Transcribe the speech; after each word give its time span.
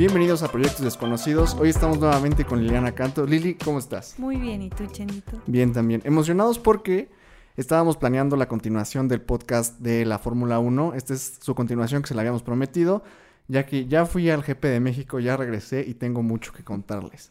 Bienvenidos 0.00 0.42
a 0.42 0.50
Proyectos 0.50 0.80
Desconocidos. 0.80 1.54
Hoy 1.60 1.68
estamos 1.68 1.98
nuevamente 1.98 2.46
con 2.46 2.62
Liliana 2.62 2.92
Canto. 2.92 3.26
Lili, 3.26 3.56
¿cómo 3.56 3.78
estás? 3.78 4.18
Muy 4.18 4.36
bien, 4.36 4.62
¿y 4.62 4.70
tú, 4.70 4.86
Chenito? 4.86 5.42
Bien, 5.46 5.74
también. 5.74 6.00
Emocionados 6.06 6.58
porque 6.58 7.10
estábamos 7.58 7.98
planeando 7.98 8.34
la 8.36 8.48
continuación 8.48 9.08
del 9.08 9.20
podcast 9.20 9.78
de 9.78 10.06
la 10.06 10.18
Fórmula 10.18 10.58
1. 10.58 10.94
Esta 10.94 11.12
es 11.12 11.40
su 11.42 11.54
continuación 11.54 12.00
que 12.00 12.08
se 12.08 12.14
la 12.14 12.22
habíamos 12.22 12.42
prometido, 12.42 13.02
ya 13.46 13.66
que 13.66 13.88
ya 13.88 14.06
fui 14.06 14.30
al 14.30 14.40
GP 14.40 14.64
de 14.68 14.80
México, 14.80 15.20
ya 15.20 15.36
regresé 15.36 15.84
y 15.86 15.92
tengo 15.92 16.22
mucho 16.22 16.54
que 16.54 16.64
contarles. 16.64 17.30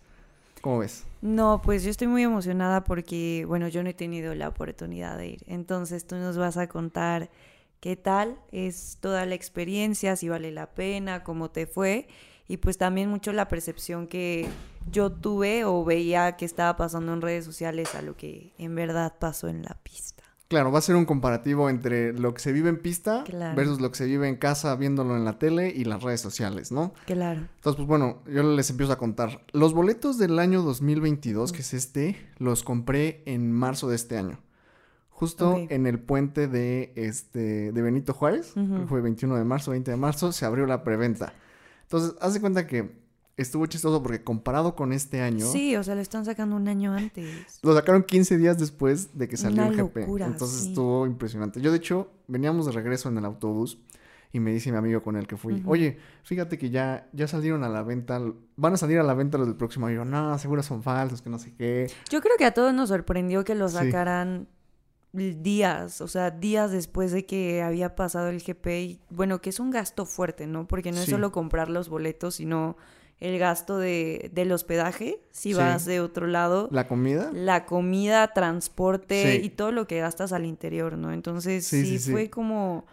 ¿Cómo 0.61 0.77
ves? 0.77 1.05
No, 1.23 1.63
pues 1.63 1.83
yo 1.83 1.89
estoy 1.89 2.05
muy 2.05 2.21
emocionada 2.21 2.83
porque, 2.83 3.45
bueno, 3.47 3.67
yo 3.67 3.81
no 3.81 3.89
he 3.89 3.95
tenido 3.95 4.35
la 4.35 4.47
oportunidad 4.47 5.17
de 5.17 5.27
ir. 5.29 5.43
Entonces 5.47 6.05
tú 6.05 6.17
nos 6.17 6.37
vas 6.37 6.55
a 6.57 6.67
contar 6.67 7.31
qué 7.79 7.95
tal 7.95 8.37
es 8.51 8.99
toda 9.01 9.25
la 9.25 9.33
experiencia, 9.33 10.15
si 10.15 10.29
vale 10.29 10.51
la 10.51 10.67
pena, 10.67 11.23
cómo 11.23 11.49
te 11.49 11.65
fue 11.65 12.07
y 12.49 12.57
pues 12.57 12.77
también 12.79 13.09
mucho 13.09 13.31
la 13.31 13.47
percepción 13.47 14.07
que 14.07 14.49
yo 14.91 15.11
tuve 15.11 15.65
o 15.65 15.85
veía 15.85 16.35
que 16.35 16.45
estaba 16.45 16.75
pasando 16.75 17.13
en 17.13 17.21
redes 17.21 17.45
sociales 17.45 17.93
a 17.93 18.01
lo 18.01 18.17
que 18.17 18.53
en 18.57 18.73
verdad 18.73 19.13
pasó 19.19 19.47
en 19.47 19.61
la 19.61 19.77
pista. 19.83 20.23
Claro, 20.47 20.71
va 20.71 20.79
a 20.79 20.81
ser 20.81 20.95
un 20.95 21.05
comparativo 21.05 21.69
entre 21.69 22.11
lo 22.11 22.33
que 22.33 22.41
se 22.41 22.51
vive 22.51 22.69
en 22.69 22.79
pista 22.79 23.23
versus 23.55 23.79
lo 23.79 23.91
que 23.91 23.97
se 23.99 24.05
vive 24.07 24.27
en 24.27 24.35
casa 24.35 24.75
viéndolo 24.75 25.15
en 25.15 25.25
la 25.25 25.37
tele 25.37 25.71
y 25.73 25.83
las 25.83 26.01
redes 26.01 26.21
sociales, 26.21 26.71
¿no? 26.71 26.91
Claro. 27.05 27.41
Entonces, 27.41 27.75
pues 27.75 27.87
bueno, 27.87 28.23
yo 28.25 28.41
les 28.41 28.67
empiezo 28.71 28.93
a 28.93 28.97
contar. 28.97 29.45
Los 29.51 29.75
boletos 29.75 30.17
del 30.17 30.39
año 30.39 30.63
2022, 30.63 31.51
que 31.51 31.59
es 31.59 31.75
este, 31.75 32.17
los 32.39 32.63
compré 32.63 33.21
en 33.27 33.51
marzo 33.51 33.89
de 33.89 33.95
este 33.95 34.17
año. 34.17 34.39
Justo 35.11 35.55
en 35.69 35.85
el 35.85 35.99
puente 35.99 36.47
de, 36.47 36.93
este, 36.95 37.71
de 37.71 37.81
Benito 37.83 38.15
Juárez, 38.15 38.53
que 38.55 38.87
fue 38.87 39.01
21 39.01 39.35
de 39.35 39.43
marzo, 39.43 39.69
20 39.69 39.91
de 39.91 39.97
marzo, 39.97 40.31
se 40.31 40.45
abrió 40.45 40.65
la 40.65 40.83
preventa. 40.83 41.33
Entonces, 41.91 42.15
haz 42.21 42.35
de 42.35 42.39
cuenta 42.39 42.67
que 42.67 42.91
estuvo 43.35 43.65
chistoso 43.65 44.03
porque 44.03 44.23
comparado 44.23 44.75
con 44.75 44.93
este 44.93 45.21
año. 45.21 45.47
Sí, 45.47 45.75
o 45.75 45.83
sea, 45.83 45.95
lo 45.95 46.01
están 46.01 46.23
sacando 46.23 46.55
un 46.55 46.67
año 46.67 46.93
antes. 46.93 47.59
Lo 47.63 47.73
sacaron 47.73 48.03
15 48.03 48.37
días 48.37 48.59
después 48.59 49.17
de 49.17 49.27
que 49.27 49.37
salió 49.37 49.63
el 49.63 49.75
GP. 49.75 49.97
Entonces 49.97 50.67
estuvo 50.67 51.07
impresionante. 51.07 51.61
Yo, 51.61 51.71
de 51.71 51.77
hecho, 51.77 52.11
veníamos 52.27 52.67
de 52.67 52.73
regreso 52.73 53.09
en 53.09 53.17
el 53.17 53.25
autobús 53.25 53.79
y 54.31 54.39
me 54.39 54.51
dice 54.51 54.71
mi 54.71 54.77
amigo 54.77 55.01
con 55.01 55.15
el 55.15 55.25
que 55.25 55.35
fui, 55.35 55.63
oye, 55.65 55.97
fíjate 56.21 56.59
que 56.59 56.69
ya, 56.69 57.09
ya 57.11 57.27
salieron 57.27 57.63
a 57.63 57.69
la 57.69 57.81
venta, 57.81 58.21
van 58.55 58.73
a 58.73 58.77
salir 58.77 58.99
a 58.99 59.03
la 59.03 59.15
venta 59.15 59.39
los 59.39 59.47
del 59.47 59.55
próximo 59.55 59.87
año. 59.87 60.05
No, 60.05 60.37
seguro 60.37 60.61
son 60.61 60.83
falsos, 60.83 61.23
que 61.23 61.31
no 61.31 61.39
sé 61.39 61.55
qué. 61.55 61.89
Yo 62.11 62.21
creo 62.21 62.37
que 62.37 62.45
a 62.45 62.53
todos 62.53 62.71
nos 62.71 62.89
sorprendió 62.89 63.43
que 63.43 63.55
lo 63.55 63.67
sacaran 63.67 64.47
días, 65.11 66.01
o 66.01 66.07
sea, 66.07 66.31
días 66.31 66.71
después 66.71 67.11
de 67.11 67.25
que 67.25 67.61
había 67.61 67.95
pasado 67.95 68.29
el 68.29 68.41
GP. 68.41 68.67
Y, 68.67 68.99
bueno, 69.09 69.41
que 69.41 69.49
es 69.49 69.59
un 69.59 69.71
gasto 69.71 70.05
fuerte, 70.05 70.47
¿no? 70.47 70.67
Porque 70.67 70.91
no 70.91 70.99
es 70.99 71.09
solo 71.09 71.31
comprar 71.31 71.69
los 71.69 71.89
boletos, 71.89 72.35
sino 72.35 72.77
el 73.19 73.37
gasto 73.37 73.77
de, 73.77 74.31
del 74.33 74.51
hospedaje, 74.51 75.19
si 75.31 75.53
vas 75.53 75.85
de 75.85 75.99
otro 75.99 76.27
lado. 76.27 76.69
¿La 76.71 76.87
comida? 76.87 77.31
La 77.33 77.65
comida, 77.65 78.33
transporte 78.33 79.41
y 79.43 79.49
todo 79.49 79.71
lo 79.71 79.87
que 79.87 79.99
gastas 79.99 80.31
al 80.31 80.45
interior, 80.45 80.97
¿no? 80.97 81.11
Entonces 81.11 81.65
sí 81.65 81.99
fue 81.99 82.29
como 82.29 82.85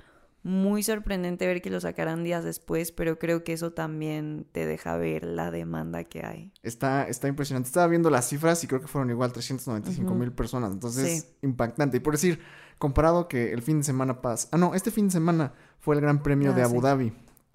muy 0.46 0.84
sorprendente 0.84 1.44
ver 1.44 1.60
que 1.60 1.70
lo 1.70 1.80
sacaran 1.80 2.22
días 2.22 2.44
después, 2.44 2.92
pero 2.92 3.18
creo 3.18 3.42
que 3.42 3.52
eso 3.52 3.72
también 3.72 4.46
te 4.52 4.64
deja 4.64 4.96
ver 4.96 5.24
la 5.24 5.50
demanda 5.50 6.04
que 6.04 6.24
hay. 6.24 6.52
Está, 6.62 7.08
está 7.08 7.26
impresionante. 7.26 7.66
Estaba 7.66 7.88
viendo 7.88 8.10
las 8.10 8.28
cifras 8.28 8.62
y 8.62 8.68
creo 8.68 8.80
que 8.80 8.86
fueron 8.86 9.10
igual 9.10 9.32
395 9.32 10.14
mil 10.14 10.30
personas. 10.30 10.72
Entonces, 10.72 11.34
impactante. 11.42 11.96
Y 11.96 12.00
por 12.00 12.14
decir, 12.14 12.38
comparado 12.78 13.26
que 13.26 13.52
el 13.52 13.60
fin 13.60 13.78
de 13.78 13.84
semana 13.84 14.22
pasa. 14.22 14.48
Ah, 14.52 14.56
no, 14.56 14.76
este 14.76 14.92
fin 14.92 15.06
de 15.06 15.14
semana 15.14 15.52
fue 15.80 15.96
el 15.96 16.00
Gran 16.00 16.22
Premio 16.22 16.52
de 16.52 16.62
ah, 16.62 16.66
Abu 16.66 16.80
Dhabi. 16.80 17.12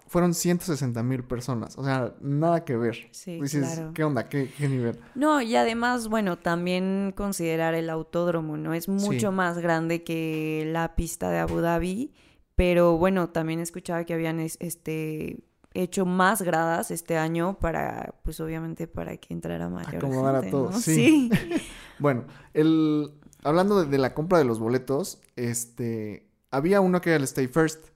Fueron 0.08 0.34
160 0.34 1.02
mil 1.02 1.24
personas. 1.24 1.78
O 1.78 1.86
sea, 1.86 2.14
nada 2.20 2.66
que 2.66 2.76
ver. 2.76 3.08
Sí, 3.12 3.40
Dices, 3.40 3.84
¿qué 3.94 4.04
onda? 4.04 4.28
¿Qué, 4.28 4.52
¿Qué, 4.58 4.68
nivel? 4.68 5.00
No, 5.16 5.42
y 5.42 5.56
además, 5.56 6.10
bueno, 6.10 6.38
también 6.38 7.14
considerar 7.16 7.74
el 7.74 7.90
autódromo, 7.90 8.58
¿no? 8.58 8.74
Es 8.74 8.90
mucho 8.90 9.32
más 9.32 9.60
grande 9.60 10.04
que 10.04 10.68
la 10.74 10.98
pista 10.98 11.30
de 11.30 11.40
Abu 11.40 11.62
Dhabi 11.62 12.12
pero 12.56 12.98
bueno, 12.98 13.30
también 13.30 13.60
escuchaba 13.60 14.04
que 14.04 14.14
habían 14.14 14.40
este 14.40 15.44
hecho 15.74 16.06
más 16.06 16.42
gradas 16.42 16.92
este 16.92 17.18
año 17.18 17.58
para, 17.60 18.16
pues 18.24 18.40
obviamente 18.40 18.88
para 18.88 19.16
que 19.18 19.34
entrara 19.34 19.70
mayor 19.70 19.96
Acomodar 19.96 20.36
a 20.36 20.50
todos, 20.50 20.82
sí. 20.82 21.30
bueno, 22.00 22.26
el, 22.54 23.12
hablando 23.44 23.86
de, 23.86 23.98
la 23.98 24.14
compra 24.14 24.38
de 24.38 24.46
los 24.46 24.60
boletos, 24.60 25.22
este, 25.36 26.28
había 26.50 26.82
uno 26.82 27.02
que 27.02 27.12
era 27.12 27.18
el 27.18 27.24
Stay 27.24 27.48
First, 27.48 27.88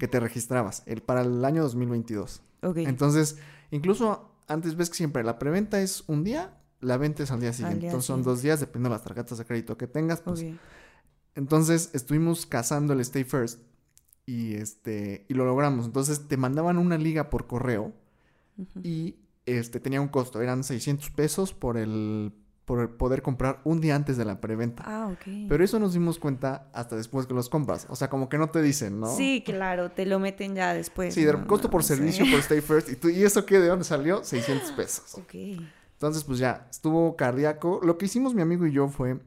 que 0.00 0.08
te 0.08 0.18
registrabas, 0.18 0.82
el, 0.86 1.00
para 1.00 1.20
el 1.20 1.44
año 1.44 1.62
2022. 1.62 2.42
Ok. 2.62 2.78
Entonces, 2.78 3.38
incluso 3.70 4.32
antes 4.48 4.74
ves 4.74 4.90
que 4.90 4.96
siempre 4.96 5.22
la 5.22 5.38
preventa 5.38 5.80
es 5.80 6.02
un 6.08 6.24
día, 6.24 6.58
la 6.80 6.96
venta 6.96 7.22
es 7.22 7.30
al 7.30 7.40
día 7.40 7.52
siguiente. 7.52 7.86
Entonces 7.86 8.06
son 8.06 8.24
dos 8.24 8.42
días, 8.42 8.58
dependiendo 8.58 8.88
de 8.88 8.96
las 8.96 9.04
tarjetas 9.04 9.38
de 9.38 9.44
crédito 9.44 9.78
que 9.78 9.86
tengas. 9.86 10.22
Pues. 10.22 10.44
Entonces 11.36 11.90
estuvimos 11.92 12.46
cazando 12.46 12.94
el 12.94 13.00
Stay 13.00 13.22
First 13.22 13.60
y 14.30 14.54
este 14.54 15.24
y 15.28 15.34
lo 15.34 15.44
logramos. 15.44 15.86
Entonces 15.86 16.28
te 16.28 16.36
mandaban 16.36 16.78
una 16.78 16.96
liga 16.96 17.30
por 17.30 17.48
correo 17.48 17.92
y 18.84 19.16
este 19.44 19.80
tenía 19.80 20.00
un 20.00 20.08
costo, 20.08 20.40
eran 20.40 20.62
600 20.62 21.10
pesos 21.10 21.52
por 21.52 21.76
el 21.76 22.32
por 22.64 22.96
poder 22.96 23.22
comprar 23.22 23.60
un 23.64 23.80
día 23.80 23.96
antes 23.96 24.16
de 24.16 24.24
la 24.24 24.40
preventa. 24.40 24.84
Ah, 24.86 25.08
ok. 25.08 25.48
Pero 25.48 25.64
eso 25.64 25.80
nos 25.80 25.94
dimos 25.94 26.20
cuenta 26.20 26.70
hasta 26.72 26.94
después 26.94 27.26
que 27.26 27.34
los 27.34 27.48
compras. 27.48 27.88
O 27.88 27.96
sea, 27.96 28.08
como 28.08 28.28
que 28.28 28.38
no 28.38 28.50
te 28.50 28.62
dicen, 28.62 29.00
¿no? 29.00 29.12
Sí, 29.16 29.42
claro, 29.44 29.90
te 29.90 30.06
lo 30.06 30.20
meten 30.20 30.54
ya 30.54 30.72
después. 30.72 31.12
Sí, 31.12 31.24
de 31.24 31.32
costo 31.46 31.68
por 31.68 31.82
servicio, 31.82 32.24
por 32.30 32.38
Stay 32.38 32.60
First. 32.60 32.90
¿Y, 32.90 32.94
tú, 32.94 33.08
¿Y 33.08 33.24
eso 33.24 33.44
qué? 33.44 33.58
¿De 33.58 33.66
dónde 33.66 33.84
salió? 33.84 34.22
600 34.22 34.70
pesos. 34.72 35.16
Ok. 35.16 35.34
Entonces, 35.94 36.22
pues 36.22 36.38
ya, 36.38 36.68
estuvo 36.70 37.16
cardíaco. 37.16 37.80
Lo 37.82 37.98
que 37.98 38.06
hicimos 38.06 38.34
mi 38.34 38.42
amigo 38.42 38.64
y 38.64 38.70
yo 38.70 38.86
fue 38.86 39.18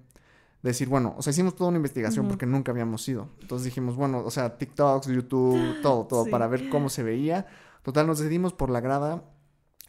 decir, 0.70 0.88
bueno, 0.88 1.14
o 1.18 1.22
sea, 1.22 1.32
hicimos 1.32 1.56
toda 1.56 1.70
una 1.70 1.78
investigación 1.78 2.28
porque 2.28 2.46
nunca 2.46 2.72
habíamos 2.72 3.08
ido. 3.08 3.30
Entonces 3.42 3.66
dijimos, 3.66 3.96
bueno, 3.96 4.24
o 4.26 4.32
sea, 4.32 4.58
TikToks, 4.58 5.08
YouTube, 5.08 5.60
todo, 5.82 6.06
todo, 6.06 6.26
para 6.26 6.48
ver 6.48 6.70
cómo 6.70 6.90
se 6.90 7.04
veía. 7.04 7.46
Total, 7.84 8.08
nos 8.08 8.20
decidimos 8.20 8.54
por 8.54 8.70
la 8.70 8.80
grada, 8.80 9.24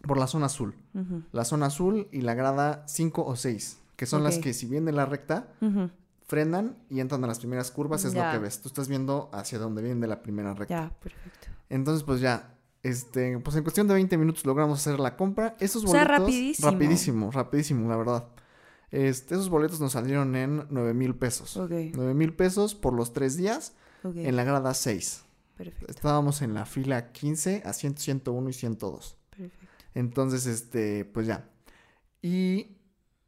por 0.03 0.19
la 0.19 0.27
zona 0.27 0.47
azul. 0.47 0.75
La 1.33 1.45
zona 1.45 1.67
azul 1.67 2.09
y 2.11 2.23
la 2.23 2.35
grada 2.35 2.85
5 2.89 3.25
o 3.25 3.37
6, 3.37 3.79
que 3.97 4.07
son 4.07 4.25
las 4.25 4.39
que 4.39 4.53
si 4.53 4.67
viene 4.67 4.93
la 4.93 5.07
recta, 5.07 5.49
frenan 6.27 6.77
y 6.91 7.01
entran 7.01 7.23
a 7.23 7.29
las 7.29 7.39
primeras 7.39 7.71
curvas, 7.71 8.05
es 8.05 8.15
lo 8.15 8.23
que 8.33 8.39
ves. 8.39 8.61
Tú 8.61 8.69
estás 8.69 8.89
viendo 8.89 9.31
hacia 9.33 9.59
donde 9.59 9.81
viene 9.83 10.07
la 10.07 10.23
primera 10.23 10.55
recta. 10.55 10.75
Ya, 10.75 10.91
perfecto. 11.01 11.49
Entonces, 11.69 12.03
pues 12.03 12.21
ya, 12.21 12.55
este, 12.83 13.39
pues 13.39 13.57
en 13.57 13.63
cuestión 13.63 13.89
de 13.89 13.95
20 13.95 14.19
minutos 14.19 14.45
logramos 14.45 14.79
hacer 14.79 15.01
la 15.01 15.17
compra. 15.17 15.57
Esos 15.59 15.85
boletos. 15.85 16.03
O 16.03 16.07
sea, 16.07 16.19
rapidísimo. 16.19 16.71
Rapidísimo, 16.71 17.31
rapidísimo, 17.31 17.89
la 17.89 17.97
verdad. 17.97 18.25
Este, 18.91 19.35
esos 19.35 19.49
boletos 19.49 19.81
nos 19.81 19.93
salieron 19.93 20.37
en 20.37 20.67
9 20.71 20.95
mil 20.95 21.15
pesos. 21.15 21.57
Ok. 21.57 21.73
9 21.95 22.15
mil 22.15 22.35
pesos 22.35 22.75
por 22.75 22.93
los 22.93 23.13
tres 23.13 23.37
días 23.37 23.75
en 24.05 24.37
la 24.37 24.45
grada 24.45 24.75
6. 24.75 25.25
Perfecto. 25.57 25.87
Estábamos 25.91 26.43
en 26.43 26.55
la 26.55 26.67
fila 26.67 27.13
15, 27.13 27.63
a 27.65 27.73
100, 27.73 27.99
101 27.99 28.49
y 28.49 28.53
102. 28.53 29.17
Perfecto. 29.31 29.67
Entonces, 29.95 30.47
este, 30.47 31.05
pues 31.05 31.27
ya. 31.27 31.49
Y 32.23 32.79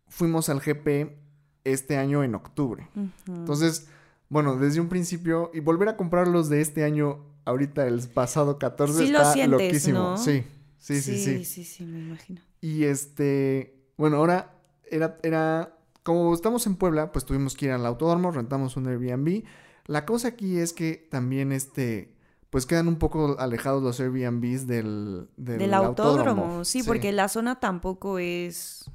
fuimos 0.08 0.48
al 0.48 0.60
GP 0.60 1.16
este 1.64 1.96
año 1.96 2.24
en 2.24 2.34
octubre. 2.34 2.88
Entonces, 3.26 3.88
bueno, 4.28 4.56
desde 4.56 4.80
un 4.80 4.88
principio, 4.88 5.50
y 5.54 5.60
volver 5.60 5.88
a 5.88 5.96
comprar 5.96 6.28
los 6.28 6.48
de 6.48 6.60
este 6.60 6.84
año, 6.84 7.24
ahorita 7.44 7.86
el 7.86 8.00
pasado 8.08 8.58
14, 8.58 8.94
sí 8.94 9.04
está 9.04 9.18
lo 9.18 9.32
sientes, 9.32 9.50
loquísimo. 9.50 9.98
¿no? 9.98 10.18
Sí, 10.18 10.44
sí, 10.78 11.00
sí, 11.00 11.18
sí. 11.18 11.38
Sí, 11.38 11.44
sí, 11.44 11.64
sí, 11.64 11.84
me 11.84 12.00
imagino. 12.00 12.40
Y 12.60 12.84
este, 12.84 13.90
bueno, 13.96 14.16
ahora 14.16 14.55
era, 14.90 15.18
era, 15.22 15.76
como 16.02 16.34
estamos 16.34 16.66
en 16.66 16.76
Puebla, 16.76 17.12
pues 17.12 17.24
tuvimos 17.24 17.56
que 17.56 17.66
ir 17.66 17.72
al 17.72 17.86
autódromo, 17.86 18.30
rentamos 18.30 18.76
un 18.76 18.88
Airbnb. 18.88 19.44
La 19.86 20.04
cosa 20.04 20.28
aquí 20.28 20.58
es 20.58 20.72
que 20.72 21.06
también 21.10 21.52
este, 21.52 22.16
pues 22.50 22.66
quedan 22.66 22.88
un 22.88 22.96
poco 22.96 23.36
alejados 23.38 23.82
los 23.82 24.00
Airbnbs 24.00 24.66
del, 24.66 25.28
del, 25.36 25.74
autódromo. 25.74 26.64
Sí, 26.64 26.82
porque 26.82 27.12
la 27.12 27.28
zona 27.28 27.60
tampoco 27.60 28.18
es... 28.18 28.90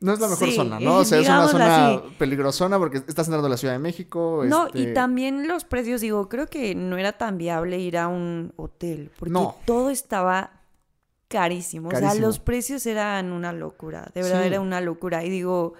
No 0.00 0.12
es 0.12 0.20
la 0.20 0.28
mejor 0.28 0.52
zona, 0.52 0.78
¿no? 0.78 0.98
O 0.98 1.04
sea, 1.04 1.18
es 1.18 1.28
una 1.28 1.48
zona 1.48 2.02
peligrosona 2.18 2.78
porque 2.78 2.98
estás 2.98 3.26
entrando 3.26 3.48
a 3.48 3.50
la 3.50 3.56
Ciudad 3.56 3.74
de 3.74 3.80
México. 3.80 4.44
No, 4.46 4.68
y 4.72 4.82
este 4.82 4.92
también 4.92 5.48
los 5.48 5.64
precios, 5.64 6.00
digo, 6.00 6.28
creo 6.28 6.46
que 6.46 6.76
no 6.76 6.96
era 6.98 7.18
tan 7.18 7.36
viable 7.36 7.80
ir 7.80 7.98
a 7.98 8.06
un 8.06 8.52
hotel 8.56 9.10
porque 9.18 9.34
todo 9.64 9.90
estaba 9.90 10.57
carísimo. 11.28 11.90
O 11.90 11.96
sea, 11.96 12.14
los 12.14 12.40
precios 12.40 12.84
eran 12.86 13.32
una 13.32 13.52
locura. 13.52 14.10
De 14.14 14.22
verdad 14.22 14.44
era 14.44 14.60
una 14.60 14.80
locura. 14.80 15.24
Y 15.24 15.30
digo, 15.30 15.74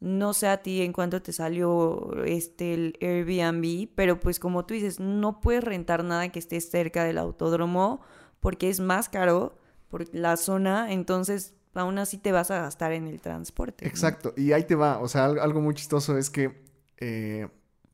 no 0.00 0.32
sé 0.32 0.48
a 0.48 0.62
ti 0.62 0.82
en 0.82 0.92
cuánto 0.92 1.22
te 1.22 1.32
salió 1.32 2.24
este 2.24 2.74
el 2.74 2.98
Airbnb, 3.00 3.88
pero 3.94 4.18
pues 4.20 4.38
como 4.38 4.64
tú 4.64 4.74
dices, 4.74 5.00
no 5.00 5.40
puedes 5.40 5.64
rentar 5.64 6.04
nada 6.04 6.28
que 6.30 6.38
esté 6.38 6.60
cerca 6.60 7.04
del 7.04 7.18
autódromo 7.18 8.00
porque 8.40 8.70
es 8.70 8.80
más 8.80 9.08
caro 9.08 9.56
por 9.88 10.12
la 10.14 10.36
zona, 10.36 10.92
entonces 10.92 11.54
aún 11.74 11.98
así 11.98 12.18
te 12.18 12.32
vas 12.32 12.50
a 12.50 12.62
gastar 12.62 12.92
en 12.92 13.06
el 13.08 13.20
transporte. 13.20 13.86
Exacto, 13.86 14.34
y 14.36 14.52
ahí 14.52 14.64
te 14.64 14.74
va, 14.74 14.98
o 15.00 15.08
sea, 15.08 15.26
algo 15.26 15.60
muy 15.60 15.74
chistoso 15.74 16.16
es 16.16 16.30
que 16.30 16.62
eh, 16.98 17.48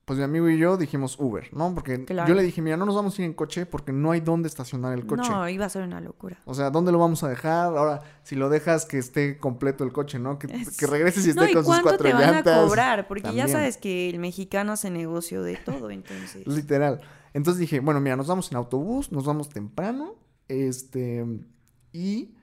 pues 0.05 0.19
mi 0.19 0.25
amigo 0.25 0.51
y 0.51 0.59
yo 0.59 0.77
dijimos 0.77 1.17
Uber, 1.19 1.49
¿no? 1.53 1.75
Porque 1.75 2.05
yo 2.27 2.35
le 2.35 2.43
dije, 2.43 2.61
mira, 2.61 2.77
no 2.77 2.85
nos 2.85 2.95
vamos 2.95 3.19
a 3.19 3.23
ir 3.23 3.27
en 3.27 3.33
coche 3.33 3.65
porque 3.65 3.93
no 3.93 4.11
hay 4.11 4.21
dónde 4.21 4.49
estacionar 4.49 4.93
el 4.93 5.07
coche. 5.07 5.31
No, 5.31 5.49
iba 5.49 5.65
a 5.65 5.69
ser 5.69 5.83
una 5.83 6.01
locura. 6.01 6.41
O 6.45 6.53
sea, 6.55 6.71
¿dónde 6.71 6.93
lo 6.93 6.99
vamos 6.99 7.23
a 7.23 7.29
dejar? 7.29 7.77
Ahora, 7.77 8.03
si 8.23 8.37
lo 8.37 8.51
dejas 8.51 8.85
que 8.85 8.99
esté 8.99 9.39
completo 9.39 9.83
el 9.83 9.93
coche, 9.93 10.19
¿no? 10.19 10.39
Que, 10.39 10.49
que 10.49 10.87
regreses 10.87 11.27
y 11.27 11.31
esté 11.31 11.53
con 11.55 11.65
sus 11.65 11.81
cuatro 11.81 12.07
llantas. 12.09 12.27
¿Cuánto 12.27 12.43
te 12.43 12.51
van 12.51 12.59
a 12.59 12.67
cobrar? 12.67 13.09
Porque 13.09 13.35
ya 13.35 13.49
sabes 13.49 13.79
que 13.79 14.11
el 14.11 14.19
mexicano 14.19 14.73
hace 14.73 14.91
negocio 14.91 15.43
de 15.43 15.57
todo, 15.57 15.91
entonces. 15.91 16.47
Literal. 16.47 17.01
Entonces 17.33 17.59
dije, 17.59 17.81
bueno, 17.81 18.01
mira, 18.01 18.17
nos 18.17 18.27
vamos 18.27 18.51
en 18.51 18.57
autobús, 18.59 19.11
nos 19.11 19.25
vamos 19.25 19.49
temprano, 19.49 20.15
este, 20.49 21.25
y 21.93 22.35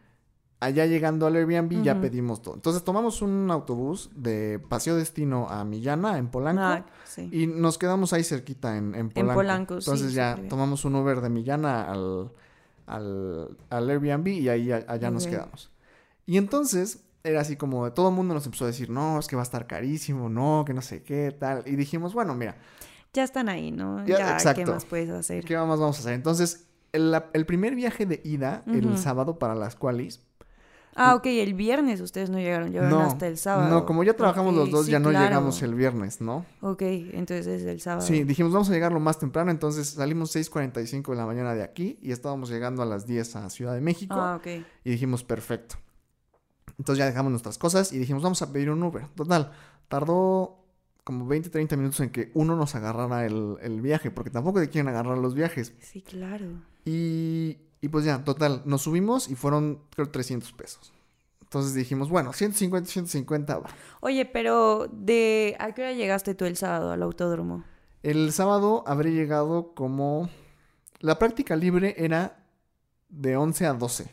allá 0.62 0.86
llegando 0.86 1.25
al 1.25 1.36
Airbnb 1.36 1.84
ya 1.84 2.00
pedimos 2.00 2.42
todo. 2.42 2.54
Entonces 2.54 2.84
tomamos 2.84 3.22
un 3.22 3.50
autobús 3.52 4.12
de 4.16 4.60
Paseo 4.69 4.96
Destino 4.96 5.50
a 5.50 5.66
Millana, 5.66 6.18
en 6.18 6.30
Polanco. 6.30 6.62
Ah, 6.62 6.86
y 7.31 7.48
nos 7.48 7.78
quedamos 7.78 8.13
ahí 8.13 8.24
cerquita 8.24 8.78
en, 8.78 8.96
en 8.96 9.10
Polanco. 9.10 9.31
En 9.31 9.36
Polanco 9.36 9.74
Entonces 9.74 10.13
ya 10.13 10.40
tomamos 10.48 10.86
un 10.86 10.96
Uber 10.96 11.19
de 11.19 11.30
Millana 11.30 11.92
al, 11.92 12.31
al, 12.86 13.58
al 13.69 13.90
Airbnb 13.90 14.28
y 14.28 14.50
ahí 14.50 14.72
allá 14.72 15.12
nos 15.12 15.25
quedamos. 15.25 15.72
Y 16.28 16.38
entonces 16.38 17.04
era 17.24 17.42
así 17.42 17.56
como 17.56 17.92
todo 17.92 18.10
el 18.10 18.16
mundo 18.16 18.36
nos 18.36 18.46
empezó 18.46 18.66
a 18.66 18.68
decir, 18.68 18.90
no, 18.90 19.19
es 19.19 19.28
que 19.28 19.36
va 19.36 19.42
a 19.42 19.44
estar 19.44 19.66
carísimo, 19.66 20.30
no, 20.30 20.63
que 20.66 20.75
no 20.75 20.84
sé 20.84 21.02
qué, 21.02 21.36
tal. 21.38 21.63
Y 21.66 21.75
dijimos, 21.75 22.13
bueno, 22.13 22.36
mira. 22.36 22.56
Ya 23.13 23.24
están 23.24 23.50
ahí, 23.50 23.72
¿no? 23.72 24.06
Ya, 24.06 24.34
exacto. 24.34 24.63
¿qué 24.63 24.72
más 24.72 24.86
puedes 24.86 25.10
hacer? 25.10 25.44
¿Qué 25.44 25.58
más 25.58 25.80
vamos 25.80 25.98
a 25.98 26.00
hacer? 26.02 26.13
Entonces, 26.13 26.68
el, 26.94 27.19
el 27.34 27.46
primer 27.48 27.74
viaje 27.74 28.06
de 28.06 28.22
ida, 28.24 28.63
el 28.68 28.98
sábado 29.00 29.40
para 29.40 29.56
las 29.56 29.75
cuales 29.75 30.22
Ah, 31.03 31.15
ok, 31.15 31.25
el 31.25 31.53
viernes 31.53 32.00
ustedes 32.01 32.30
no 32.30 32.38
llegaron, 32.38 32.71
llegaron 32.71 33.01
hasta 33.01 33.27
el 33.27 33.38
sábado. 33.38 33.69
No, 33.69 33.86
como 33.86 34.03
ya 34.03 34.13
trabajamos 34.13 34.53
los 34.53 34.69
dos, 34.69 34.88
ya 34.88 35.00
no 35.00 35.09
llegamos 35.12 35.62
el 35.63 35.74
viernes, 35.74 36.21
¿no? 36.21 36.45
Ok, 36.62 36.81
entonces 36.81 37.48
es 37.48 37.63
el 37.63 37.81
sábado. 37.81 38.06
Sí, 38.06 38.24
dijimos 38.24 38.53
vamos 38.53 38.69
a 38.69 38.74
llegar 38.74 38.92
lo 38.92 39.00
más 39.00 39.18
temprano, 39.18 39.51
entonces 39.51 39.89
salimos 39.89 40.36
6.45 40.36 41.12
de 41.12 41.15
la 41.15 41.25
mañana 41.25 41.53
de 41.53 41.63
aquí 41.63 41.98
y 42.01 42.12
estábamos 42.12 42.50
llegando 42.50 42.83
a 42.83 42.86
las 42.86 43.07
10 43.07 43.36
a 43.38 43.50
Ciudad 43.50 43.74
de 43.74 43.81
México. 43.81 44.13
Ah, 44.15 44.36
ok. 44.36 44.48
Y 44.83 44.92
dijimos, 44.92 45.24
perfecto. 45.24 45.75
Entonces 46.77 47.00
ya 47.00 47.06
dejamos 47.06 47.31
nuestras 47.31 47.57
cosas 47.57 47.92
y 47.94 48.00
dijimos, 48.00 48.24
vamos 48.24 48.42
a 48.42 48.51
pedir 48.51 48.69
un 48.69 48.81
Uber. 48.83 49.07
Total, 49.15 49.51
tardó 49.88 50.65
como 51.03 51.25
20, 51.25 51.50
30 51.50 51.77
minutos 51.77 52.00
en 52.01 52.12
que 52.12 52.31
uno 52.33 52.56
nos 52.56 52.75
agarrara 52.75 53.25
el, 53.25 53.57
el 53.62 53.81
viaje, 53.81 54.12
porque 54.12 54.30
tampoco 54.30 54.59
te 54.59 54.69
quieren 54.69 54.88
agarrar 54.89 55.18
los 55.18 55.33
viajes. 55.33 55.74
Sí, 55.80 56.01
claro. 56.01 56.45
Y 56.86 57.57
y 57.81 57.89
pues 57.89 58.06
ya, 58.06 58.24
total, 58.24 58.62
nos 58.66 58.83
subimos 58.83 59.30
y 59.30 59.36
fueron, 59.36 59.80
creo, 59.89 60.10
300 60.10 60.54
pesos. 60.54 60.94
Entonces 61.42 61.74
dijimos, 61.74 62.10
bueno, 62.10 62.31
150, 62.31 62.89
150 62.89 63.57
va. 63.57 63.69
Oye, 64.00 64.25
pero 64.25 64.88
de 64.92 65.57
¿a 65.60 65.74
qué 65.74 65.81
hora 65.81 65.92
llegaste 65.92 66.33
tú 66.33 66.45
el 66.45 66.56
sábado 66.56 66.92
al 66.92 67.04
autódromo? 67.04 67.66
El 68.04 68.31
sábado 68.31 68.83
habré 68.88 69.12
llegado 69.12 69.74
como... 69.74 70.30
La 71.00 71.18
práctica 71.19 71.56
libre 71.56 71.95
era 71.98 72.45
de 73.10 73.36
11 73.36 73.66
a 73.66 73.74
12. 73.74 74.10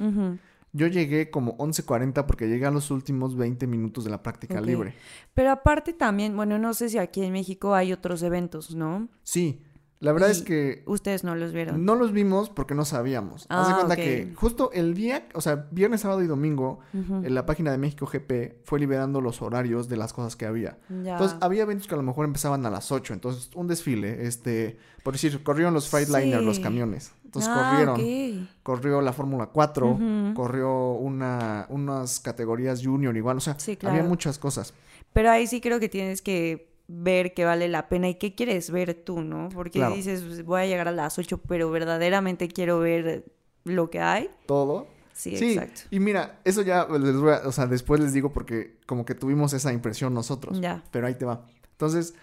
Yo 0.73 0.87
llegué 0.87 1.31
como 1.31 1.57
11.40 1.59 2.27
porque 2.27 2.49
llegué 2.49 2.67
a 2.67 2.71
los 2.71 2.91
últimos 2.91 3.37
20 3.37 3.67
minutos 3.67 4.05
de 4.05 4.11
la 4.11 4.23
práctica 4.23 4.61
libre. 4.61 4.95
Pero 5.35 5.51
aparte 5.51 5.93
también, 5.93 6.35
bueno, 6.35 6.59
no 6.59 6.75
sé 6.75 6.89
si 6.89 6.99
aquí 6.99 7.23
en 7.23 7.33
México 7.33 7.75
hay 7.75 7.93
otros 7.93 8.23
eventos, 8.23 8.75
¿no? 8.75 9.09
Sí, 9.23 9.63
la 10.01 10.13
verdad 10.13 10.31
es 10.31 10.43
que... 10.43 10.85
Ustedes 10.87 11.25
no 11.25 11.35
los 11.35 11.53
vieron. 11.53 11.85
No 11.85 11.97
los 11.97 12.13
vimos 12.13 12.51
porque 12.51 12.75
no 12.75 12.85
sabíamos. 12.85 13.47
Ah, 13.49 13.63
Haz 13.63 13.69
de 13.69 13.75
cuenta 13.75 13.97
que 13.97 14.33
justo 14.37 14.71
el 14.73 14.95
día, 14.95 15.27
o 15.35 15.41
sea, 15.41 15.67
viernes, 15.73 16.03
sábado 16.03 16.23
y 16.23 16.27
domingo, 16.27 16.79
en 16.93 17.35
la 17.35 17.47
página 17.47 17.73
de 17.73 17.79
México 17.79 18.07
GP 18.07 18.65
fue 18.65 18.79
liberando 18.79 19.21
los 19.21 19.43
horarios 19.43 19.89
de 19.89 19.97
las 19.97 20.13
cosas 20.13 20.37
que 20.37 20.47
había. 20.47 20.79
Entonces, 20.89 21.37
había 21.41 21.63
eventos 21.63 21.89
que 21.89 21.95
a 21.95 21.97
lo 21.97 22.05
mejor 22.05 22.27
empezaban 22.27 22.65
a 22.65 22.71
las 22.71 22.93
8. 22.93 23.13
Entonces, 23.13 23.51
un 23.55 23.67
desfile, 23.67 24.25
este, 24.27 24.79
por 25.03 25.15
decir, 25.15 25.43
corrieron 25.43 25.75
los 25.75 25.89
Freightliner, 25.89 26.43
los 26.43 26.61
camiones. 26.61 27.13
Entonces, 27.25 27.51
ah, 27.53 27.71
corrieron. 27.71 28.49
Corrió 28.63 29.01
la 29.01 29.13
Fórmula 29.13 29.47
4, 29.47 29.99
corrió 30.35 30.93
una, 30.93 31.67
unas 31.71 32.21
categorías 32.21 32.85
junior 32.85 33.17
igual. 33.17 33.39
O 33.39 33.41
sea, 33.41 33.57
había 33.83 34.05
muchas 34.05 34.39
cosas. 34.39 34.75
Pero 35.13 35.31
ahí 35.31 35.47
sí 35.49 35.61
creo 35.61 35.81
que 35.81 35.89
tienes 35.89 36.23
que 36.23 36.69
ver 36.89 37.35
que 37.35 37.45
vale 37.45 37.69
la 37.69 37.89
pena 37.89 38.09
y 38.09 38.15
qué 38.15 38.35
quieres 38.35 38.71
ver 38.71 38.95
tú, 38.95 39.21
¿no? 39.21 39.51
Porque 39.51 39.87
dices, 39.95 40.23
pues, 40.23 40.45
voy 40.45 40.63
a 40.63 40.67
llegar 40.67 40.89
a 40.89 40.93
las 40.93 41.19
8, 41.19 41.39
pero 41.47 41.71
verdaderamente 41.71 42.49
quiero 42.49 42.81
ver 42.81 43.25
lo 43.65 43.91
que 43.91 44.01
hay. 44.01 44.31
Todo. 44.47 44.89
Sí, 45.13 45.35
exacto. 45.37 45.83
Y 45.91 46.01
mira, 46.01 46.41
eso 46.45 46.63
ya 46.63 46.87
les 46.87 47.17
voy 47.17 47.33
a, 47.33 47.47
o 47.47 47.53
sea, 47.53 47.67
después 47.67 48.01
les 48.01 48.13
digo 48.13 48.33
porque 48.33 48.79
como 48.87 49.05
que 49.05 49.15
tuvimos 49.15 49.53
esa 49.53 49.73
impresión 49.73 50.15
nosotros. 50.15 50.61
Ya. 50.61 50.83
Pero 50.91 51.07
ahí 51.07 51.15
te 51.15 51.25
va. 51.25 51.45
Entonces, 51.73 52.15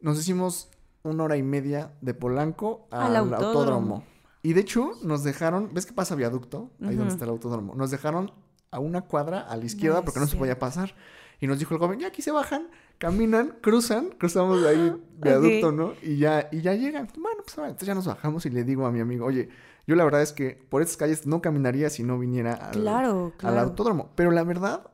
nos 0.00 0.18
hicimos 0.18 0.68
una 1.02 1.24
hora 1.24 1.36
y 1.36 1.42
media 1.42 1.92
de 2.00 2.12
Polanco 2.12 2.86
al, 2.90 3.16
autódromo. 3.16 4.04
Y 4.42 4.52
de 4.52 4.60
hecho, 4.60 4.92
nos 5.02 5.22
dejaron, 5.22 5.72
¿ves 5.72 5.86
qué 5.86 5.92
pasa 5.92 6.14
viaducto? 6.14 6.70
Ahí 6.82 6.96
donde 6.96 7.12
está 7.12 7.24
el 7.24 7.30
autódromo. 7.30 7.74
Nos 7.74 7.90
dejaron 7.90 8.32
a 8.70 8.78
una 8.80 9.02
cuadra 9.02 9.40
a 9.40 9.56
la 9.56 9.64
izquierda 9.64 10.02
porque 10.02 10.20
no 10.20 10.26
se 10.26 10.36
podía 10.36 10.58
pasar. 10.58 10.94
Y 11.40 11.46
nos 11.46 11.58
dijo 11.58 11.74
el 11.74 11.80
joven, 11.80 12.00
ya 12.00 12.08
aquí 12.08 12.20
se 12.20 12.32
bajan 12.32 12.68
caminan, 13.00 13.56
cruzan, 13.62 14.10
cruzamos 14.10 14.62
de 14.62 14.68
ahí 14.68 15.02
viaducto, 15.16 15.72
¿no? 15.72 15.94
Y 16.02 16.18
ya, 16.18 16.50
y 16.52 16.60
ya 16.60 16.74
llegan. 16.74 17.08
Bueno, 17.16 17.42
pues 17.42 17.56
entonces 17.56 17.88
ya 17.88 17.94
nos 17.94 18.06
bajamos 18.06 18.44
y 18.44 18.50
le 18.50 18.62
digo 18.62 18.84
a 18.84 18.92
mi 18.92 19.00
amigo, 19.00 19.24
oye, 19.24 19.48
yo 19.86 19.96
la 19.96 20.04
verdad 20.04 20.20
es 20.20 20.32
que 20.32 20.50
por 20.68 20.82
estas 20.82 20.98
calles 20.98 21.26
no 21.26 21.40
caminaría 21.40 21.88
si 21.88 22.02
no 22.02 22.18
viniera 22.18 22.52
al, 22.52 22.86
al 22.86 23.58
autódromo. 23.58 24.10
Pero 24.16 24.30
la 24.30 24.44
verdad 24.44 24.90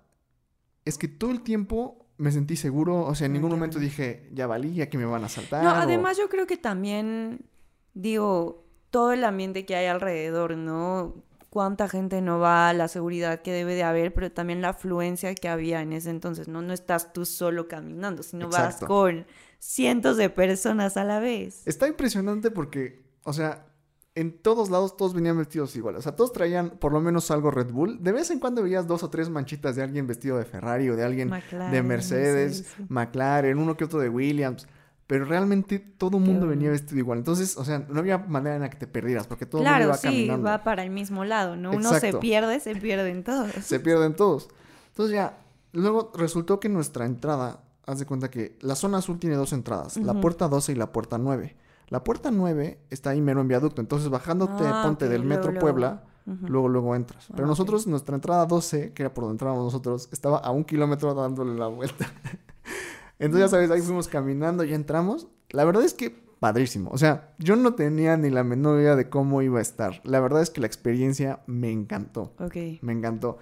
es 0.84 0.98
que 0.98 1.08
todo 1.08 1.32
el 1.32 1.42
tiempo 1.42 2.06
me 2.16 2.30
sentí 2.30 2.54
seguro. 2.54 3.04
O 3.04 3.14
sea, 3.16 3.26
en 3.26 3.32
ningún 3.32 3.50
momento 3.50 3.80
dije, 3.80 4.30
ya 4.32 4.46
valí, 4.46 4.74
ya 4.74 4.88
que 4.88 4.98
me 4.98 5.04
van 5.04 5.24
a 5.24 5.28
saltar. 5.28 5.64
No, 5.64 5.70
además 5.70 6.16
yo 6.16 6.28
creo 6.28 6.46
que 6.46 6.56
también, 6.56 7.44
digo, 7.92 8.68
todo 8.90 9.12
el 9.12 9.24
ambiente 9.24 9.66
que 9.66 9.74
hay 9.74 9.86
alrededor, 9.86 10.56
¿no? 10.56 11.24
Cuánta 11.56 11.88
gente 11.88 12.20
no 12.20 12.38
va, 12.38 12.70
la 12.74 12.86
seguridad 12.86 13.40
que 13.40 13.50
debe 13.50 13.74
de 13.74 13.82
haber, 13.82 14.12
pero 14.12 14.30
también 14.30 14.60
la 14.60 14.68
afluencia 14.68 15.34
que 15.34 15.48
había 15.48 15.80
en 15.80 15.94
ese 15.94 16.10
entonces, 16.10 16.48
¿no? 16.48 16.60
No 16.60 16.74
estás 16.74 17.14
tú 17.14 17.24
solo 17.24 17.66
caminando, 17.66 18.22
sino 18.22 18.50
vas 18.50 18.76
con 18.84 19.24
cientos 19.58 20.18
de 20.18 20.28
personas 20.28 20.98
a 20.98 21.04
la 21.04 21.18
vez. 21.18 21.66
Está 21.66 21.88
impresionante 21.88 22.50
porque, 22.50 23.06
o 23.22 23.32
sea, 23.32 23.68
en 24.14 24.36
todos 24.36 24.68
lados 24.68 24.98
todos 24.98 25.14
venían 25.14 25.38
vestidos 25.38 25.74
igual. 25.76 25.96
O 25.96 26.02
sea, 26.02 26.14
todos 26.14 26.30
traían 26.30 26.76
por 26.78 26.92
lo 26.92 27.00
menos 27.00 27.30
algo 27.30 27.50
Red 27.50 27.72
Bull. 27.72 28.04
De 28.04 28.12
vez 28.12 28.30
en 28.30 28.38
cuando 28.38 28.62
veías 28.62 28.86
dos 28.86 29.02
o 29.02 29.08
tres 29.08 29.30
manchitas 29.30 29.76
de 29.76 29.82
alguien 29.82 30.06
vestido 30.06 30.36
de 30.36 30.44
Ferrari 30.44 30.90
o 30.90 30.94
de 30.94 31.04
alguien 31.04 31.30
de 31.70 31.82
Mercedes, 31.82 32.66
McLaren, 32.90 33.56
uno 33.56 33.78
que 33.78 33.84
otro 33.84 33.98
de 33.98 34.10
Williams. 34.10 34.68
Pero 35.06 35.24
realmente 35.24 35.78
todo 35.78 36.18
el 36.18 36.24
mundo 36.24 36.48
venía 36.48 36.70
vestido 36.70 36.98
igual. 36.98 37.18
Entonces, 37.18 37.56
o 37.56 37.64
sea, 37.64 37.78
no 37.88 38.00
había 38.00 38.18
manera 38.18 38.56
en 38.56 38.62
la 38.62 38.70
que 38.70 38.76
te 38.76 38.88
perdieras, 38.88 39.26
porque 39.28 39.46
todo 39.46 39.62
el 39.62 39.68
mundo 39.68 39.84
iba 39.84 39.96
sí, 39.96 40.28
va 40.28 40.64
para 40.64 40.82
el 40.82 40.90
mismo 40.90 41.24
lado, 41.24 41.56
¿no? 41.56 41.70
Uno 41.70 41.94
se 41.94 42.12
pierde, 42.14 42.58
se 42.58 42.74
pierden 42.74 43.22
todos. 43.22 43.52
Se 43.62 43.78
pierden 43.78 44.14
todos. 44.16 44.48
Entonces 44.88 45.14
ya, 45.14 45.38
luego 45.72 46.10
resultó 46.14 46.58
que 46.58 46.68
nuestra 46.68 47.06
entrada, 47.06 47.60
haz 47.86 47.98
de 48.00 48.06
cuenta 48.06 48.30
que 48.30 48.58
la 48.62 48.74
zona 48.74 48.98
azul 48.98 49.18
tiene 49.18 49.36
dos 49.36 49.52
entradas, 49.52 49.96
la 49.98 50.14
puerta 50.20 50.48
12 50.48 50.72
y 50.72 50.74
la 50.74 50.90
puerta 50.90 51.18
9. 51.18 51.56
La 51.88 52.02
puerta 52.02 52.32
9 52.32 52.80
está 52.90 53.10
ahí 53.10 53.20
mero 53.20 53.40
en 53.40 53.48
viaducto, 53.48 53.80
entonces 53.80 54.08
bajándote 54.08 54.64
ah, 54.66 54.82
ponte 54.82 55.08
del 55.08 55.22
metro 55.22 55.54
Puebla, 55.54 56.02
luego 56.24 56.68
luego 56.68 56.96
entras. 56.96 57.26
Pero 57.30 57.44
ah, 57.44 57.48
nosotros, 57.48 57.86
nuestra 57.86 58.16
entrada 58.16 58.44
12, 58.46 58.92
que 58.92 59.02
era 59.02 59.14
por 59.14 59.22
donde 59.22 59.34
entrábamos 59.34 59.64
nosotros, 59.64 60.08
estaba 60.10 60.38
a 60.38 60.50
un 60.50 60.64
kilómetro 60.64 61.14
dándole 61.14 61.54
la 61.56 61.68
vuelta. 61.68 62.12
Entonces, 63.18 63.50
ya 63.50 63.56
sabes, 63.56 63.70
ahí 63.70 63.80
fuimos 63.80 64.08
caminando, 64.08 64.64
ya 64.64 64.74
entramos. 64.74 65.28
La 65.50 65.64
verdad 65.64 65.82
es 65.82 65.94
que 65.94 66.26
padrísimo. 66.40 66.90
O 66.90 66.98
sea, 66.98 67.34
yo 67.38 67.56
no 67.56 67.74
tenía 67.74 68.16
ni 68.16 68.30
la 68.30 68.44
menor 68.44 68.80
idea 68.80 68.96
de 68.96 69.08
cómo 69.08 69.42
iba 69.42 69.58
a 69.58 69.62
estar. 69.62 70.00
La 70.04 70.20
verdad 70.20 70.42
es 70.42 70.50
que 70.50 70.60
la 70.60 70.66
experiencia 70.66 71.40
me 71.46 71.70
encantó. 71.70 72.34
Ok. 72.38 72.56
Me 72.82 72.92
encantó. 72.92 73.38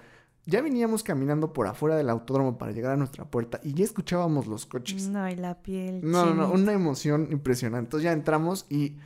Ya 0.47 0.61
veníamos 0.61 1.03
caminando 1.03 1.53
por 1.53 1.67
afuera 1.67 1.95
del 1.95 2.09
autódromo 2.09 2.57
para 2.57 2.71
llegar 2.71 2.93
a 2.93 2.97
nuestra 2.97 3.25
puerta 3.25 3.59
y 3.63 3.73
ya 3.73 3.83
escuchábamos 3.83 4.45
los 4.45 4.65
coches. 4.67 5.07
No, 5.07 5.27
y 5.27 5.35
la 5.35 5.61
piel. 5.61 6.01
No, 6.03 6.25
no, 6.27 6.33
no, 6.35 6.51
una 6.51 6.71
emoción 6.71 7.29
impresionante. 7.31 7.87
Entonces 7.87 8.03
ya 8.03 8.11
entramos 8.11 8.67
y 8.69 8.97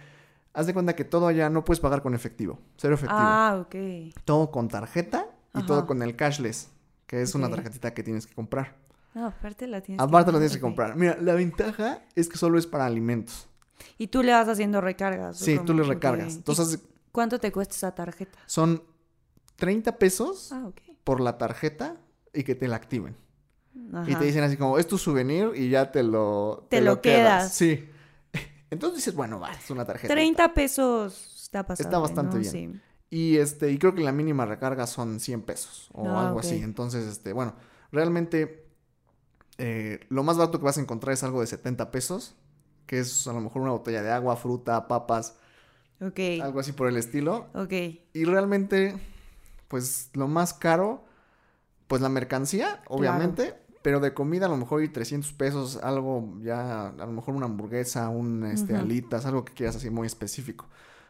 haz 0.53 0.67
de 0.67 0.73
cuenta 0.73 0.95
que 0.95 1.05
todo 1.05 1.27
allá 1.27 1.49
no 1.49 1.63
puedes 1.63 1.79
pagar 1.79 2.01
con 2.01 2.13
efectivo, 2.13 2.59
cero 2.75 2.95
efectivo. 2.95 3.19
Ah, 3.21 3.57
ok. 3.61 4.13
Todo 4.25 4.51
con 4.51 4.67
tarjeta 4.67 5.27
y 5.55 5.63
todo 5.63 5.88
con 5.88 6.01
el 6.01 6.17
cashless, 6.17 6.71
que 7.07 7.21
es 7.21 7.33
una 7.35 7.49
tarjetita 7.49 7.93
que 7.93 8.03
tienes 8.03 8.27
que 8.27 8.35
comprar. 8.35 8.75
No, 9.13 9.28
aparte 9.28 9.68
la 9.68 9.82
tienes 9.82 10.04
Aparte 10.04 10.32
la 10.32 10.38
tienes 10.38 10.56
que 10.56 10.62
comprar. 10.62 10.96
Mira, 10.96 11.18
la 11.20 11.34
ventaja 11.34 12.04
es 12.16 12.30
que 12.30 12.38
solo 12.38 12.60
es 12.60 12.68
para 12.68 12.86
alimentos. 12.86 13.48
Y 13.98 14.08
tú 14.08 14.24
le 14.24 14.32
vas 14.32 14.48
haciendo 14.48 14.82
recargas. 14.82 15.38
Sí, 15.38 15.60
tú 15.66 15.74
le 15.74 15.84
recargas. 15.84 16.36
Entonces, 16.36 16.80
¿Cuánto 17.12 17.39
te 17.39 17.51
cuesta 17.51 17.75
esa 17.75 17.96
tarjeta? 17.96 18.39
Son 18.46 18.84
30 19.56 19.98
pesos 19.98 20.51
ah, 20.51 20.70
por 21.04 21.20
la 21.20 21.38
tarjeta 21.38 21.98
y 22.34 22.44
que 22.44 22.56
te 22.56 22.68
la 22.68 22.75
activen. 22.75 23.16
Y 24.08 24.16
te 24.16 24.25
dicen 24.25 24.44
así 24.44 24.58
como, 24.58 24.78
es 24.78 24.88
tu 24.88 24.98
souvenir 24.98 25.51
y 25.56 25.70
ya 25.70 25.92
te 25.92 26.04
lo... 26.04 26.68
Te, 26.70 26.82
lo, 26.82 27.01
quedas. 27.01 27.54
Sí. 27.54 27.89
Entonces 28.70 28.98
dices, 28.98 29.16
bueno, 29.16 29.39
va, 29.39 29.51
es 29.51 29.70
una 29.72 29.86
tarjeta. 29.86 30.13
30 30.13 30.54
pesos 30.54 31.44
está 31.44 31.66
pasando. 31.66 31.89
Está 31.89 32.00
bastante 32.00 32.38
bien. 32.38 32.82
Y 33.10 33.38
este, 33.38 33.72
y 33.72 33.80
creo 33.80 33.96
que 33.96 34.01
la 34.01 34.12
mínima 34.12 34.46
recarga 34.46 34.86
son 34.86 35.20
100 35.20 35.42
pesos 35.42 35.89
o 35.94 36.08
ah, 36.08 36.28
algo 36.28 36.39
así. 36.39 36.62
Entonces, 36.62 37.06
este, 37.08 37.34
bueno, 37.34 37.56
realmente 37.92 38.68
eh, 39.60 40.00
lo 40.08 40.24
más 40.24 40.38
barato 40.38 40.58
que 40.58 40.66
vas 40.66 40.78
a 40.78 40.82
encontrar 40.82 41.13
es 41.13 41.24
algo 41.24 41.42
de 41.42 41.48
70 41.48 41.92
pesos, 41.92 42.36
que 42.86 43.00
es 43.00 43.28
a 43.28 43.34
lo 43.34 43.42
mejor 43.42 43.62
una 43.62 43.72
botella 43.72 44.01
de 44.01 44.10
agua, 44.10 44.38
fruta, 44.38 44.88
papas. 44.88 45.36
Ok. 46.01 46.20
Algo 46.42 46.62
así 46.62 46.72
por 46.72 46.88
el 46.88 46.96
estilo. 46.96 47.48
Ok. 47.54 47.74
Y 48.13 48.24
realmente, 48.24 48.96
pues 49.68 50.12
lo 50.13 50.30
más 50.30 50.54
caro, 50.54 51.04
pues 51.88 52.01
la 52.01 52.08
mercancía, 52.08 52.82
obviamente. 52.88 53.56
Pero 53.82 54.00
de 54.00 54.13
comida 54.13 54.46
a 54.46 54.50
lo 54.50 54.58
mejor 54.58 54.84
y 54.84 54.89
300 54.89 55.32
pesos, 55.34 55.80
algo 55.84 56.38
ya, 56.42 56.88
a 56.88 57.06
lo 57.06 57.12
mejor 57.12 57.36
una 57.36 57.46
hamburguesa, 57.46 58.10
un, 58.10 58.46
este, 58.46 58.75
alitas, 58.75 59.25
algo 59.25 59.46
que 59.46 59.54
quieras 59.54 59.75
así 59.75 59.89
muy 59.89 60.06
específico. 60.06 60.68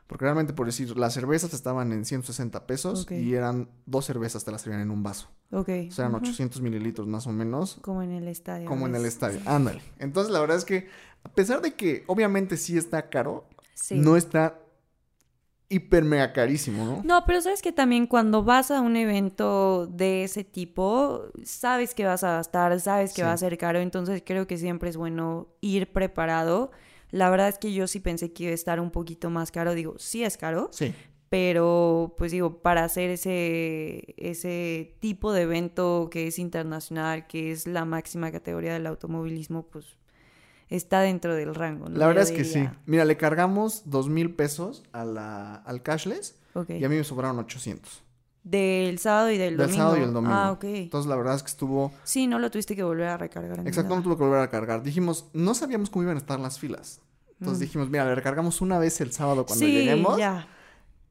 Porque 0.09 0.25
realmente, 0.25 0.53
por 0.53 0.65
decir, 0.65 0.97
las 0.97 1.13
cervezas 1.13 1.53
estaban 1.53 1.91
en 1.91 2.03
160 2.03 2.65
pesos 2.65 3.05
y 3.11 3.35
eran 3.35 3.69
dos 3.85 4.05
cervezas 4.05 4.43
te 4.43 4.51
las 4.51 4.63
servían 4.63 4.81
en 4.81 4.89
un 4.89 5.03
vaso. 5.03 5.29
Ok. 5.51 5.69
O 5.87 5.91
sea, 5.91 6.05
eran 6.05 6.15
800 6.15 6.63
mililitros 6.63 7.05
más 7.05 7.27
o 7.27 7.31
menos. 7.31 7.77
Como 7.83 8.01
en 8.01 8.13
el 8.13 8.27
estadio. 8.27 8.67
Como 8.67 8.87
en 8.87 8.95
el 8.95 9.05
estadio, 9.05 9.39
ándale. 9.45 9.83
Entonces, 9.99 10.33
la 10.33 10.39
verdad 10.39 10.57
es 10.57 10.65
que, 10.65 10.87
a 11.23 11.29
pesar 11.29 11.61
de 11.61 11.75
que 11.75 12.05
obviamente 12.07 12.57
sí 12.57 12.75
está 12.75 13.07
caro, 13.07 13.47
no 13.91 14.17
está 14.17 14.59
hiper 15.69 16.03
mega 16.03 16.33
carísimo, 16.33 16.85
¿no? 16.85 17.01
No, 17.03 17.23
pero 17.27 17.39
sabes 17.43 17.61
que 17.61 17.71
también 17.71 18.07
cuando 18.07 18.43
vas 18.43 18.71
a 18.71 18.81
un 18.81 18.95
evento 18.95 19.85
de 19.85 20.23
ese 20.23 20.43
tipo, 20.43 21.25
sabes 21.43 21.93
que 21.93 22.05
vas 22.05 22.23
a 22.23 22.31
gastar, 22.31 22.79
sabes 22.79 23.13
que 23.13 23.21
va 23.21 23.33
a 23.33 23.37
ser 23.37 23.59
caro, 23.59 23.77
entonces 23.77 24.23
creo 24.25 24.47
que 24.47 24.57
siempre 24.57 24.89
es 24.89 24.97
bueno 24.97 25.49
ir 25.61 25.93
preparado. 25.93 26.71
La 27.11 27.29
verdad 27.29 27.49
es 27.49 27.57
que 27.57 27.73
yo 27.73 27.87
sí 27.87 27.99
pensé 27.99 28.31
que 28.31 28.43
iba 28.43 28.51
a 28.51 28.55
estar 28.55 28.79
un 28.79 28.91
poquito 28.91 29.29
más 29.29 29.51
caro, 29.51 29.73
digo, 29.73 29.95
sí 29.97 30.23
es 30.23 30.37
caro. 30.37 30.69
Sí. 30.71 30.93
Pero, 31.29 32.15
pues 32.17 32.31
digo, 32.31 32.61
para 32.61 32.83
hacer 32.83 33.11
ese, 33.11 34.15
ese 34.17 34.95
tipo 34.99 35.31
de 35.31 35.43
evento 35.43 36.09
que 36.11 36.27
es 36.27 36.39
internacional, 36.39 37.27
que 37.27 37.51
es 37.51 37.67
la 37.67 37.85
máxima 37.85 38.31
categoría 38.31 38.73
del 38.73 38.87
automovilismo, 38.87 39.67
pues 39.67 39.85
está 40.69 41.01
dentro 41.01 41.35
del 41.35 41.53
rango. 41.53 41.87
La 41.89 42.07
verdad 42.07 42.23
es 42.23 42.31
que 42.31 42.45
sí. 42.45 42.67
Mira, 42.87 43.05
le 43.05 43.17
cargamos 43.17 43.83
dos 43.85 44.09
mil 44.09 44.33
pesos 44.33 44.83
a 44.91 45.05
la, 45.05 45.55
al 45.55 45.83
cashless 45.83 46.35
y 46.67 46.83
a 46.83 46.89
mí 46.89 46.95
me 46.95 47.03
sobraron 47.03 47.37
800. 47.39 48.03
Del 48.43 48.99
sábado 48.99 49.31
y 49.31 49.37
del, 49.37 49.57
domingo. 49.57 49.67
Del 49.67 49.77
sábado 49.77 49.97
y 49.97 50.03
el 50.03 50.13
domingo. 50.13 50.35
Ah, 50.35 50.51
ok. 50.51 50.63
Entonces 50.63 51.09
la 51.09 51.15
verdad 51.15 51.35
es 51.35 51.43
que 51.43 51.49
estuvo... 51.49 51.91
Sí, 52.03 52.27
no 52.27 52.39
lo 52.39 52.49
tuviste 52.49 52.75
que 52.75 52.83
volver 52.83 53.07
a 53.07 53.17
recargar. 53.17 53.59
Exacto, 53.67 53.95
no 53.95 54.01
tuve 54.01 54.17
que 54.17 54.23
volver 54.23 54.41
a 54.41 54.49
cargar. 54.49 54.81
Dijimos, 54.81 55.27
no 55.33 55.53
sabíamos 55.53 55.89
cómo 55.89 56.03
iban 56.03 56.15
a 56.15 56.19
estar 56.19 56.39
las 56.39 56.59
filas. 56.59 57.01
Entonces 57.39 57.59
mm. 57.59 57.61
dijimos, 57.61 57.89
mira, 57.89 58.05
le 58.05 58.15
recargamos 58.15 58.61
una 58.61 58.79
vez 58.79 58.99
el 59.01 59.11
sábado 59.11 59.45
cuando 59.45 59.65
sí, 59.65 59.71
lleguemos. 59.71 60.17
Ya 60.17 60.47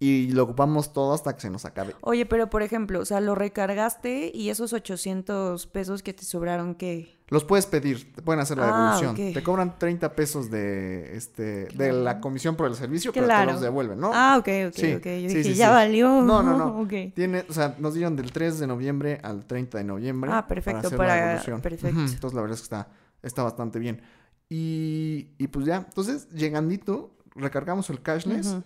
y 0.01 0.31
lo 0.31 0.45
ocupamos 0.45 0.93
todo 0.93 1.13
hasta 1.13 1.35
que 1.35 1.41
se 1.41 1.51
nos 1.51 1.65
acabe. 1.65 1.95
Oye, 2.03 2.25
pero 2.25 2.49
por 2.51 2.63
ejemplo, 2.63 3.01
o 3.01 3.05
sea, 3.05 3.21
lo 3.21 3.35
recargaste 3.35 4.31
y 4.33 4.51
esos 4.51 4.73
800 4.73 5.67
pesos 5.67 6.03
que 6.03 6.13
te 6.13 6.25
sobraron, 6.25 6.77
¿qué? 6.77 7.19
Los 7.31 7.45
puedes 7.45 7.67
pedir, 7.67 8.15
te 8.15 8.23
pueden 8.23 8.41
hacer 8.41 8.57
la 8.57 8.69
ah, 8.69 8.97
devolución. 9.01 9.35
Te 9.35 9.43
cobran 9.43 9.79
30 9.79 10.15
pesos 10.15 10.51
de 10.51 11.15
este 11.15 11.67
de 11.67 11.93
la 11.93 12.21
comisión 12.21 12.57
por 12.57 12.69
el 12.69 12.75
servicio, 12.75 13.13
pero 13.13 13.27
te 13.27 13.47
los 13.47 13.61
devuelven, 13.61 14.01
¿no? 14.01 14.13
Ah, 14.15 14.37
ok, 14.39 14.49
ok, 14.69 14.79
ok. 14.97 15.05
Yo 15.05 15.29
dije, 15.29 15.55
ya 15.55 15.71
valió. 15.71 16.23
No, 16.23 16.43
no, 16.43 16.57
no. 16.57 16.89
Tiene, 17.15 17.45
o 17.49 17.53
sea, 17.53 17.77
nos 17.79 17.95
dieron 17.95 18.17
del 18.17 18.33
3 18.33 18.61
de 18.61 18.67
noviembre 18.67 19.21
al 19.23 19.45
30 19.47 19.79
de 19.79 19.85
noviembre. 19.85 20.31
Ah, 20.33 20.47
perfecto, 20.47 20.91
para, 20.91 21.17
la 21.17 21.27
devolución. 21.27 21.61
Perfecto. 21.61 22.01
Entonces, 22.01 22.35
la 22.35 22.41
verdad 22.41 22.55
es 22.55 22.61
que 22.61 22.65
está, 22.65 22.89
está 23.23 23.43
bastante 23.43 23.79
bien. 23.79 24.01
Y, 24.49 25.33
y 25.37 25.49
pues 25.49 25.67
ya, 25.67 25.85
entonces, 25.87 26.31
llegandito, 26.31 27.15
recargamos 27.35 27.91
el 27.91 28.01
cashless. 28.01 28.57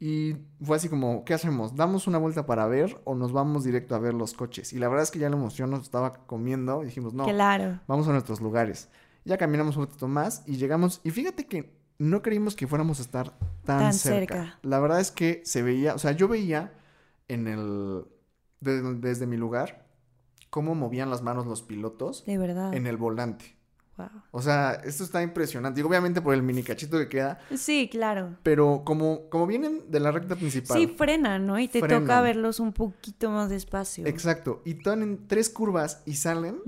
Y 0.00 0.36
fue 0.62 0.76
así 0.76 0.88
como, 0.88 1.24
¿qué 1.24 1.34
hacemos? 1.34 1.76
¿Damos 1.76 2.06
una 2.06 2.18
vuelta 2.18 2.46
para 2.46 2.66
ver 2.66 3.00
o 3.04 3.14
nos 3.14 3.32
vamos 3.32 3.64
directo 3.64 3.94
a 3.94 3.98
ver 3.98 4.14
los 4.14 4.34
coches? 4.34 4.72
Y 4.72 4.78
la 4.78 4.88
verdad 4.88 5.04
es 5.04 5.10
que 5.10 5.18
ya 5.18 5.30
la 5.30 5.36
emoción 5.36 5.70
nos 5.70 5.82
estaba 5.82 6.12
comiendo 6.26 6.82
y 6.82 6.86
dijimos, 6.86 7.14
no, 7.14 7.24
claro. 7.24 7.80
vamos 7.86 8.08
a 8.08 8.12
nuestros 8.12 8.40
lugares. 8.40 8.88
Ya 9.24 9.38
caminamos 9.38 9.76
un 9.76 9.86
poquito 9.86 10.08
más 10.08 10.42
y 10.46 10.56
llegamos. 10.56 11.00
Y 11.04 11.10
fíjate 11.10 11.46
que 11.46 11.78
no 11.98 12.22
creímos 12.22 12.56
que 12.56 12.66
fuéramos 12.66 12.98
a 12.98 13.02
estar 13.02 13.38
tan, 13.64 13.92
cerca. 13.94 14.58
La 14.62 14.80
verdad 14.80 15.00
es 15.00 15.10
que 15.10 15.42
se 15.44 15.62
veía, 15.62 15.94
o 15.94 15.98
sea, 15.98 16.12
yo 16.12 16.28
veía 16.28 16.72
en 17.28 17.46
el, 17.46 18.04
desde 18.60 19.26
mi 19.26 19.36
lugar, 19.36 19.86
cómo 20.50 20.74
movían 20.74 21.10
las 21.10 21.22
manos 21.22 21.46
los 21.46 21.62
pilotos. 21.62 22.24
De 22.26 22.36
verdad. 22.36 22.74
En 22.74 22.86
el 22.86 22.96
volante. 22.96 23.56
O 24.30 24.42
sea, 24.42 24.72
esto 24.84 25.04
está 25.04 25.22
impresionante. 25.22 25.76
Digo, 25.76 25.88
obviamente 25.88 26.20
por 26.20 26.34
el 26.34 26.42
mini 26.42 26.62
cachito 26.62 26.98
que 26.98 27.08
queda. 27.08 27.38
Sí, 27.56 27.88
claro. 27.90 28.36
Pero 28.42 28.82
como, 28.84 29.28
como 29.28 29.46
vienen 29.46 29.82
de 29.90 30.00
la 30.00 30.10
recta 30.10 30.36
principal. 30.36 30.78
Sí, 30.78 30.88
frenan, 30.88 31.46
¿no? 31.46 31.58
Y 31.58 31.68
te 31.68 31.80
toca 31.80 32.20
verlos 32.20 32.60
un 32.60 32.72
poquito 32.72 33.30
más 33.30 33.50
despacio. 33.50 34.06
Exacto. 34.06 34.62
Y 34.64 34.72
están 34.78 35.02
en 35.02 35.26
tres 35.28 35.48
curvas 35.50 36.02
y 36.06 36.14
salen. 36.14 36.60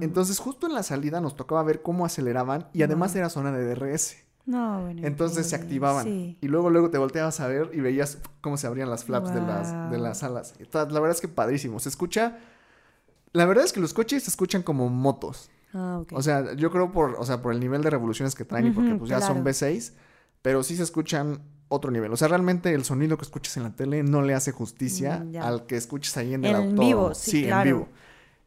Entonces, 0.00 0.38
justo 0.38 0.66
en 0.66 0.74
la 0.74 0.82
salida 0.82 1.20
nos 1.20 1.36
tocaba 1.36 1.62
ver 1.62 1.82
cómo 1.82 2.04
aceleraban. 2.04 2.68
Y 2.72 2.82
además 2.82 3.14
era 3.14 3.28
zona 3.28 3.52
de 3.52 3.74
DRS. 3.74 4.16
No, 4.46 4.82
bueno. 4.82 5.06
Entonces 5.06 5.48
se 5.48 5.56
activaban. 5.56 6.08
Y 6.08 6.48
luego, 6.48 6.70
luego 6.70 6.90
te 6.90 6.98
volteabas 6.98 7.40
a 7.40 7.46
ver 7.46 7.70
y 7.72 7.80
veías 7.80 8.18
cómo 8.40 8.56
se 8.56 8.66
abrían 8.66 8.90
las 8.90 9.04
flaps 9.04 9.32
de, 9.32 9.40
las, 9.40 9.90
de 9.90 9.98
las 9.98 10.22
alas. 10.22 10.54
La 10.72 10.84
verdad 10.84 11.10
es 11.10 11.20
que 11.20 11.28
padrísimo. 11.28 11.78
Se 11.78 11.88
escucha. 11.88 12.38
La 13.32 13.44
verdad 13.44 13.64
es 13.64 13.72
que 13.72 13.80
los 13.80 13.94
coches 13.94 14.24
se 14.24 14.30
escuchan 14.30 14.62
como 14.62 14.88
motos. 14.88 15.50
Ah, 15.72 16.02
o 16.12 16.22
sea, 16.22 16.54
yo 16.54 16.70
creo 16.70 16.90
por, 16.90 17.14
o 17.18 17.24
sea, 17.24 17.42
por 17.42 17.52
el 17.52 17.60
nivel 17.60 17.82
de 17.82 17.90
revoluciones 17.90 18.34
que 18.34 18.44
traen 18.44 18.66
y 18.66 18.70
porque 18.70 18.94
pues 18.94 19.08
ya 19.08 19.20
son 19.20 19.44
V6, 19.44 19.92
pero 20.42 20.62
sí 20.62 20.76
se 20.76 20.82
escuchan 20.82 21.42
otro 21.68 21.90
nivel. 21.90 22.12
O 22.12 22.16
sea, 22.16 22.28
realmente 22.28 22.74
el 22.74 22.84
sonido 22.84 23.16
que 23.16 23.24
escuchas 23.24 23.56
en 23.56 23.62
la 23.62 23.70
tele 23.74 24.02
no 24.02 24.22
le 24.22 24.34
hace 24.34 24.52
justicia 24.52 25.24
mm, 25.24 25.36
al 25.36 25.66
que 25.66 25.76
escuches 25.76 26.16
ahí 26.16 26.34
en 26.34 26.44
el 26.44 26.56
en 26.56 26.76
vivo, 26.76 27.14
sí, 27.14 27.46
en 27.48 27.62
vivo. 27.62 27.88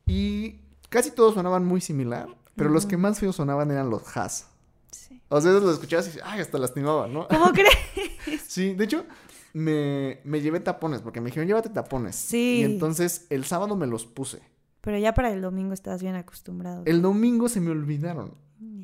Y 0.05 0.59
casi 0.89 1.11
todos 1.11 1.33
sonaban 1.33 1.65
muy 1.65 1.79
similar, 1.79 2.27
pero 2.55 2.69
los 2.69 2.85
que 2.85 2.97
más 2.97 3.19
feos 3.19 3.37
sonaban 3.37 3.71
eran 3.71 3.89
los 3.89 4.15
Haas. 4.15 4.47
Sí. 4.91 5.21
O 5.29 5.39
sea, 5.39 5.51
los 5.53 5.73
escuchabas 5.73 6.13
y 6.13 6.19
ay, 6.23 6.41
hasta 6.41 6.57
lastimaban, 6.57 7.13
¿no? 7.13 7.27
¿Cómo 7.29 7.51
crees? 7.53 8.41
sí, 8.45 8.73
de 8.73 8.83
hecho, 8.83 9.05
me, 9.53 10.19
me 10.25 10.41
llevé 10.41 10.59
tapones 10.59 11.01
porque 11.01 11.21
me 11.21 11.27
dijeron, 11.27 11.47
llévate 11.47 11.69
tapones. 11.69 12.17
Sí. 12.17 12.59
Y 12.59 12.63
entonces 12.63 13.25
el 13.29 13.45
sábado 13.45 13.77
me 13.77 13.87
los 13.87 14.05
puse. 14.05 14.41
Pero 14.83 14.97
ya 14.97 15.13
para 15.13 15.31
el 15.31 15.41
domingo 15.41 15.73
estás 15.73 16.01
bien 16.01 16.15
acostumbrado. 16.15 16.83
El 16.85 17.01
domingo 17.01 17.47
se 17.47 17.61
me 17.61 17.71
olvidaron. 17.71 18.35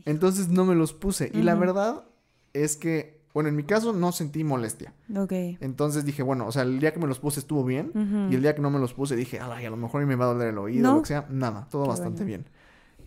Entonces 0.06 0.48
no 0.48 0.64
me 0.64 0.74
los 0.74 0.94
puse. 0.94 1.30
Y 1.34 1.42
la 1.42 1.56
verdad 1.56 2.06
es 2.54 2.78
que, 2.78 3.22
bueno, 3.34 3.50
en 3.50 3.58
mi 3.58 3.64
caso 3.64 3.92
no 3.92 4.14
sentí 4.14 4.46
molestia. 4.46 4.94
Ok. 5.14 5.34
Entonces 5.60 6.06
dije, 6.06 6.24
bueno, 6.24 6.48
o 6.48 6.54
sea, 6.54 6.62
el 6.62 6.80
día 6.80 6.94
que 6.94 7.02
me 7.02 7.08
los 7.08 7.20
puse 7.20 7.42
estuvo 7.42 7.66
bien. 7.66 7.92
Y 8.32 8.36
el 8.36 8.42
día 8.42 8.56
que 8.56 8.62
no 8.62 8.72
me 8.72 8.80
los 8.80 8.94
puse 8.94 9.18
dije, 9.18 9.42
ay, 9.42 9.66
a 9.66 9.70
lo 9.70 9.76
mejor 9.76 10.06
me 10.06 10.16
va 10.16 10.24
a 10.24 10.34
doler 10.34 10.48
el 10.48 10.58
oído 10.58 10.90
o 10.90 10.96
lo 10.96 11.02
que 11.02 11.10
sea. 11.10 11.28
Nada, 11.30 11.68
todo 11.70 11.86
bastante 11.86 12.24
bien. 12.24 12.46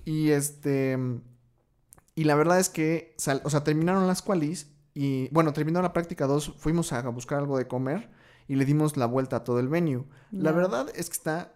Y 0.05 0.29
este. 0.29 0.99
Y 2.15 2.25
la 2.25 2.35
verdad 2.35 2.61
es 2.61 2.69
que, 2.69 3.17
o 3.43 3.49
sea, 3.49 3.65
terminaron 3.65 4.07
las 4.07 4.21
qualis. 4.21 4.71
Y 4.93 5.31
bueno, 5.31 5.55
terminó 5.55 5.81
la 5.81 5.95
práctica 5.95 6.27
2. 6.27 6.57
Fuimos 6.59 6.93
a 6.93 7.01
buscar 7.09 7.39
algo 7.39 7.57
de 7.57 7.67
comer. 7.67 8.11
Y 8.49 8.57
le 8.57 8.67
dimos 8.67 8.99
la 8.99 9.07
vuelta 9.07 9.37
a 9.37 9.45
todo 9.45 9.61
el 9.61 9.69
venue. 9.69 10.05
La 10.31 10.53
verdad 10.53 10.89
es 10.95 11.09
que 11.09 11.15
está 11.15 11.55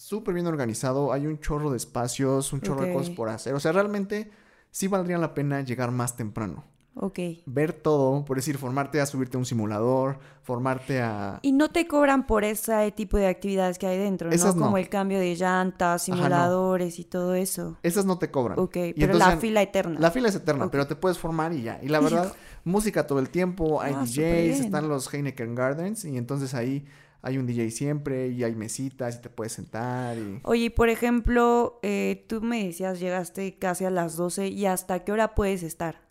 súper 0.00 0.32
bien 0.32 0.46
organizado, 0.46 1.12
hay 1.12 1.26
un 1.26 1.38
chorro 1.40 1.70
de 1.70 1.76
espacios, 1.76 2.54
un 2.54 2.62
chorro 2.62 2.82
de 2.82 2.92
cosas 2.92 3.10
por 3.10 3.28
hacer. 3.28 3.54
O 3.54 3.60
sea, 3.60 3.72
realmente 3.72 4.30
sí 4.70 4.88
valdría 4.88 5.18
la 5.18 5.34
pena 5.34 5.60
llegar 5.60 5.90
más 5.90 6.16
temprano. 6.16 6.64
Ok. 6.94 7.18
Ver 7.44 7.74
todo, 7.74 8.24
por 8.24 8.36
decir, 8.36 8.56
formarte 8.56 9.00
a 9.00 9.06
subirte 9.06 9.36
a 9.36 9.40
un 9.40 9.44
simulador, 9.44 10.18
formarte 10.42 11.02
a... 11.02 11.38
Y 11.42 11.52
no 11.52 11.68
te 11.68 11.86
cobran 11.86 12.26
por 12.26 12.44
ese 12.44 12.90
tipo 12.92 13.18
de 13.18 13.26
actividades 13.26 13.78
que 13.78 13.86
hay 13.86 13.98
dentro, 13.98 14.30
¿no? 14.30 14.56
Como 14.56 14.78
el 14.78 14.88
cambio 14.88 15.18
de 15.18 15.36
llantas, 15.36 16.02
simuladores 16.04 16.98
y 16.98 17.04
todo 17.04 17.34
eso. 17.34 17.76
Esas 17.82 18.06
no 18.06 18.18
te 18.18 18.30
cobran. 18.30 18.58
Ok, 18.58 18.78
pero 18.98 19.14
la 19.14 19.36
fila 19.36 19.60
eterna. 19.60 20.00
La 20.00 20.10
fila 20.10 20.30
es 20.30 20.34
eterna, 20.34 20.70
pero 20.70 20.86
te 20.86 20.96
puedes 20.96 21.18
formar 21.18 21.52
y 21.52 21.62
ya. 21.62 21.78
Y 21.82 21.88
la 21.88 22.00
verdad, 22.00 22.32
música 22.64 23.06
todo 23.06 23.18
el 23.18 23.28
tiempo, 23.28 23.82
hay 23.82 23.92
ah, 23.94 24.00
DJs, 24.00 24.60
están 24.60 24.88
los 24.88 25.12
Heineken 25.12 25.54
Gardens 25.54 26.06
y 26.06 26.16
entonces 26.16 26.54
ahí 26.54 26.86
hay 27.22 27.38
un 27.38 27.46
DJ 27.46 27.70
siempre 27.70 28.28
y 28.28 28.44
hay 28.44 28.54
mesitas 28.54 29.16
y 29.16 29.20
te 29.22 29.30
puedes 29.30 29.52
sentar. 29.52 30.16
Y... 30.18 30.40
Oye, 30.44 30.70
por 30.70 30.88
ejemplo, 30.88 31.78
eh, 31.82 32.24
tú 32.28 32.40
me 32.40 32.64
decías, 32.66 33.00
llegaste 33.00 33.58
casi 33.58 33.84
a 33.84 33.90
las 33.90 34.16
12 34.16 34.48
y 34.48 34.66
hasta 34.66 35.04
qué 35.04 35.12
hora 35.12 35.34
puedes 35.34 35.62
estar. 35.62 36.02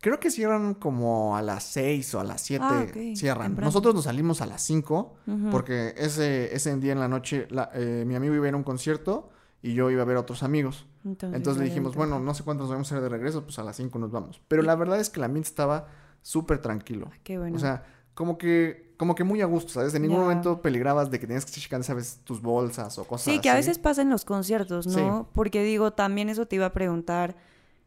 Creo 0.00 0.18
que 0.18 0.32
cierran 0.32 0.74
como 0.74 1.36
a 1.36 1.42
las 1.42 1.62
6 1.64 2.14
o 2.16 2.20
a 2.20 2.24
las 2.24 2.40
7 2.42 2.64
ah, 2.64 2.86
cierran. 3.14 3.54
Nosotros 3.54 3.94
nos 3.94 4.04
salimos 4.04 4.40
a 4.40 4.46
las 4.46 4.60
5 4.62 5.14
porque 5.52 5.94
ese, 5.96 6.52
ese 6.54 6.76
día 6.78 6.92
en 6.92 6.98
la 6.98 7.06
noche 7.06 7.46
eh, 7.74 8.04
mi 8.04 8.16
amigo 8.16 8.34
iba 8.34 8.46
a 8.46 8.48
ir 8.48 8.54
a 8.54 8.56
un 8.56 8.64
concierto 8.64 9.30
y 9.62 9.74
yo 9.74 9.90
iba 9.90 10.02
a 10.02 10.04
ver 10.04 10.16
a 10.16 10.20
otros 10.20 10.42
amigos. 10.42 10.86
Entonces, 11.04 11.56
le 11.56 11.64
dijimos, 11.64 11.94
bueno, 11.94 12.20
no 12.20 12.34
sé 12.34 12.42
cuántos 12.42 12.68
vamos 12.68 12.90
a 12.90 12.96
hacer 12.96 13.02
de 13.02 13.08
regreso, 13.08 13.44
pues 13.44 13.58
a 13.58 13.62
las 13.62 13.76
5 13.76 13.96
nos 13.98 14.10
vamos. 14.10 14.40
Pero 14.48 14.62
la 14.62 14.74
verdad 14.74 15.00
es 15.00 15.08
que 15.08 15.20
la 15.20 15.26
ambiente 15.26 15.48
estaba 15.48 15.86
súper 16.20 16.58
tranquilo. 16.58 17.10
Qué 17.22 17.38
bueno. 17.38 17.56
O 17.56 17.60
sea, 17.60 17.84
como 18.14 18.38
que, 18.38 18.91
como 19.02 19.16
que 19.16 19.24
muy 19.24 19.40
a 19.40 19.46
gusto, 19.46 19.72
¿sabes? 19.72 19.92
En 19.96 20.02
ningún 20.02 20.20
momento 20.20 20.62
peligrabas 20.62 21.10
de 21.10 21.18
que 21.18 21.26
tenías 21.26 21.44
que 21.44 21.50
checar, 21.50 21.82
¿sabes? 21.82 22.20
Tus 22.22 22.40
bolsas 22.40 22.96
o 23.00 23.04
cosas 23.04 23.26
así. 23.26 23.34
Sí, 23.34 23.40
que 23.40 23.50
a 23.50 23.56
veces 23.56 23.80
pasa 23.80 24.00
en 24.00 24.10
los 24.10 24.24
conciertos, 24.24 24.86
¿no? 24.86 25.28
Porque 25.32 25.64
digo, 25.64 25.92
también 25.92 26.28
eso 26.28 26.46
te 26.46 26.54
iba 26.54 26.66
a 26.66 26.72
preguntar 26.72 27.34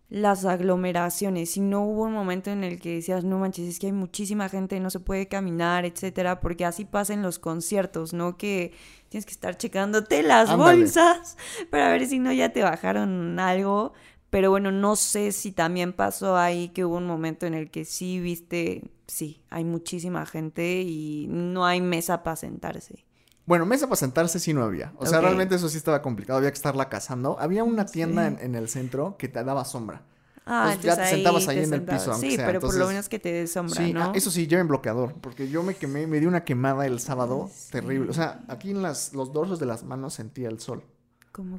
las 0.09 0.43
aglomeraciones. 0.43 1.51
Si 1.51 1.61
no 1.61 1.83
hubo 1.85 2.03
un 2.03 2.11
momento 2.11 2.49
en 2.51 2.65
el 2.65 2.81
que 2.81 2.95
decías, 2.95 3.23
no 3.23 3.39
manches, 3.39 3.65
es 3.65 3.79
que 3.79 3.85
hay 3.85 3.93
muchísima 3.93 4.49
gente, 4.49 4.77
no 4.81 4.89
se 4.89 4.99
puede 4.99 5.29
caminar, 5.29 5.85
etcétera, 5.85 6.41
porque 6.41 6.65
así 6.65 6.83
pasa 6.83 7.13
en 7.13 7.21
los 7.21 7.39
conciertos, 7.39 8.11
¿no? 8.11 8.35
Que 8.35 8.73
tienes 9.07 9.25
que 9.25 9.31
estar 9.31 9.55
checándote 9.55 10.21
las 10.21 10.53
bolsas 10.53 11.37
para 11.71 11.91
ver 11.91 12.05
si 12.07 12.19
no 12.19 12.33
ya 12.33 12.49
te 12.49 12.61
bajaron 12.61 13.39
algo. 13.39 13.93
pero 14.29 14.49
bueno, 14.49 14.69
no 14.73 14.97
sé 14.97 15.31
si 15.31 15.53
también 15.53 15.93
pasó 15.93 16.35
ahí 16.35 16.67
que 16.67 16.83
hubo 16.83 16.97
un 16.97 17.07
momento 17.07 17.45
en 17.45 17.53
el 17.53 17.71
que 17.71 17.85
sí 17.85 18.19
viste, 18.19 18.81
sí, 19.07 19.41
hay 19.49 19.63
muchísima 19.63 20.25
gente 20.25 20.81
y 20.81 21.27
no 21.29 21.65
hay 21.65 21.81
mesa 21.81 22.23
para 22.23 22.35
sentarse. 22.35 23.05
Bueno, 23.45 23.65
mesa 23.65 23.85
para 23.85 23.97
sentarse 23.97 24.39
sí 24.39 24.53
no 24.53 24.63
había. 24.63 24.91
O 24.97 25.05
sea, 25.05 25.21
realmente 25.21 25.55
eso 25.55 25.69
sí 25.69 25.77
estaba 25.77 26.01
complicado. 26.01 26.37
Había 26.37 26.51
que 26.51 26.55
estarla 26.55 26.89
cazando. 26.89 27.37
Había 27.39 27.63
una 27.63 27.85
tienda 27.85 28.27
en, 28.27 28.55
el 28.55 28.69
centro 28.69 29.17
que 29.17 29.27
te 29.27 29.43
daba 29.43 29.65
sombra. 29.65 30.01
Ah, 30.47 30.73
entonces, 30.73 30.95
ya 30.95 31.03
te 31.03 31.09
sentabas 31.09 31.47
ahí, 31.47 31.63
en 31.63 31.73
el 31.73 31.81
piso. 31.83 32.13
sí, 32.15 32.35
pero 32.37 32.59
por 32.59 32.75
lo 32.75 32.87
menos 32.87 33.09
que 33.09 33.17
te 33.17 33.31
dé 33.31 33.47
sombra, 33.47 33.83
sí, 33.83 33.93
¿no? 33.93 34.13
eso 34.13 34.29
sí, 34.29 34.45
lleven 34.45 34.67
bloqueador. 34.67 35.13
Porque 35.21 35.49
yo 35.49 35.63
me 35.63 35.75
quemé, 35.75 36.05
me 36.05 36.19
di 36.19 36.27
una 36.27 36.43
quemada 36.43 36.85
el 36.85 36.99
sábado 36.99 37.49
terrible. 37.71 38.09
O 38.09 38.13
sea, 38.13 38.43
aquí 38.47 38.71
en 38.71 38.81
las, 38.81 39.13
los 39.13 39.33
dorsos 39.33 39.59
de 39.59 39.65
las 39.65 39.83
manos 39.83 40.13
sentía 40.13 40.49
el 40.49 40.59
sol. 40.59 40.83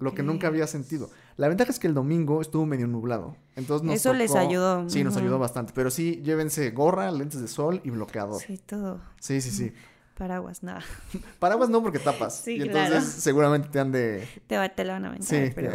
lo 0.00 0.15
que... 0.15 0.23
nunca 0.23 0.47
había 0.49 0.67
sentido. 0.67 1.11
La 1.37 1.49
ventaja 1.49 1.71
es 1.71 1.78
que 1.78 1.87
el 1.87 1.95
domingo 1.95 2.40
estuvo 2.40 2.64
medio 2.64 2.87
nublado. 2.87 3.37
Entonces 3.57 3.90
Eso 3.90 4.14
les 4.14 4.35
ayudó. 4.35 4.88
Sí, 4.88 5.05
nos 5.05 5.16
ayudó 5.16 5.38
bastante. 5.38 5.73
Pero 5.75 5.90
sí, 5.90 6.23
llévense 6.23 6.71
gorra, 6.71 7.11
lentes 7.11 7.40
de 7.40 7.49
sol 7.49 7.81
y 7.85 7.90
bloqueador. 7.90 8.40
Sí, 8.40 8.59
todo. 8.59 9.00
Sí, 9.21 9.40
sí, 9.40 9.50
sí. 9.50 9.73
Paraguas, 10.16 10.62
nada. 10.62 10.83
Paraguas 11.38 11.69
no 11.69 11.83
porque 11.83 11.99
tapas. 11.99 12.37
Sí, 12.37 12.57
y 12.57 12.62
entonces 12.62 13.05
seguramente 13.05 13.69
te 13.69 13.78
han 13.78 13.93
de... 13.93 14.26
Te, 14.47 14.57
va, 14.57 14.69
te 14.71 14.83
la 14.85 14.95
van 14.95 15.05
a 15.05 15.09
aventar, 15.09 15.28
sí, 15.28 15.52
pero... 15.55 15.73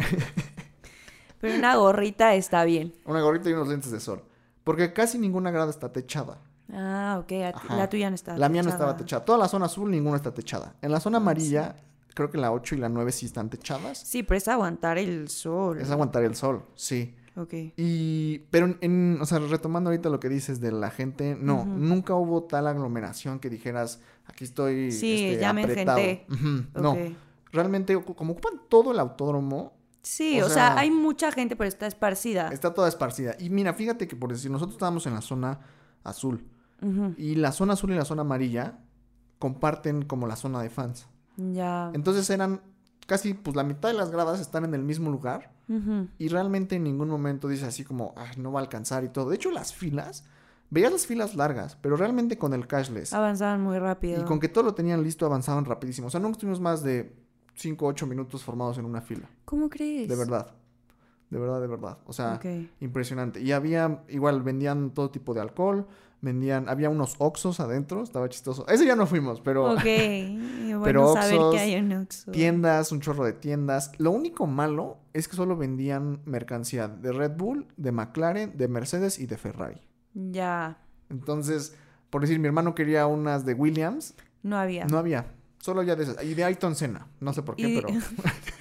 pero 1.40 1.54
una 1.54 1.76
gorrita 1.76 2.34
está 2.34 2.64
bien. 2.64 2.92
Una 3.04 3.20
gorrita 3.20 3.48
y 3.48 3.52
unos 3.52 3.68
lentes 3.68 3.92
de 3.92 4.00
sol. 4.00 4.24
Porque 4.64 4.92
casi 4.92 5.16
ninguna 5.16 5.52
grada 5.52 5.70
está 5.70 5.92
techada. 5.92 6.40
Ah, 6.72 7.20
ok. 7.22 7.32
La 7.70 7.88
tuya 7.88 8.08
no 8.10 8.14
estaba 8.16 8.38
La 8.38 8.48
mía 8.48 8.62
no 8.62 8.70
estaba 8.70 8.96
techada. 8.96 9.24
Toda 9.24 9.38
la 9.38 9.46
zona 9.46 9.66
azul, 9.66 9.90
ninguna 9.90 10.16
está 10.16 10.34
techada. 10.34 10.74
En 10.82 10.90
la 10.90 10.98
zona 10.98 11.18
ah, 11.18 11.20
amarilla, 11.20 11.76
creo 12.14 12.30
que 12.30 12.38
la 12.38 12.52
8 12.52 12.74
y 12.74 12.78
la 12.78 12.88
9 12.88 13.12
sí 13.12 13.26
están 13.26 13.50
techadas. 13.50 13.98
Sí, 13.98 14.22
pero 14.22 14.38
es 14.38 14.48
aguantar 14.48 14.98
el 14.98 15.28
sol. 15.28 15.80
Es 15.80 15.90
aguantar 15.90 16.22
el 16.24 16.34
sol, 16.34 16.64
sí. 16.74 17.14
Ok. 17.36 17.54
Y, 17.76 18.40
pero 18.50 18.76
en, 18.80 19.18
o 19.20 19.26
sea, 19.26 19.38
retomando 19.38 19.90
ahorita 19.90 20.10
lo 20.10 20.20
que 20.20 20.28
dices 20.28 20.60
de 20.60 20.70
la 20.70 20.90
gente, 20.90 21.36
no, 21.40 21.64
nunca 21.64 22.14
hubo 22.14 22.44
tal 22.44 22.66
aglomeración 22.66 23.38
que 23.38 23.48
dijeras, 23.48 24.00
aquí 24.26 24.44
estoy 24.44 24.92
sí, 24.92 25.26
este, 25.26 25.40
ya 25.40 25.52
me 25.52 25.64
apretado. 25.64 26.00
No, 26.74 26.96
realmente 27.50 27.98
como 28.02 28.32
ocupan 28.32 28.60
todo 28.68 28.92
el 28.92 28.98
autódromo. 28.98 29.72
Sí, 30.02 30.40
o, 30.42 30.48
sea, 30.48 30.76
hay 30.78 30.90
mucha 30.90 31.30
gente, 31.30 31.54
pero 31.54 31.68
está 31.68 31.86
esparcida. 31.86 32.48
Está 32.48 32.74
toda 32.74 32.88
esparcida. 32.88 33.36
Y 33.38 33.50
mira, 33.50 33.72
fíjate 33.72 34.08
que 34.08 34.16
por 34.16 34.32
decir, 34.32 34.50
nosotros 34.50 34.74
estábamos 34.74 35.06
en 35.06 35.14
la 35.14 35.20
zona 35.20 35.60
azul. 36.02 36.44
Y 37.16 37.36
la 37.36 37.52
zona 37.52 37.74
azul 37.74 37.92
y 37.92 37.94
la 37.94 38.04
zona 38.04 38.22
amarilla 38.22 38.80
comparten 39.38 40.02
como 40.02 40.26
la 40.26 40.34
zona 40.34 40.60
de 40.60 40.68
fans. 40.68 41.06
Ya. 41.36 41.90
Entonces 41.94 42.28
eran 42.30 42.60
casi, 43.06 43.34
pues 43.34 43.56
la 43.56 43.64
mitad 43.64 43.88
de 43.88 43.94
las 43.94 44.10
gradas 44.10 44.40
están 44.40 44.64
en 44.64 44.74
el 44.74 44.82
mismo 44.82 45.10
lugar. 45.10 45.52
Y 46.18 46.28
realmente 46.28 46.76
en 46.76 46.84
ningún 46.84 47.08
momento 47.08 47.48
dice 47.48 47.64
así 47.64 47.82
como, 47.82 48.12
ah, 48.14 48.30
no 48.36 48.52
va 48.52 48.60
a 48.60 48.62
alcanzar 48.62 49.04
y 49.04 49.08
todo. 49.08 49.30
De 49.30 49.36
hecho, 49.36 49.50
las 49.50 49.72
filas 49.72 50.24
Veías 50.72 50.90
las 50.90 51.06
filas 51.06 51.34
largas, 51.34 51.76
pero 51.82 51.96
realmente 51.96 52.38
con 52.38 52.54
el 52.54 52.66
cashless. 52.66 53.12
Avanzaban 53.12 53.60
muy 53.60 53.78
rápido. 53.78 54.22
Y 54.22 54.24
con 54.24 54.40
que 54.40 54.48
todo 54.48 54.64
lo 54.64 54.74
tenían 54.74 55.02
listo, 55.02 55.26
avanzaban 55.26 55.66
rapidísimo. 55.66 56.06
O 56.06 56.10
sea, 56.10 56.18
no 56.18 56.30
estuvimos 56.30 56.60
más 56.60 56.82
de 56.82 57.14
5 57.56 57.84
o 57.84 57.88
8 57.90 58.06
minutos 58.06 58.42
formados 58.42 58.78
en 58.78 58.86
una 58.86 59.02
fila. 59.02 59.28
¿Cómo 59.44 59.68
crees? 59.68 60.08
De 60.08 60.16
verdad. 60.16 60.54
De 61.28 61.38
verdad, 61.38 61.60
de 61.60 61.66
verdad. 61.66 61.98
O 62.06 62.14
sea, 62.14 62.40
impresionante. 62.80 63.42
Y 63.42 63.52
había, 63.52 64.02
igual, 64.08 64.42
vendían 64.42 64.92
todo 64.92 65.10
tipo 65.10 65.34
de 65.34 65.42
alcohol, 65.42 65.86
vendían, 66.22 66.68
había 66.68 66.88
unos 66.88 67.16
oxos 67.18 67.60
adentro, 67.60 68.02
estaba 68.02 68.28
chistoso. 68.28 68.66
Ese 68.68 68.86
ya 68.86 68.96
no 68.96 69.06
fuimos, 69.06 69.40
pero... 69.42 69.74
Ok, 69.74 69.84
bueno 69.84 70.82
pero 70.82 71.12
saber 71.12 71.40
que 71.52 71.58
hay 71.58 71.76
un 71.76 71.92
oxo. 71.92 72.30
Tiendas, 72.30 72.92
un 72.92 73.00
chorro 73.00 73.24
de 73.24 73.34
tiendas. 73.34 73.92
Lo 73.98 74.12
único 74.12 74.46
malo 74.46 74.98
es 75.12 75.28
que 75.28 75.36
solo 75.36 75.56
vendían 75.56 76.22
mercancía 76.24 76.88
de 76.88 77.12
Red 77.12 77.32
Bull, 77.36 77.66
de 77.76 77.92
McLaren, 77.92 78.56
de 78.56 78.68
Mercedes 78.68 79.18
y 79.18 79.26
de 79.26 79.36
Ferrari. 79.36 79.82
Ya. 80.14 80.78
Entonces, 81.10 81.74
por 82.08 82.22
decir, 82.22 82.38
mi 82.38 82.46
hermano 82.46 82.74
quería 82.74 83.06
unas 83.06 83.44
de 83.44 83.54
Williams. 83.54 84.14
No 84.42 84.56
había. 84.56 84.86
No 84.86 84.98
había. 84.98 85.26
Solo 85.58 85.82
ya 85.82 85.96
de 85.96 86.04
esas. 86.04 86.24
Y 86.24 86.34
de 86.34 86.44
Ayton 86.44 86.74
Senna. 86.74 87.06
No 87.20 87.32
sé 87.32 87.42
por 87.42 87.56
qué, 87.56 87.80
pero. 87.82 87.88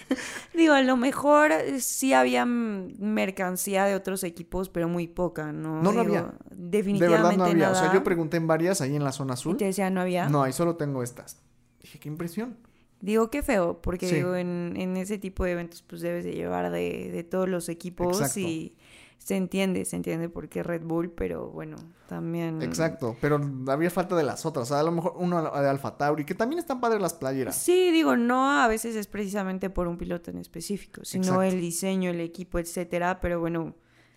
Digo, 0.53 0.73
a 0.73 0.81
lo 0.81 0.97
mejor 0.97 1.53
sí 1.79 2.13
había 2.13 2.45
mercancía 2.45 3.85
de 3.85 3.95
otros 3.95 4.23
equipos, 4.23 4.69
pero 4.69 4.89
muy 4.89 5.07
poca, 5.07 5.51
¿no? 5.51 5.81
No, 5.81 5.91
no 5.91 6.01
había. 6.01 6.33
Definitivamente. 6.49 7.05
De 7.05 7.09
verdad 7.09 7.37
no 7.37 7.45
había. 7.45 7.71
O 7.71 7.75
sea, 7.75 7.93
yo 7.93 8.03
pregunté 8.03 8.37
en 8.37 8.47
varias 8.47 8.81
ahí 8.81 8.95
en 8.95 9.03
la 9.03 9.11
zona 9.11 9.33
azul. 9.33 9.55
Y 9.55 9.57
te 9.57 9.65
decía, 9.65 9.89
no 9.89 10.01
había. 10.01 10.27
No, 10.29 10.43
ahí 10.43 10.53
solo 10.53 10.75
tengo 10.75 11.03
estas. 11.03 11.41
Dije, 11.81 11.99
qué 11.99 12.09
impresión. 12.09 12.57
Digo, 12.99 13.31
qué 13.31 13.41
feo, 13.41 13.81
porque 13.81 14.07
digo, 14.07 14.35
en, 14.35 14.75
en, 14.77 14.95
ese 14.95 15.17
tipo 15.17 15.43
de 15.43 15.53
eventos, 15.53 15.81
pues 15.81 16.01
debes 16.01 16.23
de 16.23 16.33
llevar 16.33 16.71
de, 16.71 17.09
de 17.11 17.23
todos 17.23 17.49
los 17.49 17.67
equipos 17.67 18.19
Exacto. 18.19 18.39
y 18.41 18.75
se 19.23 19.35
entiende, 19.35 19.85
se 19.85 19.95
entiende 19.95 20.29
por 20.29 20.49
qué 20.49 20.63
Red 20.63 20.81
Bull, 20.81 21.11
pero 21.11 21.51
bueno, 21.51 21.75
también... 22.07 22.59
Exacto, 22.63 23.15
pero 23.21 23.39
había 23.67 23.91
falta 23.91 24.15
de 24.15 24.23
las 24.23 24.47
otras, 24.47 24.63
o 24.63 24.73
sea, 24.73 24.79
a 24.79 24.83
lo 24.83 24.91
mejor 24.91 25.13
uno 25.15 25.43
de 25.43 25.69
Alfa 25.69 25.95
Tauri, 25.95 26.25
que 26.25 26.33
también 26.33 26.57
están 26.57 26.81
padres 26.81 26.99
las 26.99 27.13
playeras. 27.13 27.55
Sí, 27.55 27.91
digo, 27.91 28.17
no 28.17 28.49
a 28.49 28.67
veces 28.67 28.95
es 28.95 29.05
precisamente 29.05 29.69
por 29.69 29.87
un 29.87 29.99
piloto 29.99 30.31
en 30.31 30.39
específico, 30.39 31.01
sino 31.03 31.43
el 31.43 31.61
diseño, 31.61 32.09
el 32.09 32.19
equipo, 32.19 32.57
etcétera, 32.57 33.19
pero 33.21 33.39
bueno, 33.39 33.75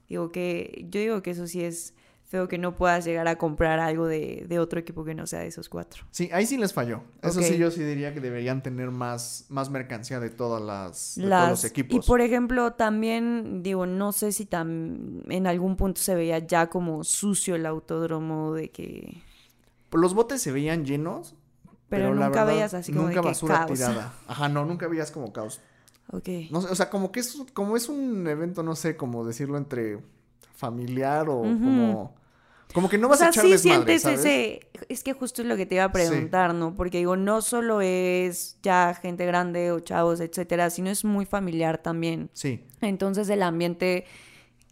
digo 0.08 0.32
que 0.32 0.86
yo 0.88 1.00
digo 1.00 1.22
que 1.22 1.32
eso 1.32 1.46
sí 1.46 1.62
es 1.62 1.92
feo 2.34 2.48
que 2.48 2.58
no 2.58 2.74
puedas 2.74 3.04
llegar 3.04 3.28
a 3.28 3.36
comprar 3.36 3.78
algo 3.78 4.08
de, 4.08 4.58
otro 4.58 4.80
equipo 4.80 5.04
que 5.04 5.14
no 5.14 5.24
sea 5.24 5.38
de 5.38 5.46
esos 5.46 5.68
cuatro. 5.68 6.02
Sí, 6.10 6.30
ahí 6.32 6.46
sí 6.46 6.56
les 6.56 6.72
falló. 6.72 7.02
Eso 7.22 7.40
sí, 7.40 7.56
yo 7.56 7.70
sí 7.70 7.84
diría 7.84 8.12
que 8.12 8.20
deberían 8.20 8.60
tener 8.60 8.90
más, 8.90 9.46
más 9.50 9.70
mercancía 9.70 10.18
de 10.18 10.30
todas 10.30 10.60
las, 10.60 11.14
de 11.14 11.28
todos 11.28 11.50
los 11.50 11.64
equipos. 11.64 12.04
Y 12.04 12.08
por 12.08 12.20
ejemplo, 12.20 12.72
también, 12.72 13.62
digo, 13.62 13.86
no 13.86 14.10
sé 14.10 14.32
si 14.32 14.48
en 14.50 15.46
algún 15.46 15.76
punto 15.76 16.00
se 16.00 16.16
veía 16.16 16.40
ya 16.40 16.68
como 16.68 17.04
sucio 17.04 17.54
el 17.54 17.66
autódromo 17.66 18.52
de 18.52 18.70
que. 18.70 19.22
Los 19.92 20.12
botes 20.12 20.42
se 20.42 20.50
veían 20.50 20.84
llenos. 20.84 21.36
Pero, 21.88 22.12
nunca 22.16 22.44
veías 22.44 22.74
así 22.74 22.92
como 22.92 23.06
nunca 23.06 23.20
basura 23.20 23.64
tirada. 23.66 24.12
Ajá, 24.26 24.48
no, 24.48 24.64
nunca 24.64 24.88
veías 24.88 25.12
como 25.12 25.32
caos. 25.32 25.60
Ok. 26.10 26.28
No, 26.50 26.58
o 26.58 26.74
sea, 26.74 26.90
como 26.90 27.12
que 27.12 27.20
es, 27.20 27.38
como 27.52 27.76
es 27.76 27.88
un 27.88 28.26
evento, 28.26 28.64
no 28.64 28.74
sé, 28.74 28.96
como 28.96 29.24
decirlo 29.24 29.56
entre 29.56 30.00
familiar 30.56 31.28
o 31.28 31.42
como... 31.42 32.23
Como 32.74 32.88
que 32.88 32.98
no 32.98 33.08
vas 33.08 33.22
a 33.22 33.28
echar 33.28 33.44
sí 33.44 33.56
sientes 33.56 34.04
ese... 34.04 34.68
Es 34.88 35.04
que 35.04 35.12
justo 35.12 35.42
es 35.42 35.48
lo 35.48 35.56
que 35.56 35.64
te 35.64 35.76
iba 35.76 35.84
a 35.84 35.92
preguntar, 35.92 36.54
¿no? 36.54 36.74
Porque 36.74 36.98
digo, 36.98 37.16
no 37.16 37.40
solo 37.40 37.80
es 37.80 38.58
ya 38.64 38.94
gente 39.00 39.24
grande 39.26 39.70
o 39.70 39.78
chavos, 39.78 40.18
etcétera, 40.18 40.68
sino 40.70 40.90
es 40.90 41.04
muy 41.04 41.24
familiar 41.24 41.78
también. 41.78 42.30
Sí. 42.32 42.64
Entonces 42.80 43.28
el 43.28 43.44
ambiente, 43.44 44.06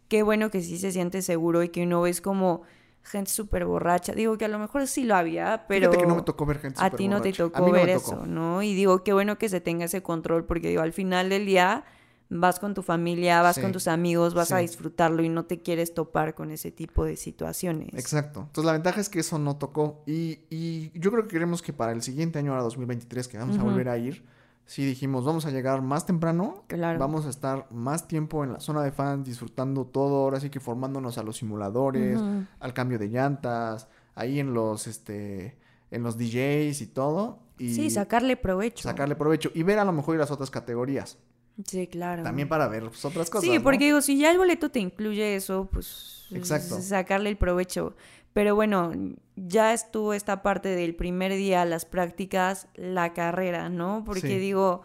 qué 0.09 0.21
bueno 0.21 0.51
que 0.51 0.61
sí 0.61 0.77
se 0.77 0.91
siente 0.91 1.21
seguro 1.21 1.63
y 1.63 1.69
que 1.69 1.83
uno 1.83 2.01
ves 2.01 2.19
como 2.19 2.63
gente 3.03 3.31
súper 3.31 3.63
borracha. 3.63 4.11
Digo 4.11 4.37
que 4.37 4.43
a 4.43 4.49
lo 4.49 4.59
mejor 4.59 4.85
sí 4.87 5.05
lo 5.05 5.15
había, 5.15 5.63
pero... 5.69 5.89
Fíjate 5.89 6.03
que 6.03 6.09
no 6.09 6.17
me 6.17 6.23
tocó 6.23 6.45
ver 6.45 6.59
gente 6.59 6.79
A 6.83 6.89
ti 6.89 7.07
no 7.07 7.21
te 7.21 7.31
tocó 7.31 7.71
ver 7.71 7.87
eso, 7.87 8.25
¿no? 8.25 8.61
Y 8.61 8.75
digo, 8.75 9.01
qué 9.05 9.13
bueno 9.13 9.37
que 9.37 9.47
se 9.47 9.61
tenga 9.61 9.85
ese 9.85 10.03
control, 10.03 10.43
porque 10.43 10.67
digo, 10.67 10.81
al 10.81 10.91
final 10.91 11.29
del 11.29 11.45
día 11.45 11.85
vas 12.29 12.59
con 12.59 12.73
tu 12.73 12.81
familia, 12.81 13.41
vas 13.41 13.59
con 13.59 13.71
tus 13.71 13.87
amigos, 13.87 14.33
vas 14.33 14.51
a 14.51 14.57
disfrutarlo 14.57 15.23
y 15.23 15.29
no 15.29 15.45
te 15.45 15.61
quieres 15.61 15.93
topar 15.93 16.35
con 16.35 16.51
ese 16.51 16.71
tipo 16.71 17.05
de 17.05 17.15
situaciones. 17.15 17.89
Exacto. 17.93 18.41
Entonces 18.47 18.65
la 18.65 18.73
ventaja 18.73 18.99
es 19.01 19.09
que 19.09 19.19
eso 19.19 19.37
no 19.39 19.57
tocó 19.57 20.03
y, 20.05 20.39
y 20.49 20.91
yo 20.99 21.11
creo 21.11 21.23
que 21.23 21.29
queremos 21.29 21.61
que 21.61 21.73
para 21.73 21.91
el 21.91 22.01
siguiente 22.01 22.39
año, 22.39 22.51
ahora 22.51 22.63
2023, 22.63 23.27
que 23.27 23.37
vamos 23.37 23.57
a 23.57 23.63
volver 23.63 23.89
a 23.89 23.97
ir, 23.97 24.23
si 24.65 24.85
dijimos 24.85 25.25
vamos 25.25 25.45
a 25.45 25.51
llegar 25.51 25.81
más 25.81 26.05
temprano, 26.05 26.63
claro. 26.67 26.97
vamos 26.97 27.25
a 27.25 27.29
estar 27.29 27.67
más 27.71 28.07
tiempo 28.07 28.43
en 28.43 28.53
la 28.53 28.59
zona 28.59 28.81
de 28.81 28.91
fans 28.91 29.25
disfrutando 29.25 29.85
todo, 29.85 30.23
ahora 30.23 30.39
sí 30.39 30.49
que 30.49 30.59
formándonos 30.59 31.17
a 31.17 31.23
los 31.23 31.37
simuladores, 31.37 32.19
al 32.59 32.73
cambio 32.73 32.97
de 32.97 33.09
llantas, 33.09 33.87
ahí 34.15 34.39
en 34.39 34.53
los, 34.53 34.87
este, 34.87 35.57
en 35.91 36.03
los 36.03 36.17
DJs 36.17 36.81
y 36.81 36.87
todo. 36.87 37.39
Y 37.57 37.73
sí, 37.73 37.89
sacarle 37.89 38.37
provecho. 38.37 38.83
Sacarle 38.83 39.15
provecho 39.15 39.51
y 39.53 39.63
ver 39.63 39.79
a 39.79 39.85
lo 39.85 39.91
mejor 39.91 40.17
las 40.17 40.31
otras 40.31 40.49
categorías. 40.49 41.17
Sí, 41.65 41.87
claro. 41.87 42.23
También 42.23 42.47
para 42.47 42.67
ver 42.67 42.83
pues, 42.83 43.05
otras 43.05 43.29
cosas. 43.29 43.49
Sí, 43.49 43.59
porque 43.59 43.85
digo, 43.85 44.01
si 44.01 44.17
ya 44.17 44.31
el 44.31 44.37
boleto 44.37 44.69
te 44.69 44.79
incluye 44.79 45.35
eso, 45.35 45.69
pues 45.71 46.27
Exacto. 46.31 46.81
sacarle 46.81 47.29
el 47.29 47.37
provecho. 47.37 47.95
Pero 48.33 48.55
bueno, 48.55 48.91
ya 49.35 49.73
estuvo 49.73 50.13
esta 50.13 50.41
parte 50.41 50.69
del 50.69 50.95
primer 50.95 51.33
día, 51.33 51.65
las 51.65 51.85
prácticas, 51.85 52.67
la 52.73 53.13
carrera, 53.13 53.69
¿no? 53.69 54.03
Porque 54.03 54.39
digo, 54.39 54.81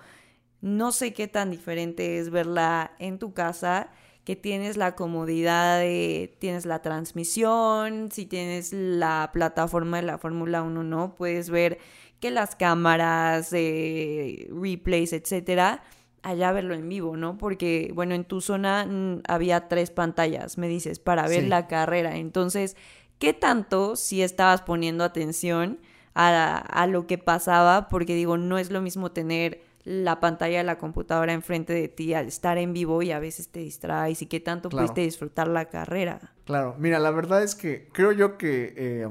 no 0.61 0.93
sé 0.93 1.15
qué 1.15 1.29
tan 1.29 1.51
diferente 1.51 2.19
es 2.19 2.29
verla 2.29 2.93
en 2.99 3.19
tu 3.19 3.33
casa, 3.33 3.91
que 4.25 4.37
tienes 4.37 4.77
la 4.77 4.95
comodidad 4.95 5.79
de, 5.79 6.37
tienes 6.39 6.67
la 6.67 6.83
transmisión, 6.83 8.11
si 8.13 8.27
tienes 8.27 8.75
la 8.75 9.31
plataforma 9.33 9.97
de 9.97 10.03
la 10.03 10.19
Fórmula 10.19 10.63
1, 10.63 10.83
¿no? 10.83 11.15
Puedes 11.15 11.49
ver 11.49 11.79
que 12.21 12.31
las 12.31 12.55
cámaras, 12.55 13.51
eh, 13.55 14.51
replays, 14.53 15.15
etcétera 15.15 15.83
allá 16.23 16.53
verlo 16.53 16.75
en 16.75 16.89
vivo, 16.89 17.17
¿no? 17.17 17.39
Porque, 17.39 17.91
bueno, 17.95 18.15
en 18.15 18.25
tu 18.25 18.41
zona 18.41 18.87
mm, 18.87 19.23
había 19.29 19.69
tres 19.69 19.91
pantallas, 19.91 20.59
me 20.59 20.69
dices, 20.69 20.99
para 20.99 21.29
ver 21.29 21.45
la 21.45 21.67
carrera. 21.67 22.17
Entonces, 22.17 22.77
¿qué 23.19 23.33
tanto 23.33 23.97
si 23.97 24.23
estabas 24.23 24.63
poniendo 24.63 25.05
atención 25.05 25.79
a, 26.15 26.59
a, 26.59 26.87
lo 26.87 27.07
que 27.07 27.19
pasaba? 27.19 27.89
Porque 27.89 28.15
digo, 28.15 28.37
no 28.37 28.59
es 28.59 28.71
lo 28.71 28.81
mismo 28.81 29.13
tener 29.13 29.61
la 29.85 30.21
pantalla 30.21 30.59
de 30.59 30.65
la 30.65 30.77
computadora 30.77 31.33
enfrente 31.33 31.73
de 31.73 31.89
ti 31.89 32.13
al 32.13 32.27
estar 32.27 32.59
en 32.59 32.75
vivo 32.75 33.03
y 33.03 33.11
a 33.11 33.19
veces 33.19 33.49
te 33.49 33.61
distraes 33.61 34.21
y 34.21 34.27
qué 34.27 34.39
tanto 34.39 34.69
pudiste 34.69 35.01
disfrutar 35.01 35.49
la 35.49 35.67
carrera. 35.67 36.35
Claro, 36.45 36.77
mira, 36.79 36.99
la 36.99 37.11
verdad 37.11 37.43
es 37.43 37.55
que 37.55 37.89
creo 37.93 38.13
yo 38.13 38.37
que 38.37 38.75
eh, 38.77 39.09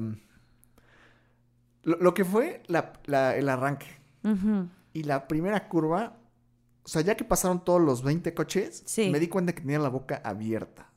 lo, 1.82 2.14
que 2.14 2.26
fue 2.26 2.62
el 2.68 3.50
arranque 3.50 3.88
y 4.94 5.04
la 5.04 5.28
primera 5.28 5.68
curva, 5.68 6.17
o 6.88 6.90
sea, 6.90 7.02
ya 7.02 7.18
que 7.18 7.26
pasaron 7.26 7.66
todos 7.66 7.82
los 7.82 8.02
20 8.02 8.34
coches, 8.34 8.86
me 8.98 9.20
di 9.20 9.28
cuenta 9.28 9.52
que 9.54 9.60
tenía 9.60 9.78
la 9.78 9.90
boca 9.90 10.22
abierta. 10.24 10.90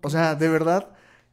O 0.00 0.08
sea, 0.08 0.36
de 0.36 0.48
verdad, 0.48 0.92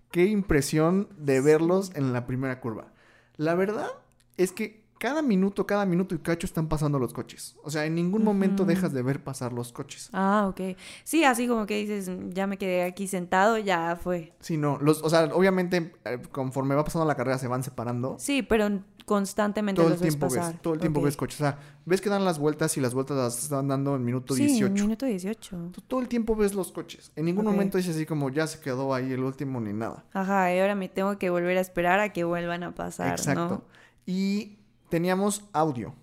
qué 0.09 0.25
impresión 0.25 1.09
de 1.15 1.41
verlos 1.41 1.91
en 1.93 2.11
la 2.11 2.25
primera 2.25 2.59
curva. 2.59 2.91
La 3.37 3.53
verdad 3.53 3.91
es 4.35 4.51
que 4.51 4.83
cada 4.97 5.21
minuto, 5.21 5.67
cada 5.67 5.85
minuto 5.85 6.15
y 6.15 6.17
cacho 6.17 6.47
están 6.47 6.67
pasando 6.67 6.97
los 6.97 7.13
coches. 7.13 7.55
O 7.63 7.69
sea, 7.69 7.85
en 7.85 7.93
ningún 7.93 8.23
momento 8.23 8.65
dejas 8.65 8.93
de 8.93 9.03
ver 9.03 9.23
pasar 9.23 9.53
los 9.53 9.71
coches. 9.71 10.09
Ah, 10.11 10.47
ok. 10.49 10.75
Sí, 11.03 11.23
así 11.23 11.47
como 11.47 11.67
que 11.67 11.77
dices, 11.77 12.09
ya 12.29 12.47
me 12.47 12.57
quedé 12.57 12.85
aquí 12.85 13.07
sentado, 13.07 13.59
ya 13.59 13.95
fue. 13.95 14.33
Sí, 14.39 14.57
no. 14.57 14.79
Los, 14.81 15.03
o 15.03 15.09
sea, 15.11 15.25
obviamente, 15.35 15.93
eh, 16.05 16.19
conforme 16.31 16.73
va 16.73 16.83
pasando 16.83 17.05
la 17.05 17.15
carrera 17.15 17.37
se 17.37 17.47
van 17.47 17.61
separando. 17.61 18.15
Sí, 18.17 18.41
pero 18.41 18.81
constantemente 19.09 19.81
todo 19.81 19.91
el 19.91 19.99
tiempo 19.99 20.29
ves, 20.29 20.61
todo 20.61 20.75
el 20.75 20.79
tiempo 20.79 21.01
ves 21.01 21.17
coches. 21.17 21.41
O 21.41 21.43
sea, 21.43 21.57
ves 21.83 21.99
que 21.99 22.09
dan 22.09 22.23
las 22.23 22.37
vueltas 22.37 22.77
y 22.77 22.79
las 22.79 22.93
vueltas 22.93 23.17
las 23.17 23.43
están 23.43 23.67
dando 23.67 23.95
en 23.95 24.05
minuto 24.05 24.35
sí, 24.35 24.45
18. 24.45 24.67
En 24.67 24.73
minuto 24.73 25.07
18. 25.07 25.71
todo 25.87 25.99
el 25.99 26.07
tiempo 26.07 26.35
ves 26.35 26.53
los 26.53 26.71
coches. 26.71 27.11
En 27.15 27.25
ningún 27.25 27.43
momento 27.43 27.79
dices 27.79 27.95
así 27.95 28.05
como 28.05 28.29
ya 28.29 28.45
se 28.45 28.59
quedó 28.59 28.93
ahí 28.93 29.11
el 29.11 29.23
último 29.23 29.59
ni 29.61 29.73
nada. 29.73 30.05
Ajá, 30.13 30.53
y 30.53 30.59
ahora 30.59 30.75
me 30.75 30.89
tengo 30.89 31.17
que 31.17 31.31
volver 31.31 31.57
a 31.57 31.61
esperar 31.61 31.99
a 31.99 32.13
que 32.13 32.23
vuelvan 32.23 32.61
a 32.61 32.75
pasar. 32.75 33.09
Exacto. 33.09 33.65
Y 34.05 34.59
teníamos 34.89 35.43
audio. 35.53 35.95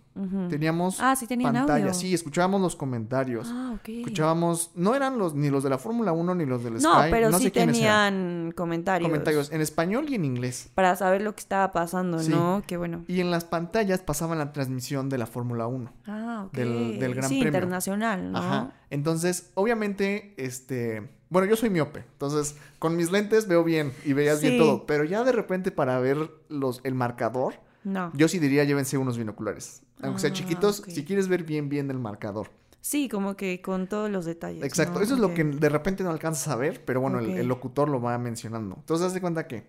Teníamos 0.49 0.99
ah, 1.01 1.15
sí 1.15 1.27
pantalla, 1.27 1.93
sí, 1.93 2.15
escuchábamos 2.15 2.61
los 2.61 2.75
comentarios. 2.75 3.49
Ah, 3.51 3.73
ok. 3.75 3.89
Escuchábamos, 3.89 4.71
no 4.75 4.95
eran 4.95 5.19
los 5.19 5.35
ni 5.35 5.51
los 5.51 5.63
de 5.63 5.71
la 5.71 5.79
Fórmula 5.79 6.13
1 6.13 6.35
ni 6.35 6.47
los 6.47 6.65
del 6.65 6.81
Sky. 6.81 6.87
No, 6.87 6.95
pero 7.11 7.33
sí 7.39 7.51
tenían 7.51 8.53
comentarios. 8.57 9.09
Comentarios 9.09 9.53
en 9.53 9.61
español 9.61 10.07
y 10.09 10.15
en 10.15 10.25
inglés. 10.25 10.71
Para 10.75 10.97
saber 10.97 11.21
lo 11.21 11.35
que 11.35 11.41
estaba 11.41 11.73
pasando, 11.73 12.23
¿no? 12.23 12.63
Qué 12.67 12.77
bueno. 12.77 13.05
Y 13.09 13.21
en 13.21 13.31
las 13.31 13.45
pantallas 13.45 14.01
pasaban 14.01 14.39
la 14.39 14.53
transmisión 14.53 15.09
de 15.09 15.19
la 15.19 15.27
Fórmula 15.27 15.67
1. 15.67 15.93
Ah, 16.07 16.45
ok. 16.47 16.55
Del, 16.55 16.99
del 16.99 17.15
Gran 17.15 17.29
sí, 17.29 17.39
internacional, 17.39 18.33
¿no? 18.33 18.39
Ajá. 18.39 18.73
Entonces, 18.91 19.51
obviamente, 19.55 20.35
este... 20.39 21.11
Bueno, 21.29 21.49
yo 21.49 21.57
soy 21.57 21.71
miope, 21.71 22.05
entonces 22.13 22.57
con 22.79 22.97
mis 22.97 23.11
lentes 23.11 23.49
veo 23.49 23.65
bien 23.65 23.93
y 24.05 24.13
veías 24.13 24.41
bien 24.41 24.59
todo, 24.59 24.87
pero 24.87 25.03
ya 25.03 25.25
de 25.25 25.33
repente 25.33 25.73
para 25.73 25.99
ver 25.99 26.31
los, 26.49 26.81
el 26.85 26.95
marcador, 26.95 27.55
no. 27.87 28.11
Yo 28.15 28.27
sí 28.27 28.41
diría 28.41 28.65
llévense 28.65 28.99
unos 28.99 29.17
binoculares. 29.17 29.83
Aunque 30.03 30.21
sean 30.21 30.33
ah, 30.33 30.37
chiquitos, 30.37 30.83
si 30.89 31.05
quieres 31.05 31.29
ver 31.29 31.45
bien, 31.45 31.69
bien 31.69 31.89
el 31.89 32.01
marcador. 32.01 32.51
Sí, 32.81 33.09
como 33.09 33.37
que 33.37 33.63
con 33.63 33.87
todos 33.87 34.11
los 34.11 34.25
detalles. 34.25 34.65
Exacto, 34.65 35.01
eso 35.01 35.15
es 35.15 35.21
lo 35.21 35.33
que 35.35 35.45
de 35.45 35.69
repente 35.69 36.03
no 36.03 36.11
alcanzas 36.11 36.49
a 36.49 36.57
ver, 36.57 36.85
pero 36.85 37.01
bueno, 37.01 37.21
el, 37.21 37.47
locutor 37.47 37.89
lo 37.89 38.01
va 38.01 38.19
mencionando. 38.19 38.75
Entonces, 38.77 39.07
haz 39.07 39.15
de 39.15 39.21
cuenta 39.21 39.47
que 39.47 39.69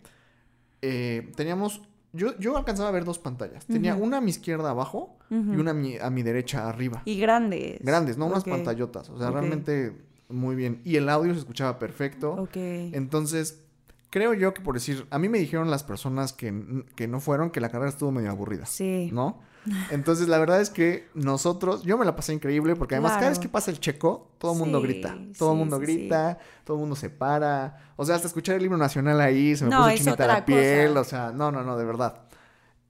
eh, 0.81 1.31
teníamos. 1.35 1.83
Yo, 2.11 2.35
yo 2.39 2.57
alcanzaba 2.57 2.89
a 2.89 2.91
ver 2.91 3.05
dos 3.05 3.19
pantallas. 3.19 3.67
Tenía 3.67 3.93
una 3.93 4.17
a 4.17 4.21
mi 4.21 4.31
izquierda 4.31 4.71
abajo 4.71 5.19
y 5.29 5.35
una 5.35 5.71
a 5.71 6.09
mi, 6.09 6.23
derecha 6.23 6.67
arriba. 6.67 7.03
Y 7.05 7.19
grandes. 7.19 7.79
Grandes, 7.83 8.17
no 8.17 8.25
unas 8.25 8.43
pantallotas. 8.43 9.11
O 9.11 9.19
sea, 9.19 9.29
realmente 9.29 9.93
muy 10.29 10.55
bien. 10.55 10.81
Y 10.83 10.95
el 10.95 11.07
audio 11.07 11.33
se 11.33 11.39
escuchaba 11.39 11.77
perfecto. 11.77 12.33
Ok. 12.33 12.55
Entonces, 12.55 13.61
creo 14.09 14.33
yo 14.33 14.53
que 14.53 14.61
por 14.61 14.75
decir, 14.75 15.05
a 15.09 15.19
mí 15.19 15.29
me 15.29 15.39
dijeron 15.39 15.69
las 15.69 15.83
personas 15.83 16.33
que, 16.33 16.51
no 16.51 17.19
fueron 17.19 17.49
que 17.49 17.61
la 17.61 17.69
carrera 17.69 17.89
estuvo 17.89 18.11
medio 18.11 18.31
aburrida. 18.31 18.65
Sí. 18.65 19.09
¿No? 19.11 19.39
Entonces, 19.91 20.27
la 20.27 20.37
verdad 20.37 20.61
es 20.61 20.69
que 20.69 21.09
nosotros, 21.13 21.83
yo 21.83 21.97
me 21.97 22.05
la 22.05 22.15
pasé 22.15 22.33
increíble 22.33 22.75
porque 22.75 22.95
además 22.95 23.13
cada 23.13 23.29
vez 23.29 23.39
que 23.39 23.49
pasa 23.49 23.71
el 23.71 23.79
checo, 23.79 24.31
todo 24.37 24.53
el 24.53 24.59
mundo 24.59 24.81
grita. 24.81 25.17
Todo 25.37 25.51
el 25.51 25.57
mundo 25.57 25.79
grita, 25.79 26.37
todo 26.63 26.77
el 26.77 26.81
mundo 26.81 26.95
se 26.95 27.09
para. 27.09 27.91
O 27.95 28.05
sea, 28.05 28.15
hasta 28.15 28.27
escuchar 28.27 28.55
el 28.55 28.65
himno 28.65 28.77
nacional 28.77 29.19
ahí 29.19 29.55
se 29.55 29.65
me 29.65 29.75
puso 29.75 29.91
chinita 29.91 30.27
la 30.27 30.45
piel. 30.45 30.95
O 30.95 31.03
sea, 31.03 31.31
no, 31.31 31.51
no, 31.51 31.63
no, 31.63 31.77
de 31.77 31.85
verdad. 31.85 32.23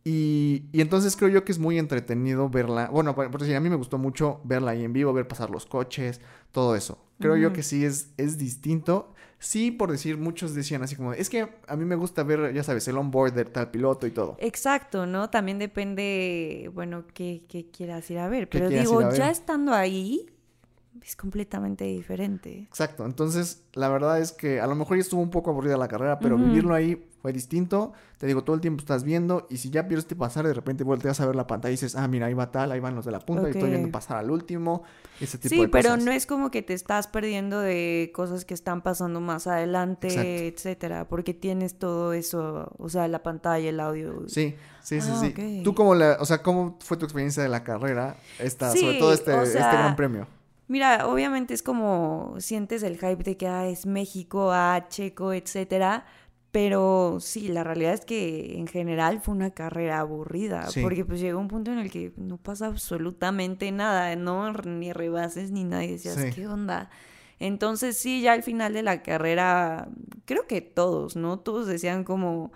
Y, 0.03 0.69
y, 0.71 0.79
entonces 0.79 1.17
creo 1.17 1.29
yo 1.29 1.43
que 1.43 1.51
es 1.51 1.59
muy 1.59 1.77
entretenido 1.77 2.47
verla. 2.49 2.89
Bueno, 2.89 3.13
por, 3.13 3.37
decir, 3.37 3.57
a 3.57 3.59
mí 3.59 3.69
me 3.69 3.75
gustó 3.75 3.97
mucho 3.97 4.39
verla 4.45 4.71
ahí 4.71 4.85
en 4.85 4.93
vivo, 4.93 5.11
ver 5.11 5.27
pasar 5.27 5.49
los 5.49 5.65
coches, 5.65 6.21
todo 6.53 6.77
eso. 6.77 7.03
Creo 7.19 7.35
yo 7.35 7.51
que 7.51 7.61
sí 7.61 7.83
es, 7.83 8.13
es 8.15 8.37
distinto. 8.37 9.13
Sí, 9.39 9.71
por 9.71 9.91
decir, 9.91 10.17
muchos 10.17 10.55
decían 10.55 10.81
así 10.81 10.95
como, 10.95 11.13
es 11.13 11.29
que 11.29 11.47
a 11.67 11.75
mí 11.75 11.85
me 11.85 11.95
gusta 11.95 12.23
ver, 12.23 12.53
ya 12.53 12.63
sabes, 12.63 12.87
el 12.87 12.97
onboard 12.97 13.33
de 13.33 13.45
tal 13.45 13.69
piloto 13.69 14.07
y 14.07 14.11
todo. 14.11 14.35
Exacto, 14.39 15.05
¿no? 15.05 15.29
También 15.29 15.59
depende, 15.59 16.71
bueno, 16.73 17.05
qué, 17.13 17.43
qué 17.47 17.69
quieras 17.69 18.09
ir 18.09 18.17
a 18.17 18.27
ver. 18.29 18.49
Pero 18.49 18.69
digo, 18.69 19.11
ya 19.11 19.29
estando 19.29 19.73
ahí, 19.73 20.25
es 21.03 21.15
completamente 21.15 21.85
diferente. 21.85 22.61
Exacto, 22.63 23.05
entonces 23.05 23.63
la 23.73 23.89
verdad 23.89 24.19
es 24.19 24.31
que 24.31 24.59
a 24.59 24.67
lo 24.67 24.75
mejor 24.75 24.97
ya 24.97 25.01
estuvo 25.01 25.21
un 25.21 25.29
poco 25.29 25.51
aburrida 25.51 25.77
la 25.77 25.87
carrera, 25.87 26.19
pero 26.19 26.37
vivirlo 26.37 26.73
ahí 26.73 27.06
fue 27.21 27.33
distinto. 27.33 27.93
Te 28.17 28.25
digo, 28.25 28.43
todo 28.43 28.55
el 28.55 28.61
tiempo 28.61 28.81
estás 28.81 29.03
viendo 29.03 29.47
y 29.49 29.57
si 29.57 29.69
ya 29.69 29.87
pierdes 29.87 30.05
pasar, 30.15 30.47
de 30.47 30.53
repente 30.53 30.83
volteas 30.83 31.19
a 31.19 31.25
ver 31.25 31.35
la 31.35 31.45
pantalla 31.47 31.71
y 31.71 31.73
dices, 31.73 31.95
ah, 31.95 32.07
mira, 32.07 32.27
ahí 32.27 32.33
va 32.33 32.51
tal, 32.51 32.71
ahí 32.71 32.79
van 32.79 32.95
los 32.95 33.05
de 33.05 33.11
la 33.11 33.19
punta 33.19 33.47
y 33.47 33.51
estoy 33.51 33.69
viendo 33.69 33.91
pasar 33.91 34.17
al 34.17 34.31
último, 34.31 34.83
ese 35.19 35.37
tipo 35.37 35.53
sí, 35.53 35.67
pero 35.67 35.97
no 35.97 36.11
es 36.11 36.25
como 36.25 36.49
que 36.49 36.61
te 36.61 36.73
estás 36.73 37.07
perdiendo 37.07 37.59
de 37.59 38.11
cosas 38.13 38.45
que 38.45 38.53
están 38.53 38.81
pasando 38.81 39.21
más 39.21 39.47
adelante, 39.47 40.47
etcétera, 40.47 41.07
porque 41.07 41.33
tienes 41.33 41.77
todo 41.77 42.13
eso, 42.13 42.71
o 42.77 42.89
sea, 42.89 43.07
la 43.07 43.23
pantalla, 43.23 43.69
el 43.69 43.79
audio. 43.79 44.23
Sí, 44.27 44.55
sí, 44.81 45.01
sí, 45.01 45.09
ah, 45.11 45.31
sí. 45.35 45.61
Tú 45.63 45.75
como 45.75 45.93
la, 45.95 46.17
o 46.19 46.25
sea, 46.25 46.41
¿cómo 46.41 46.77
fue 46.81 46.97
tu 46.97 47.05
experiencia 47.05 47.43
de 47.43 47.49
la 47.49 47.63
carrera, 47.63 48.15
esta, 48.39 48.71
sobre 48.71 48.97
todo 48.99 49.13
este, 49.13 49.35
este 49.43 49.59
gran 49.59 49.95
premio? 49.95 50.27
Mira, 50.67 51.07
obviamente 51.07 51.53
es 51.53 51.63
como 51.63 52.35
sientes 52.39 52.83
el 52.83 52.95
hype 52.95 53.23
de 53.23 53.37
que 53.37 53.47
ah, 53.47 53.67
es 53.67 53.85
México, 53.85 54.51
ah, 54.51 54.87
Checo, 54.89 55.31
etcétera. 55.31 56.05
Pero 56.59 57.17
sí, 57.19 57.49
la 57.49 57.63
realidad 57.63 57.93
es 57.93 58.03
que 58.03 58.57
en 58.57 58.65
general 58.65 59.21
fue 59.21 59.35
una 59.35 59.51
carrera 59.51 59.99
aburrida, 59.99 60.67
porque 60.81 61.05
pues 61.05 61.19
llegó 61.19 61.39
un 61.39 61.49
punto 61.49 61.71
en 61.71 61.77
el 61.77 61.91
que 61.91 62.13
no 62.17 62.37
pasa 62.37 62.65
absolutamente 62.65 63.71
nada, 63.71 64.15
no 64.15 64.51
ni 64.53 64.91
rebases 64.91 65.51
ni 65.51 65.63
nada, 65.65 65.85
y 65.85 65.91
decías, 65.91 66.33
¿qué 66.33 66.47
onda? 66.47 66.89
Entonces 67.37 67.95
sí, 67.95 68.21
ya 68.23 68.33
al 68.33 68.41
final 68.41 68.73
de 68.73 68.81
la 68.81 69.03
carrera, 69.03 69.87
creo 70.25 70.47
que 70.47 70.61
todos, 70.61 71.15
¿no? 71.15 71.37
Todos 71.37 71.67
decían 71.67 72.03
como, 72.03 72.51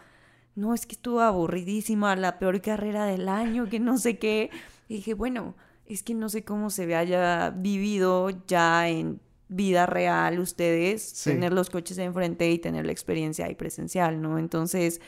no, 0.56 0.74
es 0.74 0.88
que 0.88 0.96
estuvo 0.96 1.22
aburridísima, 1.22 2.16
la 2.16 2.40
peor 2.40 2.60
carrera 2.60 3.06
del 3.06 3.30
año, 3.30 3.70
que 3.70 3.80
no 3.80 4.00
sé 4.00 4.18
qué. 4.18 4.50
Y 4.90 4.96
dije, 4.96 5.14
bueno, 5.14 5.54
es 5.86 6.02
que 6.02 6.16
no 6.16 6.28
sé 6.30 6.44
cómo 6.44 6.72
se 6.72 6.96
haya 6.96 7.52
vivido 7.52 8.32
ya 8.48 8.90
en 8.90 9.22
vida 9.52 9.86
real 9.86 10.40
ustedes, 10.40 11.24
tener 11.24 11.52
los 11.52 11.70
coches 11.70 11.98
enfrente 11.98 12.50
y 12.50 12.58
tener 12.58 12.86
la 12.86 12.94
experiencia 12.94 13.46
ahí 13.46 13.56
presencial, 13.56 14.22
¿no? 14.22 14.40
Entonces, 14.40 15.02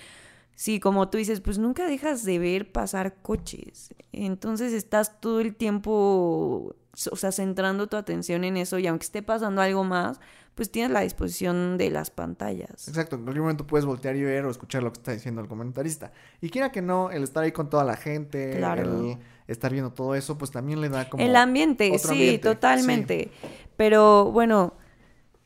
sí, 0.54 0.82
como 0.82 1.10
tú 1.10 1.18
dices, 1.18 1.40
pues 1.40 1.58
nunca 1.58 1.88
dejas 1.88 2.26
de 2.26 2.40
ver 2.40 2.72
pasar 2.72 3.16
coches. 3.22 3.94
Entonces 4.12 4.74
estás 4.74 5.22
todo 5.22 5.40
el 5.40 5.56
tiempo, 5.56 6.76
o 7.12 7.16
sea, 7.16 7.32
centrando 7.32 7.88
tu 7.88 7.96
atención 7.96 8.44
en 8.44 8.58
eso 8.58 8.80
y 8.80 8.88
aunque 8.88 9.06
esté 9.06 9.24
pasando 9.24 9.62
algo 9.62 9.86
más, 9.86 10.20
pues 10.56 10.70
tienes 10.72 10.92
la 10.92 11.02
disposición 11.02 11.78
de 11.78 11.90
las 11.90 12.12
pantallas. 12.12 12.88
Exacto, 12.88 13.16
en 13.16 13.24
cualquier 13.24 13.42
momento 13.42 13.66
puedes 13.66 13.86
voltear 13.86 14.16
y 14.16 14.24
ver 14.24 14.46
o 14.46 14.52
escuchar 14.52 14.84
lo 14.84 14.94
que 14.94 15.00
está 15.00 15.12
diciendo 15.12 15.42
el 15.42 15.48
comentarista. 15.48 16.12
Y 16.42 16.50
quiera 16.50 16.72
que 16.72 16.82
no, 16.82 17.10
el 17.10 17.24
estar 17.24 17.44
ahí 17.44 17.52
con 17.52 17.70
toda 17.70 17.84
la 17.84 17.96
gente, 17.96 18.58
el 18.58 19.18
estar 19.48 19.72
viendo 19.72 19.92
todo 19.92 20.16
eso, 20.16 20.38
pues 20.38 20.52
también 20.52 20.80
le 20.82 20.90
da 20.90 21.10
como... 21.10 21.24
El 21.24 21.36
ambiente, 21.36 21.98
sí, 21.98 22.38
totalmente. 22.38 23.32
Pero 23.78 24.32
bueno, 24.32 24.76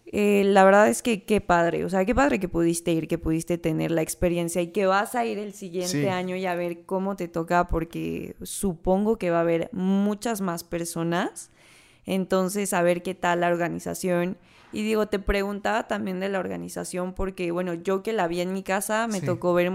eh, 0.08 0.44
la 0.46 0.64
verdad 0.64 0.88
es 0.90 1.02
que 1.02 1.24
qué 1.24 1.42
padre, 1.42 1.84
o 1.84 1.90
sea, 1.90 2.06
qué 2.06 2.14
padre 2.14 2.40
que 2.40 2.48
pudiste 2.48 2.92
ir, 2.92 3.08
que 3.08 3.18
pudiste 3.18 3.58
tener 3.58 3.92
la 3.92 4.02
experiencia 4.02 4.62
y 4.62 4.68
que 4.68 4.86
vas 4.86 5.16
a 5.16 5.26
ir 5.26 5.38
el 5.38 5.54
siguiente 5.54 6.10
año 6.10 6.36
y 6.36 6.46
a 6.46 6.56
ver 6.56 6.86
cómo 6.86 7.16
te 7.16 7.28
toca, 7.28 7.68
porque 7.68 8.36
supongo 8.42 9.18
que 9.18 9.32
va 9.32 9.38
a 9.38 9.42
haber 9.42 9.70
muchas 9.72 10.42
más 10.42 10.64
personas. 10.66 11.50
Entonces, 12.06 12.74
a 12.74 12.82
ver 12.82 13.04
qué 13.04 13.16
tal 13.16 13.42
la 13.42 13.50
organización. 13.50 14.38
Y 14.78 14.84
digo, 14.84 15.08
te 15.08 15.18
preguntaba 15.18 15.88
también 15.88 16.20
de 16.20 16.30
la 16.30 16.38
organización 16.38 17.14
porque, 17.16 17.50
bueno, 17.50 17.74
yo 17.74 18.04
que 18.04 18.14
la 18.14 18.28
vi 18.28 18.42
en 18.42 18.54
mi 18.54 18.62
casa, 18.62 19.08
me 19.08 19.22
tocó 19.22 19.56
ver, 19.56 19.72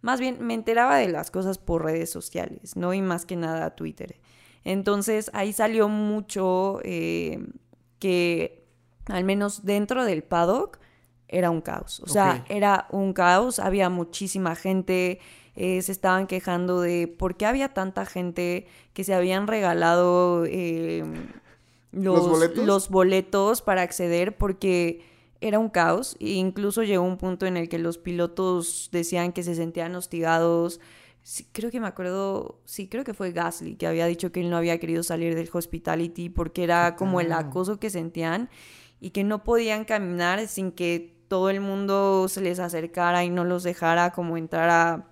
más 0.00 0.20
bien 0.20 0.36
me 0.40 0.54
enteraba 0.54 0.96
de 0.96 1.08
las 1.08 1.32
cosas 1.32 1.58
por 1.58 1.82
redes 1.82 2.08
sociales, 2.10 2.76
¿no? 2.76 2.94
Y 2.94 3.02
más 3.02 3.26
que 3.26 3.34
nada 3.34 3.74
Twitter. 3.74 4.20
Entonces 4.62 5.28
ahí 5.34 5.52
salió 5.52 5.88
mucho 5.88 6.78
eh, 6.84 7.48
que, 7.98 8.64
al 9.06 9.24
menos 9.24 9.64
dentro 9.64 10.04
del 10.04 10.22
paddock, 10.22 10.78
era 11.26 11.50
un 11.50 11.60
caos. 11.60 11.98
O 11.98 12.06
sea, 12.06 12.44
era 12.48 12.86
un 12.92 13.14
caos, 13.14 13.58
había 13.58 13.90
muchísima 13.90 14.54
gente, 14.54 15.18
eh, 15.56 15.82
se 15.82 15.90
estaban 15.90 16.28
quejando 16.28 16.80
de 16.80 17.08
por 17.08 17.36
qué 17.36 17.46
había 17.46 17.74
tanta 17.74 18.06
gente 18.06 18.68
que 18.92 19.02
se 19.02 19.14
habían 19.14 19.48
regalado 19.48 20.44
eh, 20.46 21.02
los, 21.92 22.88
boletos? 22.90 23.62
para 23.62 23.82
acceder 23.82 24.36
porque 24.36 25.04
era 25.40 25.58
un 25.58 25.68
caos 25.68 26.16
e 26.20 26.30
incluso 26.30 26.82
llegó 26.82 27.04
un 27.04 27.16
punto 27.16 27.46
en 27.46 27.56
el 27.56 27.68
que 27.68 27.78
los 27.78 27.98
pilotos 27.98 28.88
decían 28.92 29.32
que 29.32 29.42
se 29.42 29.54
sentían 29.54 29.94
hostigados, 29.94 30.80
creo 31.52 31.70
que 31.70 31.80
me 31.80 31.86
acuerdo, 31.86 32.60
sí, 32.64 32.88
creo 32.88 33.04
que 33.04 33.14
fue 33.14 33.32
Gasly 33.32 33.76
que 33.76 33.86
había 33.86 34.06
dicho 34.06 34.32
que 34.32 34.40
él 34.40 34.50
no 34.50 34.56
había 34.56 34.78
querido 34.78 35.02
salir 35.02 35.34
del 35.34 35.48
hospitality 35.52 36.28
porque 36.28 36.64
era 36.64 36.96
como 36.96 37.20
el 37.20 37.32
acoso 37.32 37.78
que 37.78 37.90
sentían 37.90 38.48
y 39.00 39.10
que 39.10 39.24
no 39.24 39.44
podían 39.44 39.84
caminar 39.84 40.46
sin 40.48 40.72
que 40.72 41.16
todo 41.28 41.50
el 41.50 41.60
mundo 41.60 42.28
se 42.28 42.40
les 42.40 42.58
acercara 42.58 43.24
y 43.24 43.30
no 43.30 43.44
los 43.44 43.62
dejara 43.62 44.10
como 44.12 44.36
entrar 44.36 44.70
a, 44.70 45.06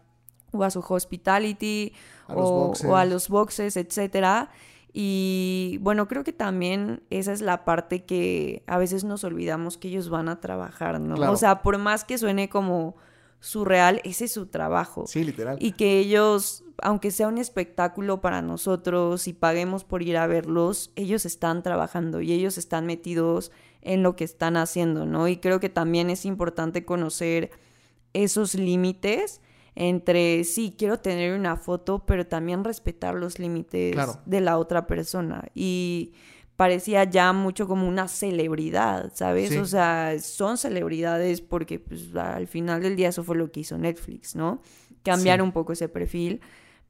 o 0.53 0.65
a 0.65 0.71
su 0.71 0.81
hospitality 0.81 1.93
o, 2.29 2.73
o, 2.87 2.97
a 2.97 3.05
los 3.05 3.29
boxes, 3.29 3.77
etcétera. 3.77 4.51
Y 4.99 5.77
bueno, 5.83 6.09
creo 6.09 6.25
que 6.25 6.33
también 6.33 7.03
esa 7.11 7.35
es 7.35 7.43
la 7.43 7.67
parte 7.67 8.07
que 8.07 8.63
a 8.67 8.79
veces 8.79 9.05
nos 9.05 9.25
olvidamos 9.25 9.77
que 9.77 9.89
ellos 9.89 10.09
van 10.09 10.31
a 10.31 10.41
trabajar, 10.41 11.03
¿no? 11.03 11.17
O 11.31 11.37
sea, 11.37 11.61
por 11.61 11.77
más 11.77 12.05
que 12.05 12.17
suene 12.17 12.49
como 12.49 12.97
surreal, 13.39 14.01
ese 14.05 14.25
es 14.25 14.33
su 14.33 14.47
trabajo. 14.47 15.05
Sí, 15.07 15.23
literal. 15.23 15.59
Y 15.61 15.73
que 15.73 15.99
ellos, 15.99 16.65
aunque 16.81 17.11
sea 17.11 17.29
un 17.29 17.37
espectáculo 17.37 18.23
para 18.23 18.41
nosotros 18.41 19.29
y 19.29 19.35
paguemos 19.35 19.85
por 19.85 20.03
ir 20.03 20.17
a 20.17 20.27
verlos, 20.27 20.93
ellos 20.97 21.27
están 21.27 21.63
trabajando 21.63 22.23
y 22.23 22.33
ellos 22.33 22.57
están 22.57 22.87
metidos 22.87 23.53
en 23.83 24.03
lo 24.03 24.17
que 24.17 24.25
están 24.25 24.57
haciendo, 24.57 25.05
¿no? 25.05 25.29
Y 25.29 25.37
creo 25.37 25.61
que 25.61 25.69
también 25.69 26.09
es 26.09 26.25
importante 26.25 26.87
conocer 26.87 27.51
esos 28.15 28.55
límites 28.55 29.43
entre, 29.77 30.43
sí, 30.45 30.75
quiero 30.77 30.99
tener 30.99 31.39
una 31.39 31.57
foto, 31.57 32.05
pero 32.07 32.27
también 32.27 32.65
respetar 32.65 33.15
los 33.15 33.39
límites 33.39 33.95
de 34.25 34.41
la 34.41 34.59
otra 34.59 34.87
persona. 34.87 35.45
Y 35.55 36.15
parecía 36.57 37.05
ya 37.05 37.35
mucho 37.35 37.69
como 37.69 37.87
una 37.87 38.09
celebridad, 38.09 39.13
¿sabes? 39.15 39.55
O 39.59 39.67
sea, 39.67 40.19
son 40.19 40.57
celebridades 40.57 41.43
porque 41.43 41.79
pues, 41.79 42.17
al 42.17 42.49
final 42.49 42.83
del 42.83 42.97
día 42.97 43.11
eso 43.11 43.23
fue 43.23 43.37
lo 43.37 43.53
que 43.53 43.61
hizo 43.61 43.77
Netflix, 43.77 44.35
¿no? 44.35 44.63
Cambiar 45.03 45.43
un 45.43 45.53
poco 45.53 45.75
ese 45.75 45.91
perfil. 45.91 46.41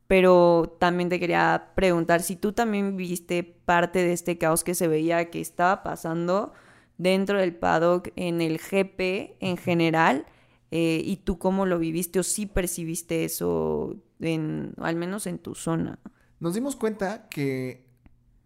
Pero 0.07 0.77
también 0.79 1.09
te 1.09 1.19
quería 1.19 1.73
preguntar 1.75 2.23
si 2.23 2.37
tú 2.37 2.53
también 2.53 2.97
viste 2.97 3.43
parte 3.43 3.99
de 3.99 4.13
este 4.13 4.39
caos 4.39 4.63
que 4.63 4.77
se 4.77 4.87
veía 4.87 5.31
que 5.31 5.41
estaba 5.41 5.83
pasando 5.83 6.53
dentro 6.97 7.41
del 7.41 7.53
paddock 7.57 8.11
en 8.15 8.41
el 8.41 8.59
GP 8.59 9.37
en 9.41 9.57
general 9.57 10.25
eh, 10.71 11.01
y 11.05 11.17
tú 11.19 11.39
cómo 11.39 11.67
lo 11.67 11.79
viviste 11.79 12.19
o 12.19 12.23
si 12.23 12.47
percibiste 12.47 13.25
eso 13.25 13.97
en, 14.21 14.75
al 14.79 14.97
menos 14.97 15.27
en 15.27 15.39
tu 15.39 15.55
zona. 15.55 15.99
Nos 16.41 16.55
dimos 16.55 16.77
cuenta 16.77 17.29
que 17.29 17.87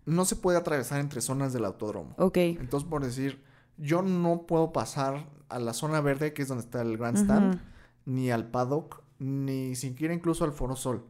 no 0.06 0.24
se 0.24 0.36
puede 0.36 0.58
atravesar 0.58 1.00
entre 1.00 1.20
zonas 1.20 1.52
del 1.52 1.64
autódromo. 1.64 2.14
Ok. 2.18 2.36
Entonces, 2.36 2.88
por 2.88 3.04
decir, 3.04 3.42
yo 3.76 4.02
no 4.02 4.46
puedo 4.46 4.72
pasar 4.72 5.28
a 5.48 5.58
la 5.58 5.72
zona 5.72 6.00
verde, 6.00 6.32
que 6.32 6.42
es 6.42 6.48
donde 6.48 6.64
está 6.64 6.82
el 6.82 6.96
grandstand, 6.96 7.60
ni 8.04 8.30
al 8.30 8.50
paddock, 8.50 9.02
ni 9.18 9.74
siquiera 9.74 10.14
incluso 10.14 10.44
al 10.44 10.52
Foro 10.52 10.76
Sol. 10.76 11.04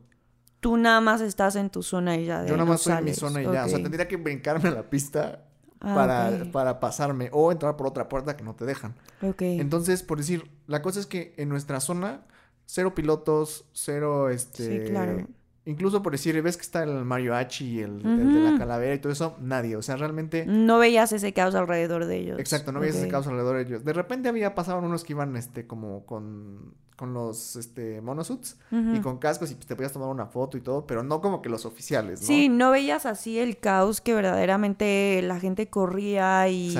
Tú 0.60 0.76
nada 0.76 1.00
más 1.00 1.20
estás 1.20 1.56
en 1.56 1.70
tu 1.70 1.82
zona 1.82 2.16
y 2.16 2.26
ya. 2.26 2.44
yo 2.44 2.52
nada 2.52 2.66
más 2.66 2.80
estoy 2.80 2.98
en 2.98 3.04
mi 3.04 3.14
zona 3.14 3.42
y 3.42 3.44
ya. 3.44 3.64
O 3.64 3.68
sea, 3.68 3.82
tendría 3.82 4.06
que 4.06 4.16
brincarme 4.16 4.68
a 4.68 4.72
la 4.72 4.90
pista 4.90 5.49
ah, 5.80 5.94
para, 5.94 6.52
para 6.52 6.80
pasarme 6.80 7.28
o 7.32 7.52
entrar 7.52 7.76
por 7.76 7.86
otra 7.86 8.08
puerta 8.08 8.36
que 8.36 8.44
no 8.44 8.54
te 8.54 8.64
dejan. 8.64 8.94
Ok. 9.22 9.42
Entonces, 9.42 10.02
por 10.02 10.18
decir, 10.18 10.50
la 10.66 10.82
cosa 10.82 11.00
es 11.00 11.06
que 11.06 11.34
en 11.36 11.48
nuestra 11.48 11.80
zona, 11.80 12.22
cero 12.66 12.94
pilotos, 12.94 13.64
cero 13.72 14.30
este. 14.30 14.86
Sí, 14.86 14.90
claro 14.90 15.26
Incluso 15.66 16.02
por 16.02 16.12
decir, 16.12 16.40
ves 16.40 16.56
que 16.56 16.62
está 16.62 16.82
el 16.82 17.04
Mario 17.04 17.36
Hachi, 17.36 17.80
el, 17.80 18.00
el, 18.04 18.34
de 18.34 18.40
la 18.40 18.58
calavera 18.58 18.94
y 18.94 18.98
todo 18.98 19.12
eso, 19.12 19.36
nadie. 19.40 19.76
O 19.76 19.82
sea, 19.82 19.96
realmente. 19.96 20.46
No 20.46 20.78
veías 20.78 21.12
ese 21.12 21.34
caos 21.34 21.54
alrededor 21.54 22.06
de 22.06 22.16
ellos. 22.16 22.40
Exacto, 22.40 22.72
no 22.72 22.80
veías 22.80 22.96
ese 22.96 23.08
caos 23.08 23.26
alrededor 23.26 23.56
de 23.56 23.62
ellos. 23.62 23.84
De 23.84 23.92
repente 23.92 24.30
había 24.30 24.54
pasado 24.54 24.78
unos 24.78 25.04
que 25.04 25.12
iban 25.12 25.36
este 25.36 25.66
como 25.66 26.06
con 26.06 26.74
con 27.00 27.14
los 27.14 27.56
este, 27.56 28.02
monosuits 28.02 28.58
y 28.70 29.00
con 29.00 29.16
cascos 29.16 29.50
y 29.50 29.54
pues, 29.54 29.66
te 29.66 29.74
podías 29.74 29.90
tomar 29.90 30.10
una 30.10 30.26
foto 30.26 30.58
y 30.58 30.60
todo, 30.60 30.86
pero 30.86 31.02
no 31.02 31.22
como 31.22 31.40
que 31.40 31.48
los 31.48 31.64
oficiales, 31.64 32.20
¿no? 32.20 32.26
Sí, 32.26 32.50
no 32.50 32.70
veías 32.72 33.06
así 33.06 33.38
el 33.38 33.56
caos 33.56 34.02
que 34.02 34.12
verdaderamente 34.12 35.22
la 35.22 35.40
gente 35.40 35.70
corría 35.70 36.46
y 36.50 36.76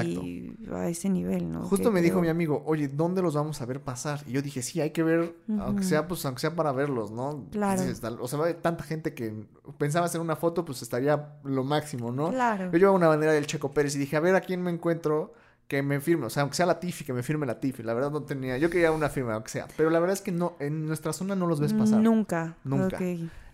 a 0.70 0.90
ese 0.90 1.09
nivel, 1.09 1.50
¿no? 1.50 1.62
Justo 1.62 1.90
me 1.90 2.02
dijo 2.02 2.20
mi 2.20 2.28
amigo, 2.28 2.62
oye, 2.66 2.88
¿dónde 2.88 3.22
los 3.22 3.33
vamos 3.33 3.62
a 3.62 3.64
ver 3.64 3.80
pasar? 3.80 4.20
Y 4.26 4.33
yo 4.33 4.42
dije, 4.42 4.61
sí, 4.61 4.83
hay 4.83 4.90
que 4.90 5.02
ver, 5.02 5.35
aunque 5.59 5.85
sea, 5.85 6.06
pues, 6.06 6.26
aunque 6.26 6.42
sea 6.42 6.54
para 6.54 6.72
verlos, 6.72 7.11
¿no? 7.11 7.46
Claro. 7.50 7.83
o 8.20 8.28
sea, 8.28 8.44
hay 8.44 8.54
tanta 8.61 8.85
gente 8.85 9.14
que 9.14 9.46
pensaba 9.78 10.04
hacer 10.04 10.20
una 10.20 10.37
foto, 10.37 10.66
pues 10.66 10.83
estaría 10.83 11.33
lo 11.44 11.64
máximo, 11.64 12.12
¿no? 12.12 12.28
Claro. 12.28 12.70
Yo 12.72 12.76
llevaba 12.76 12.96
una 12.98 13.09
bandera 13.09 13.33
del 13.33 13.46
Checo 13.46 13.70
Pérez 13.70 13.96
y 13.96 13.98
dije, 13.98 14.18
a 14.18 14.20
ver 14.20 14.35
a 14.35 14.42
quién 14.42 14.61
me 14.62 14.70
encuentro 14.70 15.33
que 15.70 15.85
me 15.85 16.00
firme, 16.00 16.26
o 16.26 16.30
sea, 16.30 16.40
aunque 16.42 16.56
sea 16.56 16.66
la 16.66 16.80
Tiffy, 16.80 17.04
que 17.04 17.12
me 17.12 17.22
firme 17.22 17.46
la 17.46 17.61
Tiffy. 17.61 17.85
La 17.85 17.94
verdad 17.94 18.11
no 18.11 18.24
tenía, 18.24 18.59
yo 18.59 18.68
quería 18.70 18.90
una 18.90 19.09
firma, 19.09 19.35
aunque 19.35 19.50
sea, 19.50 19.68
pero 19.76 19.88
la 19.88 20.00
verdad 20.00 20.14
es 20.14 20.20
que 20.20 20.33
no, 20.33 20.56
en 20.59 20.85
nuestra 20.85 21.12
zona 21.12 21.37
no 21.37 21.46
los 21.46 21.61
ves 21.61 21.72
pasar. 21.72 22.00
Nunca. 22.00 22.56
Nunca. 22.64 22.98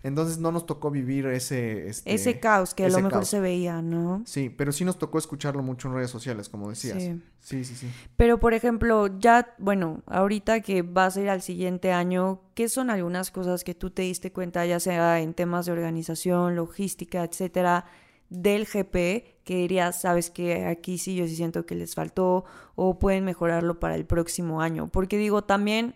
Entonces 0.01 0.39
no 0.39 0.51
nos 0.51 0.65
tocó 0.65 0.89
vivir 0.89 1.27
ese... 1.27 1.87
Este, 1.87 2.11
ese 2.11 2.39
caos 2.39 2.73
que 2.73 2.85
a 2.85 2.89
lo 2.89 3.01
mejor 3.01 3.27
se 3.27 3.39
veía, 3.39 3.83
¿no? 3.83 4.23
Sí, 4.25 4.49
pero 4.49 4.71
sí 4.71 4.83
nos 4.83 4.97
tocó 4.97 5.19
escucharlo 5.19 5.61
mucho 5.61 5.89
en 5.89 5.93
redes 5.93 6.09
sociales, 6.09 6.49
como 6.49 6.69
decías. 6.69 7.03
Sí. 7.03 7.21
sí, 7.39 7.63
sí, 7.63 7.75
sí. 7.75 7.91
Pero, 8.15 8.39
por 8.39 8.55
ejemplo, 8.55 9.19
ya, 9.19 9.53
bueno, 9.59 10.01
ahorita 10.07 10.61
que 10.61 10.81
vas 10.81 11.17
a 11.17 11.21
ir 11.21 11.29
al 11.29 11.43
siguiente 11.43 11.91
año, 11.91 12.41
¿qué 12.55 12.67
son 12.67 12.89
algunas 12.89 13.29
cosas 13.29 13.63
que 13.63 13.75
tú 13.75 13.91
te 13.91 14.01
diste 14.01 14.31
cuenta, 14.31 14.65
ya 14.65 14.79
sea 14.79 15.19
en 15.19 15.35
temas 15.35 15.67
de 15.67 15.73
organización, 15.73 16.55
logística, 16.55 17.23
etcétera, 17.23 17.85
del 18.29 18.65
GP 18.65 19.36
que 19.47 19.55
dirías, 19.55 20.01
sabes 20.01 20.29
que 20.29 20.65
aquí 20.65 20.97
sí 20.97 21.15
yo 21.15 21.25
sí 21.25 21.37
siento 21.37 21.65
que 21.65 21.73
les 21.73 21.95
faltó 21.95 22.43
o 22.75 22.99
pueden 22.99 23.23
mejorarlo 23.23 23.79
para 23.79 23.95
el 23.95 24.05
próximo 24.05 24.61
año. 24.61 24.89
Porque 24.89 25.17
digo, 25.17 25.45
también 25.45 25.95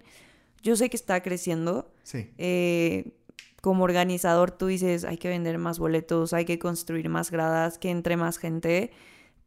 yo 0.64 0.78
sé 0.78 0.90
que 0.90 0.96
está 0.96 1.22
creciendo. 1.22 1.92
Sí. 2.04 2.32
Eh, 2.38 3.12
como 3.60 3.84
organizador 3.84 4.52
tú 4.52 4.68
dices, 4.68 5.04
hay 5.04 5.18
que 5.18 5.28
vender 5.28 5.58
más 5.58 5.80
boletos, 5.80 6.32
hay 6.32 6.46
que 6.46 6.60
construir 6.60 7.10
más 7.10 7.30
gradas, 7.30 7.78
que 7.78 7.90
entre 7.90 8.16
más 8.16 8.38
gente, 8.38 8.92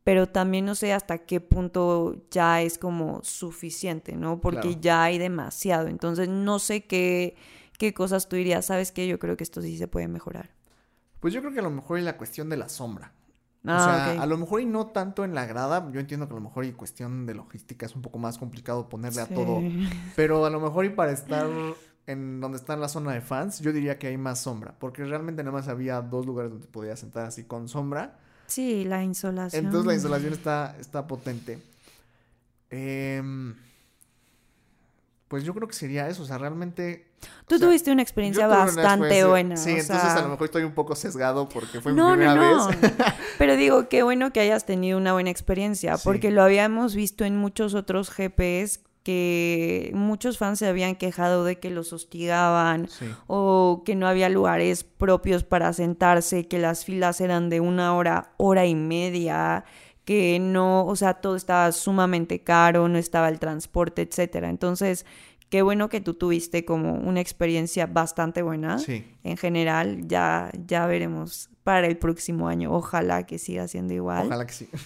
pero 0.05 0.29
también 0.29 0.67
no 0.67 0.75
sé 0.75 0.93
hasta 0.93 1.25
qué 1.25 1.41
punto 1.41 2.27
ya 2.31 2.61
es 2.61 2.77
como 2.77 3.25
suficiente, 3.25 4.17
¿no? 4.17 4.39
Porque 4.39 4.77
ya 4.79 5.03
hay 5.05 5.17
demasiado. 5.17 5.89
Entonces 5.89 6.29
no 6.29 6.59
sé 6.59 6.85
qué, 6.85 7.37
qué 7.79 7.95
cosas 7.95 8.29
tú 8.29 8.37
dirías, 8.37 8.67
sabes 8.67 8.93
que 8.93 9.09
yo 9.09 9.19
creo 9.19 9.39
que 9.39 9.45
esto 9.45 9.63
sí 9.63 9.79
se 9.79 9.89
puede 9.89 10.09
mejorar. 10.09 10.51
Pues 11.21 11.33
yo 11.33 11.41
creo 11.41 11.55
que 11.55 11.61
a 11.61 11.63
lo 11.63 11.71
mejor 11.71 11.97
es 11.97 12.05
la 12.05 12.19
cuestión 12.19 12.51
de 12.51 12.59
la 12.59 12.69
sombra. 12.69 13.15
O 13.67 13.71
ah, 13.71 14.13
sea, 14.13 14.23
a 14.23 14.27
lo 14.27 14.37
mejor 14.37 14.61
y 14.61 14.67
no 14.67 14.89
tanto 14.89 15.25
en 15.25 15.35
la 15.35 15.47
grada. 15.47 15.91
Yo 15.91 15.99
entiendo 15.99 16.29
que 16.29 16.35
a 16.35 16.37
lo 16.37 16.43
mejor 16.43 16.67
y 16.67 16.73
cuestión 16.73 17.25
de 17.25 17.35
logística 17.35 17.87
es 17.87 17.97
un 17.97 18.03
poco 18.03 18.19
más 18.19 18.37
complicado 18.37 18.91
ponerle 18.91 19.23
a 19.23 19.27
todo. 19.27 19.63
Pero 20.17 20.45
a 20.45 20.51
lo 20.51 20.61
mejor 20.61 20.85
y 20.85 20.91
para 20.91 21.13
estar 21.13 21.47
en 22.07 22.41
donde 22.41 22.59
está 22.59 22.77
la 22.77 22.89
zona 22.89 23.13
de 23.13 23.23
fans, 23.23 23.61
yo 23.61 23.73
diría 23.73 23.99
que 23.99 24.09
hay 24.09 24.19
más 24.19 24.41
sombra. 24.41 24.75
Porque 24.79 25.03
realmente 25.05 25.43
nada 25.43 25.57
más 25.57 25.69
había 25.69 26.03
dos 26.03 26.27
lugares 26.27 26.53
donde 26.53 26.67
podías 26.67 27.01
sentar 27.01 27.25
así 27.25 27.45
con 27.45 27.69
sombra. 27.69 28.19
Sí, 28.47 28.85
la 28.85 29.03
insolación. 29.03 29.65
Entonces 29.65 29.87
la 29.87 29.95
insolación 29.95 30.35
está, 30.35 30.77
está 30.79 31.07
potente. 31.07 31.59
Eh, 32.69 33.23
pues 35.35 35.43
yo 35.43 35.53
creo 35.53 35.67
que 35.67 35.75
sería 35.75 36.07
eso, 36.09 36.23
o 36.23 36.27
sea, 36.27 36.39
realmente... 36.39 37.09
Tú 37.49 37.59
tuviste 37.59 37.91
una 37.91 38.03
experiencia 38.03 38.47
bastante 38.47 39.25
buena. 39.25 39.57
Sí, 39.57 39.71
entonces 39.71 39.97
a 39.97 40.23
lo 40.23 40.29
mejor 40.29 40.45
estoy 40.45 40.63
un 40.63 40.75
poco 40.75 40.95
sesgado 40.95 41.49
porque 41.49 41.81
fue 41.81 41.93
mi 41.93 42.01
primera 42.01 42.37
no, 42.37 42.69
vez. 42.69 42.79
Pero 43.39 43.57
digo, 43.57 43.89
qué 43.89 44.05
bueno 44.05 44.33
que 44.33 44.39
hayas 44.39 44.65
tenido 44.65 44.97
una 44.97 45.13
buena 45.13 45.31
experiencia, 45.31 45.99
porque 45.99 46.31
lo 46.31 46.41
habíamos 46.41 46.95
visto 46.95 47.25
en 47.25 47.37
muchos 47.37 47.75
otros 47.75 48.13
GPs 48.17 48.79
que 49.03 49.91
muchos 49.93 50.39
fans 50.39 50.61
se 50.61 50.69
habían 50.69 50.95
quejado 50.95 51.43
de 51.43 51.59
que 51.59 51.71
los 51.71 51.93
hostigaban 51.93 52.89
o 53.27 53.83
que 53.85 53.97
no 53.97 54.07
había 54.07 54.29
lugares 54.29 54.85
propios 54.85 55.43
para 55.43 55.73
sentarse, 55.73 56.47
que 56.47 56.61
las 56.61 56.85
filas 56.85 57.21
eran 57.21 57.51
de 57.51 57.59
una 57.59 57.97
hora, 57.97 58.35
hora 58.37 58.67
y 58.67 58.77
media, 58.77 59.65
que 60.05 60.39
no, 60.39 60.87
o 60.87 60.97
sea, 60.97 61.15
todo 61.15 61.37
estaba 61.37 61.73
sumamente 61.73 62.41
caro, 62.41 62.89
no 62.89 62.99
estaba 62.99 63.29
el 63.29 63.39
transporte, 63.39 64.03
etcétera. 64.03 64.51
Entonces, 64.51 65.07
qué 65.49 65.63
bueno 65.63 65.89
que 65.89 66.01
tú 66.01 66.15
tuviste 66.15 66.65
como 66.65 66.95
una 66.95 67.21
experiencia 67.21 67.87
bastante 67.87 68.43
buena. 68.43 68.79
Sí. 68.79 69.05
En 69.23 69.37
general, 69.37 70.07
ya, 70.07 70.51
ya 70.67 70.87
veremos 70.87 71.49
para 71.63 71.87
el 71.87 71.97
próximo 71.97 72.49
año. 72.49 72.73
Ojalá 72.73 73.25
que 73.25 73.39
siga 73.39 73.67
siendo 73.69 73.95
igual. 73.95 74.27
Ojalá 74.27 74.47
que 74.47 74.53
sí. 74.53 74.69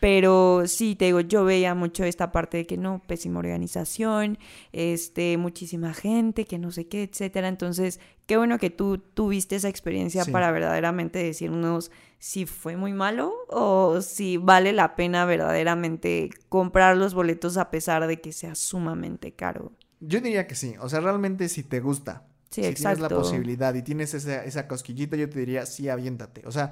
Pero 0.00 0.62
sí, 0.66 0.96
te 0.96 1.04
digo, 1.04 1.20
yo 1.20 1.44
veía 1.44 1.74
mucho 1.74 2.04
esta 2.04 2.32
parte 2.32 2.56
de 2.56 2.66
que 2.66 2.78
no, 2.78 3.02
pésima 3.06 3.38
organización, 3.38 4.38
este, 4.72 5.36
muchísima 5.36 5.92
gente, 5.92 6.46
que 6.46 6.58
no 6.58 6.72
sé 6.72 6.88
qué, 6.88 7.02
etcétera. 7.02 7.48
Entonces, 7.48 8.00
qué 8.26 8.38
bueno 8.38 8.58
que 8.58 8.70
tú 8.70 8.96
tuviste 8.96 9.56
esa 9.56 9.68
experiencia 9.68 10.24
para 10.24 10.50
verdaderamente 10.52 11.22
decirnos 11.22 11.90
si 12.18 12.46
fue 12.46 12.76
muy 12.76 12.94
malo 12.94 13.34
o 13.48 14.00
si 14.00 14.38
vale 14.38 14.72
la 14.72 14.96
pena 14.96 15.26
verdaderamente 15.26 16.30
comprar 16.48 16.96
los 16.96 17.12
boletos 17.12 17.58
a 17.58 17.70
pesar 17.70 18.06
de 18.06 18.22
que 18.22 18.32
sea 18.32 18.54
sumamente 18.54 19.32
caro. 19.32 19.72
Yo 20.00 20.22
diría 20.22 20.46
que 20.46 20.54
sí, 20.54 20.76
o 20.80 20.88
sea, 20.88 21.00
realmente 21.00 21.50
si 21.50 21.62
te 21.62 21.80
gusta, 21.80 22.26
sí, 22.48 22.62
si 22.62 22.68
exacto. 22.68 22.96
tienes 22.96 23.12
la 23.12 23.18
posibilidad 23.18 23.74
y 23.74 23.82
tienes 23.82 24.14
esa, 24.14 24.44
esa 24.44 24.66
cosquillita, 24.66 25.16
yo 25.16 25.28
te 25.28 25.40
diría 25.40 25.66
sí, 25.66 25.90
aviéntate. 25.90 26.46
O 26.46 26.52
sea, 26.52 26.70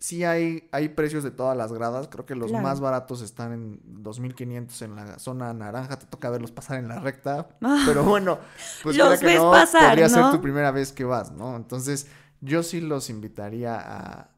sí 0.00 0.24
hay, 0.24 0.68
hay 0.72 0.88
precios 0.88 1.22
de 1.22 1.30
todas 1.30 1.56
las 1.56 1.72
gradas. 1.72 2.08
Creo 2.08 2.26
que 2.26 2.34
los 2.34 2.50
más 2.50 2.80
baratos 2.80 3.20
están 3.20 3.52
en 3.52 4.02
2.500 4.02 4.82
en 4.82 4.96
la 4.96 5.18
zona 5.18 5.52
naranja. 5.54 5.98
Te 5.98 6.06
toca 6.06 6.30
verlos 6.30 6.50
pasar 6.50 6.78
en 6.78 6.88
la 6.88 6.98
recta. 6.98 7.48
Ah. 7.62 7.84
pero 7.86 8.02
bueno, 8.02 8.38
pues 8.82 8.96
los 8.96 9.20
ves 9.20 9.36
no, 9.36 9.50
pasar, 9.50 9.90
podría 9.90 10.08
ser 10.08 10.30
tu 10.30 10.40
primera 10.40 10.70
vez 10.70 10.92
que 10.92 11.04
vas, 11.04 11.30
¿no? 11.30 11.56
Entonces, 11.56 12.06
yo 12.40 12.62
sí 12.62 12.80
los 12.80 13.10
invitaría 13.10 13.76
a, 13.78 14.30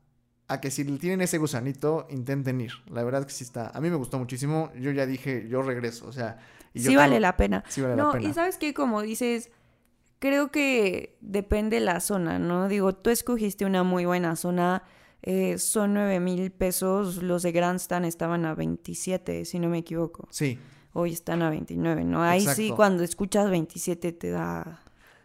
a 0.49 0.61
que 0.61 0.71
si 0.73 0.85
tienen 0.99 1.21
ese 1.21 1.39
gusanito, 1.39 2.07
intenten 2.11 2.61
ir. 2.61 2.73
La 2.91 3.05
verdad 3.05 3.25
que 3.25 3.33
sí 3.33 3.45
está. 3.45 3.71
A 3.73 3.81
mí 3.81 3.91
me 3.91 3.97
gustó 3.97 4.19
muchísimo. 4.19 4.73
Yo 4.77 4.91
ya 4.91 5.07
dije, 5.07 5.47
yo 5.49 5.63
regreso. 5.63 6.09
O 6.09 6.13
sea, 6.13 6.39
sí 6.75 6.97
vale 6.97 7.21
la 7.21 7.37
pena. 7.37 7.63
Sí 7.69 7.81
vale 7.81 7.97
la 7.97 8.11
pena. 8.11 8.29
Y 8.29 8.35
sabes 8.35 8.59
que, 8.59 8.75
como 8.75 9.03
dices 9.03 9.51
creo 10.19 10.53
que 10.53 11.17
depende 11.21 11.81
la 11.81 11.99
zona, 11.99 12.39
¿no? 12.39 12.69
Digo, 12.69 12.95
tú 12.95 13.11
escogiste 13.11 13.65
una 13.65 13.83
muy 13.83 14.05
buena 14.05 14.37
zona 14.37 14.85
eh, 15.23 15.59
son 15.59 15.95
9 15.95 16.21
mil 16.21 16.51
pesos. 16.51 17.23
Los 17.23 17.43
de 17.43 17.53
Grandstand 17.53 18.05
estaban 18.07 18.45
a 18.45 18.55
27, 18.55 19.45
si 19.45 19.59
no 19.59 19.69
me 19.69 19.79
equivoco. 19.79 20.27
Sí. 20.31 20.59
Hoy 20.93 21.13
están 21.13 21.43
a 21.43 21.51
29, 21.51 22.05
¿no? 22.05 22.23
Ahí 22.23 22.47
sí, 22.47 22.73
cuando 22.75 23.03
escuchas 23.03 23.49
27 23.49 24.13
te 24.13 24.31
da... 24.31 24.83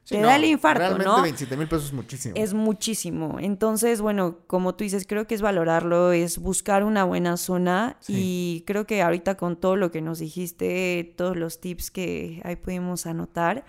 te 0.08 0.22
da 0.22 0.38
el 0.38 0.46
infarto, 0.46 0.80
realmente 0.80 1.06
¿no? 1.06 1.22
27 1.22 1.58
mil 1.58 1.68
pesos 1.68 1.88
es 1.88 1.94
muchísimo. 1.94 2.36
Es 2.38 2.54
muchísimo. 2.54 3.38
Entonces, 3.40 4.00
bueno, 4.00 4.38
como 4.48 4.76
tú 4.76 4.86
dices, 4.86 5.06
creo 5.06 5.28
que 5.28 5.36
es 5.36 5.42
valorarlo, 5.42 6.14
es 6.14 6.38
buscar 6.38 6.86
una 6.86 7.04
buena 7.04 7.36
zona 7.36 7.98
y 8.08 8.64
creo 8.66 8.86
que 8.86 9.02
ahorita 9.02 9.36
con 9.36 9.58
todo 9.58 9.76
lo 9.76 9.92
que 9.92 10.02
nos 10.02 10.20
dijiste, 10.20 11.14
todos 11.18 11.36
los 11.36 11.60
tips 11.60 11.92
que 11.92 12.40
ahí 12.46 12.56
pudimos 12.56 13.06
anotar, 13.06 13.66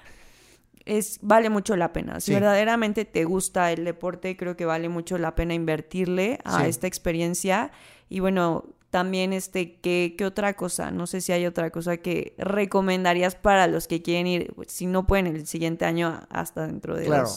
es, 0.89 1.19
vale 1.23 1.51
mucho 1.51 1.77
la 1.77 1.93
pena. 1.93 2.19
Si 2.21 2.33
verdaderamente 2.33 3.05
te 3.05 3.25
gusta 3.25 3.71
el 3.71 3.85
deporte, 3.85 4.37
creo 4.37 4.57
que 4.57 4.65
vale 4.65 4.89
mucho 4.89 5.19
la 5.19 5.35
pena 5.35 5.55
invertirle 5.55 6.39
a 6.45 6.67
esta 6.67 6.87
experiencia. 6.87 7.71
Y 8.09 8.21
bueno, 8.21 8.65
también 8.91 9.35
este, 9.35 9.79
¿qué, 9.81 10.15
¿qué, 10.17 10.25
otra 10.25 10.55
cosa? 10.55 10.91
No 10.91 11.07
sé 11.07 11.21
si 11.21 11.33
hay 11.33 11.45
otra 11.45 11.71
cosa 11.71 11.99
que 11.99 12.35
recomendarías 12.39 13.35
para 13.37 13.67
los 13.67 13.87
que 13.87 14.01
quieren 14.01 14.27
ir, 14.27 14.55
si 14.67 14.87
no 14.87 15.07
pueden 15.07 15.27
el 15.27 15.47
siguiente 15.47 15.85
año, 15.85 16.23
hasta 16.31 16.67
dentro 16.67 16.97
de 16.97 17.05
Claro, 17.05 17.29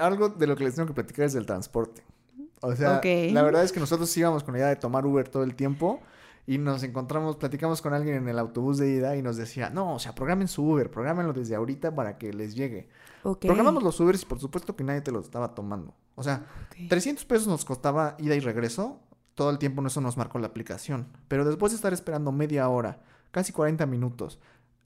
algo 0.00 0.30
de 0.30 0.46
lo 0.46 0.56
que 0.56 0.64
les 0.64 0.74
tengo 0.74 0.88
que 0.88 0.94
platicar 0.94 1.26
es 1.26 1.34
del 1.34 1.44
transporte. 1.44 2.02
O 2.62 2.74
sea, 2.74 3.02
la 3.04 3.42
verdad 3.42 3.62
es 3.62 3.72
que 3.72 3.78
nosotros 3.78 4.16
íbamos 4.16 4.42
con 4.42 4.54
la 4.54 4.60
idea 4.60 4.68
de 4.68 4.76
tomar 4.76 5.04
Uber 5.04 5.28
todo 5.28 5.44
el 5.44 5.54
tiempo 5.54 6.00
y 6.46 6.58
nos 6.58 6.82
encontramos, 6.84 7.36
platicamos 7.36 7.82
con 7.82 7.92
alguien 7.92 8.16
en 8.16 8.28
el 8.28 8.38
autobús 8.38 8.78
de 8.78 8.90
ida 8.90 9.16
y 9.16 9.22
nos 9.22 9.36
decía, 9.36 9.68
no, 9.70 9.94
o 9.94 9.98
sea, 9.98 10.14
programen 10.14 10.46
su 10.46 10.62
Uber, 10.62 10.90
programenlo 10.90 11.32
desde 11.32 11.56
ahorita 11.56 11.94
para 11.94 12.18
que 12.18 12.32
les 12.32 12.54
llegue. 12.54 12.88
Programamos 13.40 13.82
los 13.82 13.98
Ubers 13.98 14.22
y 14.22 14.26
por 14.26 14.38
supuesto 14.38 14.76
que 14.76 14.84
nadie 14.84 15.00
te 15.00 15.10
los 15.10 15.24
estaba 15.24 15.54
tomando. 15.54 15.94
O 16.14 16.22
sea, 16.22 16.46
300 16.88 17.24
pesos 17.24 17.48
nos 17.48 17.64
costaba 17.64 18.14
ida 18.18 18.36
y 18.36 18.40
regreso, 18.40 19.00
todo 19.34 19.50
el 19.50 19.58
tiempo 19.58 19.84
eso 19.84 20.00
nos 20.00 20.16
marcó 20.16 20.38
la 20.38 20.46
aplicación. 20.46 21.08
Pero 21.26 21.44
después 21.44 21.72
de 21.72 21.76
estar 21.76 21.92
esperando 21.92 22.30
media 22.30 22.68
hora, 22.68 23.02
casi 23.32 23.52
40 23.52 23.84
minutos, 23.86 24.38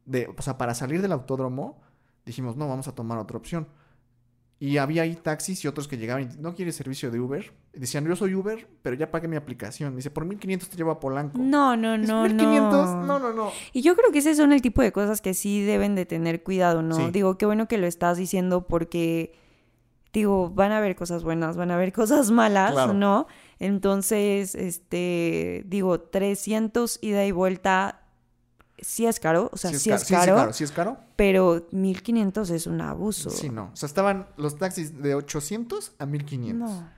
de, 0.06 0.32
o 0.36 0.42
sea, 0.42 0.56
para 0.56 0.74
salir 0.74 1.02
del 1.02 1.12
autódromo, 1.12 1.82
dijimos, 2.24 2.56
no, 2.56 2.68
vamos 2.68 2.88
a 2.88 2.94
tomar 2.94 3.18
otra 3.18 3.36
opción. 3.36 3.68
Y 4.62 4.76
había 4.76 5.02
ahí 5.02 5.14
taxis 5.14 5.64
y 5.64 5.68
otros 5.68 5.88
que 5.88 5.96
llegaban 5.96 6.24
y 6.24 6.36
no 6.38 6.54
quiere 6.54 6.70
servicio 6.70 7.10
de 7.10 7.18
Uber. 7.18 7.50
Y 7.72 7.80
decían, 7.80 8.06
yo 8.06 8.14
soy 8.14 8.34
Uber, 8.34 8.68
pero 8.82 8.94
ya 8.94 9.10
pagué 9.10 9.26
mi 9.26 9.36
aplicación. 9.36 9.96
Dice, 9.96 10.10
por 10.10 10.26
1500 10.26 10.68
te 10.68 10.76
llevo 10.76 10.90
a 10.90 11.00
Polanco. 11.00 11.38
No, 11.38 11.78
no, 11.78 11.96
no, 11.96 12.24
1500? 12.24 12.86
no. 12.86 13.06
No, 13.06 13.18
no, 13.18 13.32
no. 13.32 13.52
Y 13.72 13.80
yo 13.80 13.96
creo 13.96 14.12
que 14.12 14.18
ese 14.18 14.34
son 14.34 14.52
el 14.52 14.60
tipo 14.60 14.82
de 14.82 14.92
cosas 14.92 15.22
que 15.22 15.32
sí 15.32 15.62
deben 15.62 15.94
de 15.94 16.04
tener 16.04 16.42
cuidado, 16.42 16.82
¿no? 16.82 17.10
Digo, 17.10 17.38
qué 17.38 17.46
bueno 17.46 17.68
que 17.68 17.78
lo 17.78 17.86
estás 17.86 18.18
diciendo 18.18 18.66
porque, 18.66 19.32
digo, 20.12 20.50
van 20.50 20.72
a 20.72 20.76
haber 20.76 20.94
cosas 20.94 21.24
buenas, 21.24 21.56
van 21.56 21.70
a 21.70 21.76
haber 21.76 21.92
cosas 21.94 22.30
malas, 22.30 22.94
¿no? 22.94 23.28
Entonces, 23.60 24.54
este, 24.54 25.62
digo, 25.64 26.00
300 26.00 26.98
ida 27.00 27.24
y 27.24 27.32
vuelta 27.32 27.99
sí 28.82 29.06
es 29.06 29.20
caro, 29.20 29.50
o 29.52 29.56
sea, 29.56 29.72
sí, 29.72 29.90
es, 29.90 30.04
caro, 30.04 30.52
sí, 30.52 30.64
es 30.64 30.72
caro. 30.72 30.98
Pero 31.16 31.66
1500 31.70 32.50
es 32.50 32.66
un 32.66 32.80
abuso. 32.80 33.30
Sí, 33.30 33.48
no. 33.48 33.70
O 33.72 33.76
sea, 33.76 33.86
estaban 33.86 34.28
los 34.36 34.58
taxis 34.58 35.00
de 35.02 35.14
800 35.14 35.94
a 35.98 36.06
1500. 36.06 36.70
No. 36.70 36.88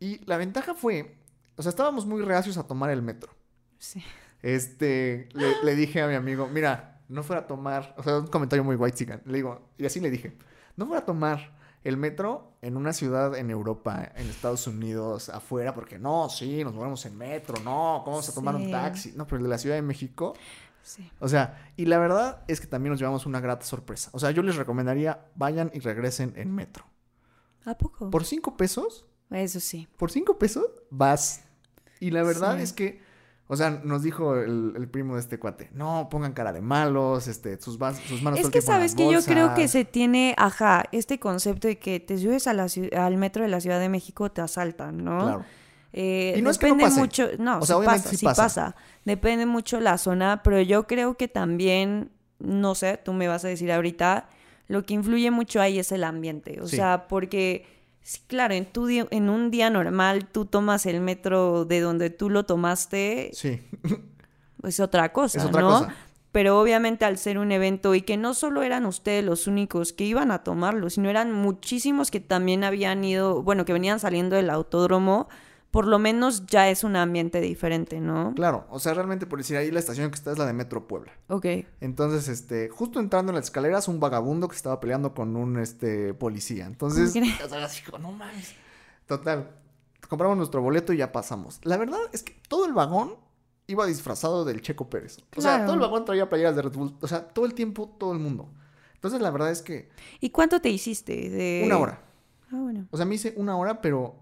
Y 0.00 0.24
la 0.26 0.36
ventaja 0.36 0.74
fue, 0.74 1.16
o 1.56 1.62
sea, 1.62 1.70
estábamos 1.70 2.06
muy 2.06 2.22
reacios 2.22 2.56
a 2.56 2.66
tomar 2.66 2.90
el 2.90 3.02
metro. 3.02 3.32
Sí. 3.78 4.02
Este, 4.42 5.28
le, 5.62 5.76
dije 5.76 6.02
a 6.02 6.08
mi 6.08 6.14
amigo, 6.14 6.48
mira, 6.48 7.00
no 7.08 7.22
fuera 7.22 7.42
a 7.42 7.46
tomar, 7.46 7.94
o 7.96 8.02
sea, 8.02 8.18
un 8.18 8.26
comentario 8.26 8.64
muy 8.64 8.76
white 8.76 8.96
chican. 8.96 9.22
Le 9.24 9.34
digo, 9.34 9.68
y 9.78 9.86
así 9.86 10.00
le 10.00 10.10
dije, 10.10 10.36
no 10.76 10.86
fuera 10.86 11.02
a 11.02 11.04
tomar 11.04 11.56
el 11.84 11.96
metro 11.96 12.56
en 12.62 12.76
una 12.76 12.92
ciudad 12.92 13.36
en 13.36 13.50
Europa, 13.50 14.12
en 14.16 14.28
Estados 14.28 14.66
Unidos, 14.66 15.28
afuera, 15.28 15.74
porque 15.74 15.98
no, 15.98 16.28
sí, 16.28 16.62
nos 16.62 16.74
movemos 16.74 17.04
en 17.06 17.16
metro, 17.16 17.56
no, 17.62 18.02
¿cómo 18.04 18.16
vamos 18.16 18.28
a 18.28 18.34
tomar 18.34 18.54
un 18.54 18.70
taxi? 18.70 19.12
No, 19.16 19.26
pero 19.26 19.38
el 19.38 19.42
de 19.44 19.48
la 19.48 19.58
Ciudad 19.58 19.76
de 19.76 19.82
México 19.82 20.34
o 21.20 21.28
sea, 21.28 21.72
y 21.76 21.86
la 21.86 21.98
verdad 21.98 22.42
es 22.48 22.60
que 22.60 22.66
también 22.66 22.90
nos 22.90 23.00
llevamos 23.00 23.26
una 23.26 23.40
grata 23.40 23.64
sorpresa. 23.64 24.10
O 24.12 24.18
sea, 24.18 24.30
yo 24.30 24.42
les 24.42 24.56
recomendaría 24.56 25.26
vayan 25.34 25.70
y 25.74 25.80
regresen 25.80 26.32
en 26.36 26.54
metro. 26.54 26.84
¿A 27.64 27.76
poco? 27.76 28.10
Por 28.10 28.24
cinco 28.24 28.56
pesos. 28.56 29.06
Eso 29.30 29.60
sí. 29.60 29.88
Por 29.96 30.10
cinco 30.10 30.38
pesos 30.38 30.66
vas. 30.90 31.44
Y 32.00 32.10
la 32.10 32.22
verdad 32.24 32.60
es 32.60 32.72
que, 32.72 33.00
o 33.46 33.56
sea, 33.56 33.70
nos 33.70 34.02
dijo 34.02 34.36
el, 34.36 34.88
primo 34.90 35.14
de 35.14 35.20
este 35.20 35.38
cuate, 35.38 35.70
no 35.72 36.08
pongan 36.10 36.32
cara 36.32 36.52
de 36.52 36.60
malos, 36.60 37.28
este, 37.28 37.60
sus, 37.60 37.78
sus 38.08 38.22
manos. 38.22 38.40
Es 38.40 38.50
que 38.50 38.60
sabes 38.60 38.94
que 38.94 39.10
yo 39.10 39.22
creo 39.22 39.54
que 39.54 39.68
se 39.68 39.84
tiene, 39.84 40.34
ajá, 40.36 40.84
este 40.90 41.20
concepto 41.20 41.68
de 41.68 41.78
que 41.78 42.00
te 42.00 42.18
subes 42.18 42.48
a 42.48 42.54
la, 42.54 42.66
al 42.96 43.16
metro 43.18 43.44
de 43.44 43.48
la 43.48 43.60
Ciudad 43.60 43.78
de 43.78 43.88
México, 43.88 44.32
te 44.32 44.40
asaltan, 44.40 45.04
¿no? 45.04 45.20
Claro. 45.20 45.44
Eh, 45.92 46.34
y 46.38 46.42
no 46.42 46.50
depende 46.50 46.84
es 46.84 46.90
que 46.90 46.96
no 46.96 47.00
mucho, 47.02 47.28
no, 47.38 47.58
o 47.58 47.66
sea, 47.66 47.78
pasa, 47.80 48.10
sí, 48.10 48.24
pasa. 48.24 48.74
Depende 49.04 49.46
mucho 49.46 49.78
la 49.80 49.98
zona, 49.98 50.42
pero 50.42 50.60
yo 50.60 50.86
creo 50.86 51.16
que 51.16 51.28
también, 51.28 52.10
no 52.38 52.74
sé, 52.74 52.96
tú 52.96 53.12
me 53.12 53.28
vas 53.28 53.44
a 53.44 53.48
decir 53.48 53.70
ahorita, 53.70 54.28
lo 54.68 54.84
que 54.84 54.94
influye 54.94 55.30
mucho 55.30 55.60
ahí 55.60 55.78
es 55.78 55.92
el 55.92 56.04
ambiente. 56.04 56.60
O 56.62 56.66
sea, 56.66 57.08
porque, 57.08 57.66
claro, 58.26 58.54
en, 58.54 58.64
tu 58.64 58.88
en 58.88 59.28
un 59.28 59.50
día 59.50 59.68
normal 59.68 60.26
tú 60.26 60.46
tomas 60.46 60.86
el 60.86 61.00
metro 61.00 61.66
de 61.66 61.80
donde 61.80 62.10
tú 62.10 62.30
lo 62.30 62.44
tomaste. 62.44 63.30
Sí. 63.32 63.60
Es 64.62 64.78
otra 64.78 65.12
cosa, 65.12 65.38
es 65.38 65.44
otra 65.44 65.60
¿no? 65.60 65.70
Cosa. 65.70 65.94
Pero 66.30 66.60
obviamente 66.60 67.04
al 67.04 67.18
ser 67.18 67.36
un 67.36 67.50
evento 67.50 67.96
y 67.96 68.02
que 68.02 68.16
no 68.16 68.32
solo 68.32 68.62
eran 68.62 68.86
ustedes 68.86 69.24
los 69.24 69.48
únicos 69.48 69.92
que 69.92 70.04
iban 70.04 70.30
a 70.30 70.44
tomarlo, 70.44 70.88
sino 70.88 71.10
eran 71.10 71.32
muchísimos 71.32 72.12
que 72.12 72.20
también 72.20 72.62
habían 72.62 73.02
ido, 73.02 73.42
bueno, 73.42 73.64
que 73.64 73.72
venían 73.72 73.98
saliendo 73.98 74.36
del 74.36 74.50
autódromo 74.50 75.28
por 75.72 75.86
lo 75.86 75.98
menos 75.98 76.44
ya 76.44 76.68
es 76.68 76.84
un 76.84 76.96
ambiente 76.96 77.40
diferente, 77.40 77.98
¿no? 77.98 78.34
Claro, 78.36 78.66
o 78.68 78.78
sea, 78.78 78.92
realmente 78.92 79.26
por 79.26 79.38
decir 79.38 79.56
ahí 79.56 79.70
la 79.70 79.80
estación 79.80 80.10
que 80.10 80.16
está 80.16 80.30
es 80.30 80.38
la 80.38 80.44
de 80.44 80.52
Metro 80.52 80.86
Puebla. 80.86 81.12
Ok. 81.28 81.46
Entonces, 81.80 82.28
este, 82.28 82.68
justo 82.68 83.00
entrando 83.00 83.32
en 83.32 83.36
las 83.36 83.46
escaleras, 83.46 83.88
un 83.88 83.98
vagabundo 83.98 84.48
que 84.48 84.54
estaba 84.54 84.80
peleando 84.80 85.14
con 85.14 85.34
un 85.34 85.58
este 85.58 86.12
policía. 86.12 86.66
Entonces, 86.66 87.14
no 87.98 88.12
mames. 88.12 88.54
Total. 89.06 89.50
Compramos 90.06 90.36
nuestro 90.36 90.60
boleto 90.60 90.92
y 90.92 90.98
ya 90.98 91.10
pasamos. 91.10 91.58
La 91.62 91.78
verdad 91.78 92.00
es 92.12 92.22
que 92.22 92.38
todo 92.48 92.66
el 92.66 92.74
vagón 92.74 93.16
iba 93.66 93.86
disfrazado 93.86 94.44
del 94.44 94.60
Checo 94.60 94.90
Pérez. 94.90 95.20
O 95.34 95.40
sea, 95.40 95.64
todo 95.64 95.74
el 95.74 95.80
vagón 95.80 96.04
traía 96.04 96.28
playeras 96.28 96.54
de 96.54 96.60
Red 96.60 96.72
Bull. 96.74 96.94
O 97.00 97.08
sea, 97.08 97.26
todo 97.28 97.46
el 97.46 97.54
tiempo, 97.54 97.96
todo 97.98 98.12
el 98.12 98.18
mundo. 98.18 98.50
Entonces, 98.92 99.22
la 99.22 99.30
verdad 99.30 99.50
es 99.50 99.62
que. 99.62 99.88
¿Y 100.20 100.28
cuánto 100.28 100.60
te 100.60 100.68
hiciste? 100.68 101.30
De... 101.30 101.62
Una 101.64 101.78
hora. 101.78 102.02
Ah, 102.52 102.58
bueno. 102.60 102.86
O 102.90 102.96
sea, 102.98 103.06
me 103.06 103.14
hice 103.14 103.32
una 103.38 103.56
hora, 103.56 103.80
pero 103.80 104.16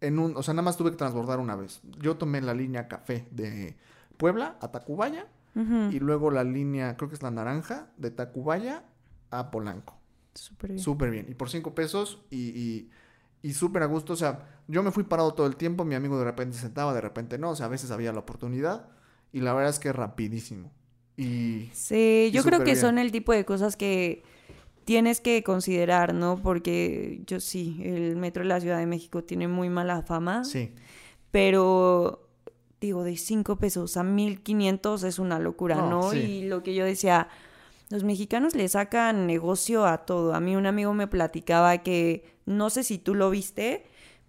en 0.00 0.18
un, 0.18 0.36
o 0.36 0.42
sea, 0.42 0.54
nada 0.54 0.62
más 0.62 0.76
tuve 0.76 0.90
que 0.90 0.96
transbordar 0.96 1.38
una 1.38 1.56
vez. 1.56 1.80
Yo 1.98 2.16
tomé 2.16 2.40
la 2.40 2.54
línea 2.54 2.88
café 2.88 3.26
de 3.30 3.76
Puebla 4.16 4.56
a 4.60 4.70
Tacubaya 4.70 5.26
y 5.54 5.98
luego 5.98 6.30
la 6.30 6.44
línea, 6.44 6.96
creo 6.96 7.08
que 7.08 7.16
es 7.16 7.22
la 7.22 7.30
naranja, 7.30 7.90
de 7.96 8.10
Tacubaya 8.10 8.84
a 9.30 9.50
Polanco. 9.50 9.98
Súper 10.34 10.70
bien. 10.70 10.82
Súper 10.82 11.10
bien. 11.10 11.26
Y 11.28 11.34
por 11.34 11.50
cinco 11.50 11.74
pesos 11.74 12.22
y, 12.30 12.88
y, 13.42 13.52
súper 13.52 13.82
a 13.82 13.86
gusto. 13.86 14.12
O 14.12 14.16
sea, 14.16 14.48
yo 14.68 14.82
me 14.82 14.90
fui 14.90 15.02
parado 15.04 15.34
todo 15.34 15.46
el 15.46 15.56
tiempo, 15.56 15.84
mi 15.84 15.96
amigo 15.96 16.18
de 16.18 16.24
repente 16.24 16.56
se 16.56 16.62
sentaba, 16.62 16.94
de 16.94 17.00
repente 17.00 17.36
no. 17.36 17.50
O 17.50 17.56
sea, 17.56 17.66
a 17.66 17.68
veces 17.68 17.90
había 17.90 18.12
la 18.12 18.20
oportunidad 18.20 18.88
y 19.32 19.40
la 19.40 19.52
verdad 19.52 19.70
es 19.70 19.78
que 19.78 19.92
rapidísimo. 19.92 20.72
Y, 21.16 21.68
sí, 21.74 22.30
yo 22.32 22.42
creo 22.42 22.64
que 22.64 22.76
son 22.76 22.98
el 22.98 23.12
tipo 23.12 23.32
de 23.32 23.44
cosas 23.44 23.76
que 23.76 24.22
tienes 24.90 25.20
que 25.20 25.44
considerar, 25.44 26.14
¿no? 26.14 26.40
Porque 26.42 27.22
yo 27.24 27.38
sí, 27.38 27.80
el 27.84 28.16
metro 28.16 28.42
de 28.42 28.48
la 28.48 28.60
Ciudad 28.60 28.78
de 28.78 28.86
México 28.86 29.22
tiene 29.22 29.46
muy 29.46 29.68
mala 29.68 30.02
fama. 30.02 30.42
Sí. 30.42 30.72
Pero 31.30 32.26
digo, 32.80 33.04
de 33.04 33.16
5 33.16 33.54
pesos 33.54 33.96
a 33.96 34.02
1500 34.02 35.04
es 35.04 35.20
una 35.20 35.38
locura, 35.38 35.76
¿no? 35.76 36.12
Y 36.12 36.42
lo 36.48 36.64
que 36.64 36.74
yo 36.74 36.84
decía, 36.84 37.28
los 37.88 38.02
mexicanos 38.02 38.56
le 38.56 38.66
sacan 38.68 39.28
negocio 39.28 39.86
a 39.86 39.98
todo. 39.98 40.34
A 40.34 40.40
mí 40.40 40.56
un 40.56 40.66
amigo 40.66 40.92
me 40.92 41.06
platicaba 41.06 41.78
que, 41.78 42.24
no 42.44 42.68
sé 42.68 42.82
si 42.82 42.98
tú 42.98 43.14
lo 43.14 43.30
viste, 43.30 43.84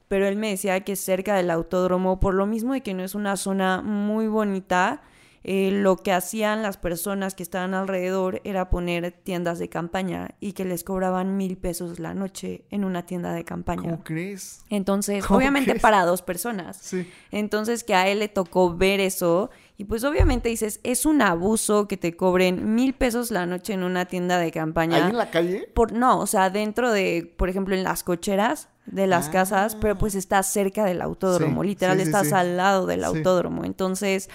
pero 0.09 0.27
él 0.27 0.35
me 0.35 0.51
decía 0.51 0.81
que 0.81 0.95
cerca 0.95 1.33
del 1.33 1.49
autódromo, 1.49 2.19
por 2.19 2.35
lo 2.35 2.45
mismo 2.45 2.73
de 2.73 2.81
que 2.81 2.93
no 2.93 3.03
es 3.03 3.15
una 3.15 3.35
zona 3.35 3.81
muy 3.81 4.27
bonita, 4.27 5.01
eh, 5.43 5.71
lo 5.71 5.97
que 5.97 6.11
hacían 6.11 6.61
las 6.61 6.77
personas 6.77 7.33
que 7.33 7.41
estaban 7.41 7.73
alrededor 7.73 8.41
era 8.43 8.69
poner 8.69 9.11
tiendas 9.11 9.57
de 9.57 9.69
campaña 9.69 10.35
y 10.39 10.53
que 10.53 10.65
les 10.65 10.83
cobraban 10.83 11.35
mil 11.37 11.57
pesos 11.57 11.99
la 11.99 12.13
noche 12.13 12.65
en 12.69 12.83
una 12.83 13.05
tienda 13.05 13.33
de 13.33 13.43
campaña. 13.43 13.81
¿Cómo 13.81 14.03
crees? 14.03 14.63
Entonces, 14.69 15.23
obviamente 15.29 15.79
para 15.79 16.05
dos 16.05 16.21
personas. 16.21 16.77
Sí. 16.77 17.09
Entonces, 17.31 17.83
que 17.83 17.95
a 17.95 18.07
él 18.07 18.19
le 18.19 18.27
tocó 18.27 18.75
ver 18.75 18.99
eso 18.99 19.49
y 19.77 19.85
pues 19.85 20.03
obviamente 20.03 20.47
dices, 20.47 20.79
es 20.83 21.07
un 21.07 21.23
abuso 21.23 21.87
que 21.87 21.97
te 21.97 22.15
cobren 22.15 22.75
mil 22.75 22.93
pesos 22.93 23.31
la 23.31 23.47
noche 23.47 23.73
en 23.73 23.81
una 23.81 24.05
tienda 24.05 24.37
de 24.37 24.51
campaña. 24.51 25.05
¿Ahí 25.05 25.09
en 25.09 25.17
la 25.17 25.31
calle? 25.31 25.67
Por, 25.73 25.91
no, 25.91 26.19
o 26.19 26.27
sea, 26.27 26.51
dentro 26.51 26.91
de, 26.91 27.33
por 27.35 27.49
ejemplo, 27.49 27.73
en 27.73 27.83
las 27.83 28.03
cocheras 28.03 28.69
de 28.85 29.07
las 29.07 29.29
ah. 29.29 29.31
casas, 29.31 29.75
pero 29.75 29.97
pues 29.97 30.13
estás 30.13 30.53
cerca 30.53 30.85
del 30.85 31.01
autódromo, 31.01 31.63
literal, 31.63 31.99
estás 31.99 32.31
al 32.31 32.57
lado 32.57 32.85
del 32.85 33.03
autódromo. 33.03 33.65
Entonces, 33.65 34.29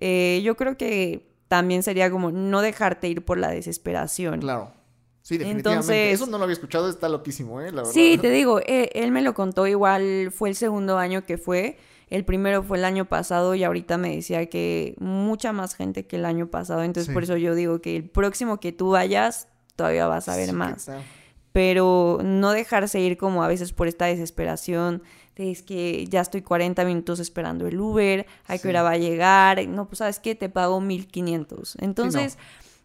eh, 0.00 0.40
yo 0.44 0.56
creo 0.56 0.76
que 0.76 1.28
también 1.48 1.82
sería 1.82 2.10
como 2.10 2.30
no 2.30 2.60
dejarte 2.60 3.08
ir 3.08 3.24
por 3.24 3.38
la 3.38 3.50
desesperación. 3.50 4.40
Claro. 4.40 4.72
Sí, 5.22 5.36
definitivamente. 5.36 6.10
Eso 6.12 6.26
no 6.26 6.38
lo 6.38 6.44
había 6.44 6.54
escuchado, 6.54 6.88
está 6.88 7.08
loquísimo, 7.08 7.60
¿eh? 7.60 7.70
La 7.70 7.82
verdad. 7.82 7.92
Sí, 7.92 8.16
te 8.18 8.30
digo, 8.30 8.60
eh, 8.60 8.90
él 8.94 9.12
me 9.12 9.20
lo 9.20 9.34
contó 9.34 9.66
igual, 9.66 10.32
fue 10.32 10.48
el 10.48 10.54
segundo 10.54 10.96
año 10.96 11.24
que 11.24 11.36
fue. 11.36 11.76
El 12.08 12.24
primero 12.24 12.62
fue 12.62 12.78
el 12.78 12.86
año 12.86 13.04
pasado 13.04 13.54
y 13.54 13.62
ahorita 13.62 13.98
me 13.98 14.16
decía 14.16 14.46
que 14.46 14.94
mucha 14.98 15.52
más 15.52 15.74
gente 15.74 16.06
que 16.06 16.16
el 16.16 16.24
año 16.24 16.46
pasado. 16.46 16.82
Entonces, 16.82 17.12
por 17.12 17.24
eso 17.24 17.36
yo 17.36 17.54
digo 17.54 17.82
que 17.82 17.96
el 17.96 18.08
próximo 18.08 18.58
que 18.60 18.72
tú 18.72 18.92
vayas, 18.92 19.48
todavía 19.76 20.06
vas 20.06 20.30
a 20.30 20.36
ver 20.36 20.54
más. 20.54 20.90
Pero 21.52 22.20
no 22.24 22.52
dejarse 22.52 23.00
ir 23.00 23.18
como 23.18 23.42
a 23.42 23.48
veces 23.48 23.74
por 23.74 23.88
esta 23.88 24.06
desesperación 24.06 25.02
es 25.38 25.62
que 25.62 26.06
ya 26.06 26.20
estoy 26.20 26.42
40 26.42 26.84
minutos 26.84 27.20
esperando 27.20 27.66
el 27.66 27.78
Uber, 27.78 28.26
hay 28.46 28.58
que 28.58 28.68
hora 28.68 28.82
va 28.82 28.92
a 28.92 28.96
llegar, 28.98 29.66
no, 29.68 29.86
pues 29.86 29.98
sabes 29.98 30.18
qué, 30.18 30.34
te 30.34 30.48
pago 30.48 30.80
1500. 30.80 31.76
Entonces 31.80 32.38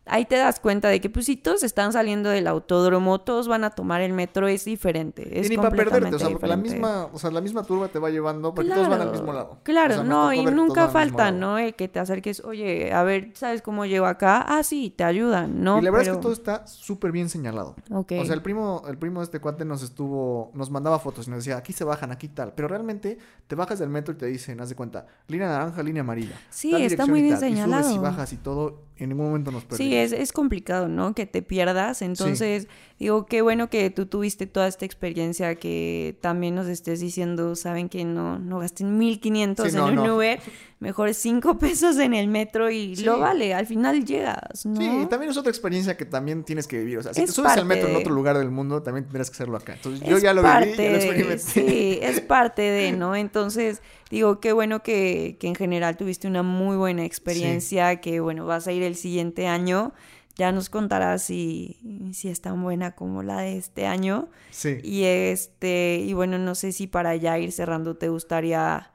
ahí 0.05 0.25
te 0.25 0.35
das 0.35 0.59
cuenta 0.59 0.89
de 0.89 0.99
que 1.01 1.09
pues 1.09 1.25
si 1.25 1.37
todos 1.37 1.63
están 1.63 1.93
saliendo 1.93 2.29
del 2.29 2.47
autódromo, 2.47 3.21
todos 3.21 3.47
van 3.47 3.63
a 3.63 3.69
tomar 3.71 4.01
el 4.01 4.13
metro, 4.13 4.47
es 4.47 4.65
diferente. 4.65 5.39
Es 5.39 5.47
y 5.47 5.49
ni 5.51 5.55
para 5.57 5.71
perderte, 5.71 6.15
o 6.15 6.19
sea, 6.19 6.47
la 6.47 6.57
misma, 6.57 7.05
o 7.11 7.19
sea, 7.19 7.31
la 7.31 7.41
misma 7.41 7.63
turba 7.63 7.87
te 7.87 7.99
va 7.99 8.09
llevando 8.09 8.53
porque 8.53 8.69
todos 8.69 8.89
van 8.89 9.01
al 9.01 9.11
mismo 9.11 9.33
lado. 9.33 9.59
Claro, 9.63 10.03
no, 10.03 10.33
y 10.33 10.45
nunca 10.45 10.89
falta, 10.89 11.31
¿no? 11.31 11.57
El 11.57 11.75
que 11.75 11.87
te 11.87 11.99
acerques, 11.99 12.43
oye, 12.43 12.93
a 12.93 13.03
ver, 13.03 13.31
¿sabes 13.35 13.61
cómo 13.61 13.85
llego 13.85 14.05
acá? 14.05 14.45
Ah, 14.47 14.63
sí, 14.63 14.93
te 14.95 15.03
ayudan, 15.03 15.63
¿no? 15.63 15.79
Y 15.79 15.81
la 15.81 15.91
verdad 15.91 16.07
es 16.07 16.17
que 16.17 16.21
todo 16.21 16.33
está 16.33 16.67
súper 16.67 17.11
bien 17.11 17.29
señalado. 17.29 17.75
O 17.89 18.05
sea, 18.07 18.33
el 18.33 18.41
primo, 18.41 18.83
el 18.87 18.97
primo 18.97 19.19
de 19.19 19.25
este 19.25 19.39
cuate 19.39 19.65
nos 19.65 19.83
estuvo, 19.83 20.51
nos 20.53 20.69
mandaba 20.69 20.99
fotos 20.99 21.27
y 21.27 21.29
nos 21.29 21.39
decía, 21.39 21.57
aquí 21.57 21.73
se 21.73 21.83
bajan, 21.83 22.11
aquí 22.11 22.27
tal. 22.27 22.53
Pero 22.55 22.67
realmente 22.67 23.17
te 23.47 23.55
bajas 23.55 23.79
del 23.79 23.89
metro 23.89 24.13
y 24.13 24.17
te 24.17 24.25
dicen, 24.25 24.59
haz 24.59 24.69
de 24.69 24.75
cuenta, 24.75 25.07
línea 25.27 25.47
naranja, 25.47 25.83
línea 25.83 26.01
amarilla. 26.01 26.39
Sí, 26.49 26.73
está 26.75 27.05
muy 27.05 27.21
bien 27.21 27.37
señalado. 27.37 27.81
Y 27.81 27.83
subes 27.83 27.95
y 27.95 27.99
bajas 27.99 28.33
y 28.33 28.37
todo, 28.37 28.81
en 28.97 29.09
ningún 29.09 29.27
momento 29.27 29.51
nos 29.51 29.65
perdimos. 29.65 30.09
Sí, 30.09 30.15
es, 30.15 30.31
complicado, 30.31 30.87
¿no? 30.87 31.13
Que 31.13 31.25
te 31.25 31.41
pierdas. 31.41 32.01
Entonces, 32.01 32.67
digo, 33.03 33.25
qué 33.25 33.41
bueno 33.41 33.69
que 33.69 33.89
tú 33.89 34.05
tuviste 34.05 34.47
toda 34.47 34.67
esta 34.67 34.85
experiencia, 34.85 35.55
que 35.55 36.15
también 36.21 36.55
nos 36.55 36.67
estés 36.67 37.01
diciendo, 37.01 37.53
saben 37.57 37.89
que 37.89 38.05
no, 38.05 38.39
no 38.39 38.59
gasten 38.59 38.97
1500 38.97 39.73
en 39.73 39.81
un 39.81 40.09
Uber, 40.09 40.39
mejor 40.79 41.13
5 41.13 41.57
pesos 41.59 41.97
en 41.97 42.13
el 42.13 42.29
metro 42.29 42.71
y 42.71 42.95
lo 42.95 43.19
vale, 43.19 43.53
al 43.53 43.67
final 43.67 44.05
llegas, 44.05 44.65
¿no? 44.65 44.79
Sí, 44.79 45.07
también 45.09 45.31
es 45.31 45.37
otra 45.37 45.49
experiencia 45.49 45.97
que 45.97 46.05
también 46.05 46.45
tienes 46.45 46.65
que 46.65 46.77
vivir. 46.77 46.99
O 46.99 47.03
sea, 47.03 47.13
si 47.13 47.25
te 47.25 47.31
subes 47.31 47.51
al 47.51 47.65
metro 47.65 47.89
en 47.89 47.97
otro 47.97 48.13
lugar 48.13 48.37
del 48.37 48.51
mundo, 48.51 48.81
también 48.81 49.03
tendrás 49.03 49.29
que 49.29 49.35
hacerlo 49.35 49.57
acá. 49.57 49.73
Entonces, 49.73 50.07
yo 50.07 50.17
ya 50.17 50.33
lo 50.33 50.41
viví, 50.41 50.73
ya 50.77 50.89
lo 50.89 50.95
experimenté. 50.95 51.39
Sí, 51.39 51.99
es 52.01 52.21
parte 52.21 52.61
de, 52.61 52.93
¿no? 52.93 53.17
Entonces, 53.17 53.81
digo, 54.11 54.39
qué 54.39 54.53
bueno 54.53 54.81
que, 54.81 55.35
que 55.41 55.47
en 55.47 55.55
general 55.55 55.97
tuviste 55.97 56.29
una 56.29 56.41
muy 56.41 56.77
buena 56.77 57.03
experiencia, 57.03 57.99
que 57.99 58.21
bueno, 58.21 58.45
vas 58.45 58.65
a 58.67 58.71
ir 58.71 58.83
el 58.83 58.95
siguiente 58.95 59.47
año 59.47 59.93
ya 60.35 60.51
nos 60.51 60.69
contarás 60.69 61.23
si, 61.23 62.09
si 62.13 62.29
es 62.29 62.41
tan 62.41 62.61
buena 62.63 62.93
como 62.95 63.21
la 63.23 63.41
de 63.41 63.57
este 63.57 63.85
año. 63.85 64.29
Sí. 64.51 64.79
Y 64.83 65.03
este, 65.03 65.97
y 66.03 66.13
bueno, 66.13 66.37
no 66.39 66.55
sé 66.55 66.71
si 66.71 66.87
para 66.87 67.15
ya 67.15 67.37
ir 67.37 67.51
cerrando 67.51 67.97
te 67.97 68.09
gustaría 68.09 68.91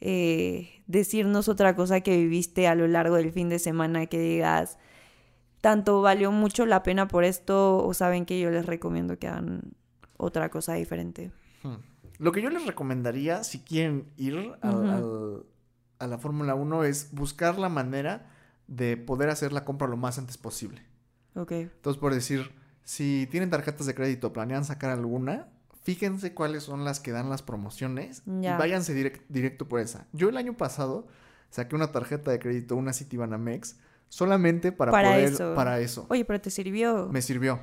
eh, 0.00 0.82
decirnos 0.86 1.48
otra 1.48 1.74
cosa 1.74 2.00
que 2.00 2.16
viviste 2.16 2.68
a 2.68 2.74
lo 2.74 2.86
largo 2.86 3.16
del 3.16 3.32
fin 3.32 3.48
de 3.48 3.58
semana 3.58 4.06
que 4.06 4.20
digas, 4.20 4.78
tanto 5.60 6.02
valió 6.02 6.30
mucho 6.30 6.66
la 6.66 6.82
pena 6.82 7.08
por 7.08 7.24
esto 7.24 7.84
o 7.84 7.92
saben 7.92 8.24
que 8.24 8.38
yo 8.38 8.50
les 8.50 8.66
recomiendo 8.66 9.18
que 9.18 9.26
hagan 9.26 9.74
otra 10.16 10.50
cosa 10.50 10.74
diferente. 10.74 11.32
Hmm. 11.62 11.76
Lo 12.18 12.32
que 12.32 12.42
yo 12.42 12.50
les 12.50 12.64
recomendaría 12.64 13.42
si 13.42 13.60
quieren 13.60 14.06
ir 14.16 14.54
a 14.62 16.06
la 16.06 16.18
Fórmula 16.18 16.54
1 16.54 16.84
es 16.84 17.12
buscar 17.12 17.58
la 17.58 17.68
manera 17.68 18.30
de 18.66 18.96
poder 18.96 19.30
hacer 19.30 19.52
la 19.52 19.64
compra 19.64 19.88
lo 19.88 19.96
más 19.96 20.18
antes 20.18 20.36
posible. 20.38 20.82
Ok. 21.34 21.52
Entonces, 21.52 22.00
por 22.00 22.14
decir, 22.14 22.52
si 22.84 23.28
tienen 23.30 23.50
tarjetas 23.50 23.86
de 23.86 23.94
crédito, 23.94 24.32
planean 24.32 24.64
sacar 24.64 24.90
alguna, 24.90 25.48
fíjense 25.82 26.34
cuáles 26.34 26.62
son 26.62 26.84
las 26.84 27.00
que 27.00 27.12
dan 27.12 27.30
las 27.30 27.42
promociones 27.42 28.22
y 28.26 28.46
váyanse 28.46 28.94
directo 29.28 29.68
por 29.68 29.80
esa. 29.80 30.06
Yo 30.12 30.28
el 30.28 30.36
año 30.36 30.56
pasado 30.56 31.06
saqué 31.50 31.76
una 31.76 31.92
tarjeta 31.92 32.30
de 32.30 32.38
crédito, 32.38 32.76
una 32.76 32.92
Citibanamex, 32.92 33.76
solamente 34.08 34.72
para, 34.72 34.92
poder, 34.92 35.24
eso. 35.24 35.54
para 35.54 35.80
eso. 35.80 36.06
Oye, 36.08 36.24
pero 36.24 36.40
te 36.40 36.50
sirvió. 36.50 37.08
Me 37.10 37.22
sirvió, 37.22 37.60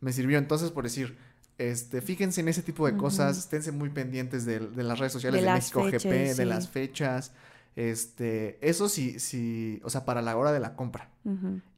me 0.00 0.12
sirvió. 0.12 0.38
Entonces, 0.38 0.70
por 0.70 0.84
decir, 0.84 1.16
este, 1.58 2.02
fíjense 2.02 2.40
en 2.40 2.48
ese 2.48 2.62
tipo 2.62 2.86
de 2.86 2.96
cosas, 2.96 3.38
esténse 3.38 3.72
muy 3.72 3.88
pendientes 3.90 4.44
de, 4.44 4.60
las 4.60 4.98
redes 4.98 5.12
sociales 5.12 5.42
de, 5.42 5.50
México 5.50 5.84
GP, 5.84 6.36
de 6.36 6.44
las 6.44 6.68
fechas. 6.68 7.32
Este, 7.76 8.58
eso 8.66 8.88
sí, 8.88 9.20
sí, 9.20 9.80
o 9.84 9.90
sea, 9.90 10.04
para 10.06 10.22
la 10.22 10.36
hora 10.36 10.50
de 10.50 10.60
la 10.60 10.74
compra. 10.74 11.10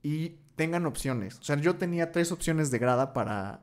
Y 0.02 0.36
tengan 0.54 0.86
opciones. 0.86 1.38
O 1.38 1.42
sea, 1.42 1.56
yo 1.56 1.76
tenía 1.76 2.12
tres 2.12 2.32
opciones 2.32 2.70
de 2.70 2.78
grada 2.78 3.12
para, 3.12 3.62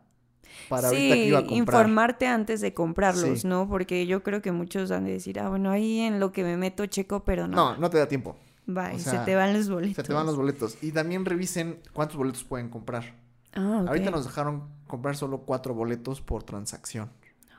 para 0.70 0.90
ahorita 0.90 1.16
que 1.16 1.26
iba 1.28 1.40
a 1.40 1.42
comprar. 1.42 1.58
informarte 1.58 2.28
antes 2.28 2.62
de 2.62 2.74
comprarlos, 2.74 3.46
¿no? 3.46 3.68
Porque 3.70 4.06
yo 4.06 4.22
creo 4.22 4.42
que 4.42 4.52
muchos 4.52 4.90
van 4.90 5.06
a 5.06 5.10
decir, 5.10 5.40
ah, 5.40 5.50
bueno, 5.50 5.72
ahí 5.72 6.00
en 6.00 6.20
lo 6.20 6.32
que 6.32 6.44
me 6.44 6.58
meto 6.58 6.86
checo, 6.86 7.24
pero 7.24 7.48
no. 7.48 7.56
No, 7.56 7.78
no 7.78 7.90
te 7.90 7.98
da 7.98 8.08
tiempo. 8.08 8.36
Va, 8.68 8.98
se 8.98 9.18
te 9.20 9.36
van 9.36 9.54
los 9.54 9.70
boletos. 9.70 9.96
Se 9.96 10.04
te 10.04 10.14
van 10.14 10.26
los 10.26 10.36
boletos. 10.36 10.78
Y 10.82 10.92
también 10.92 11.24
revisen 11.24 11.80
cuántos 11.94 12.18
boletos 12.18 12.44
pueden 12.44 12.70
comprar. 12.70 13.16
Ah, 13.54 13.86
Ahorita 13.88 14.12
nos 14.12 14.26
dejaron 14.26 14.64
comprar 14.88 15.16
solo 15.16 15.42
cuatro 15.42 15.74
boletos 15.74 16.20
por 16.20 16.44
transacción. 16.44 17.10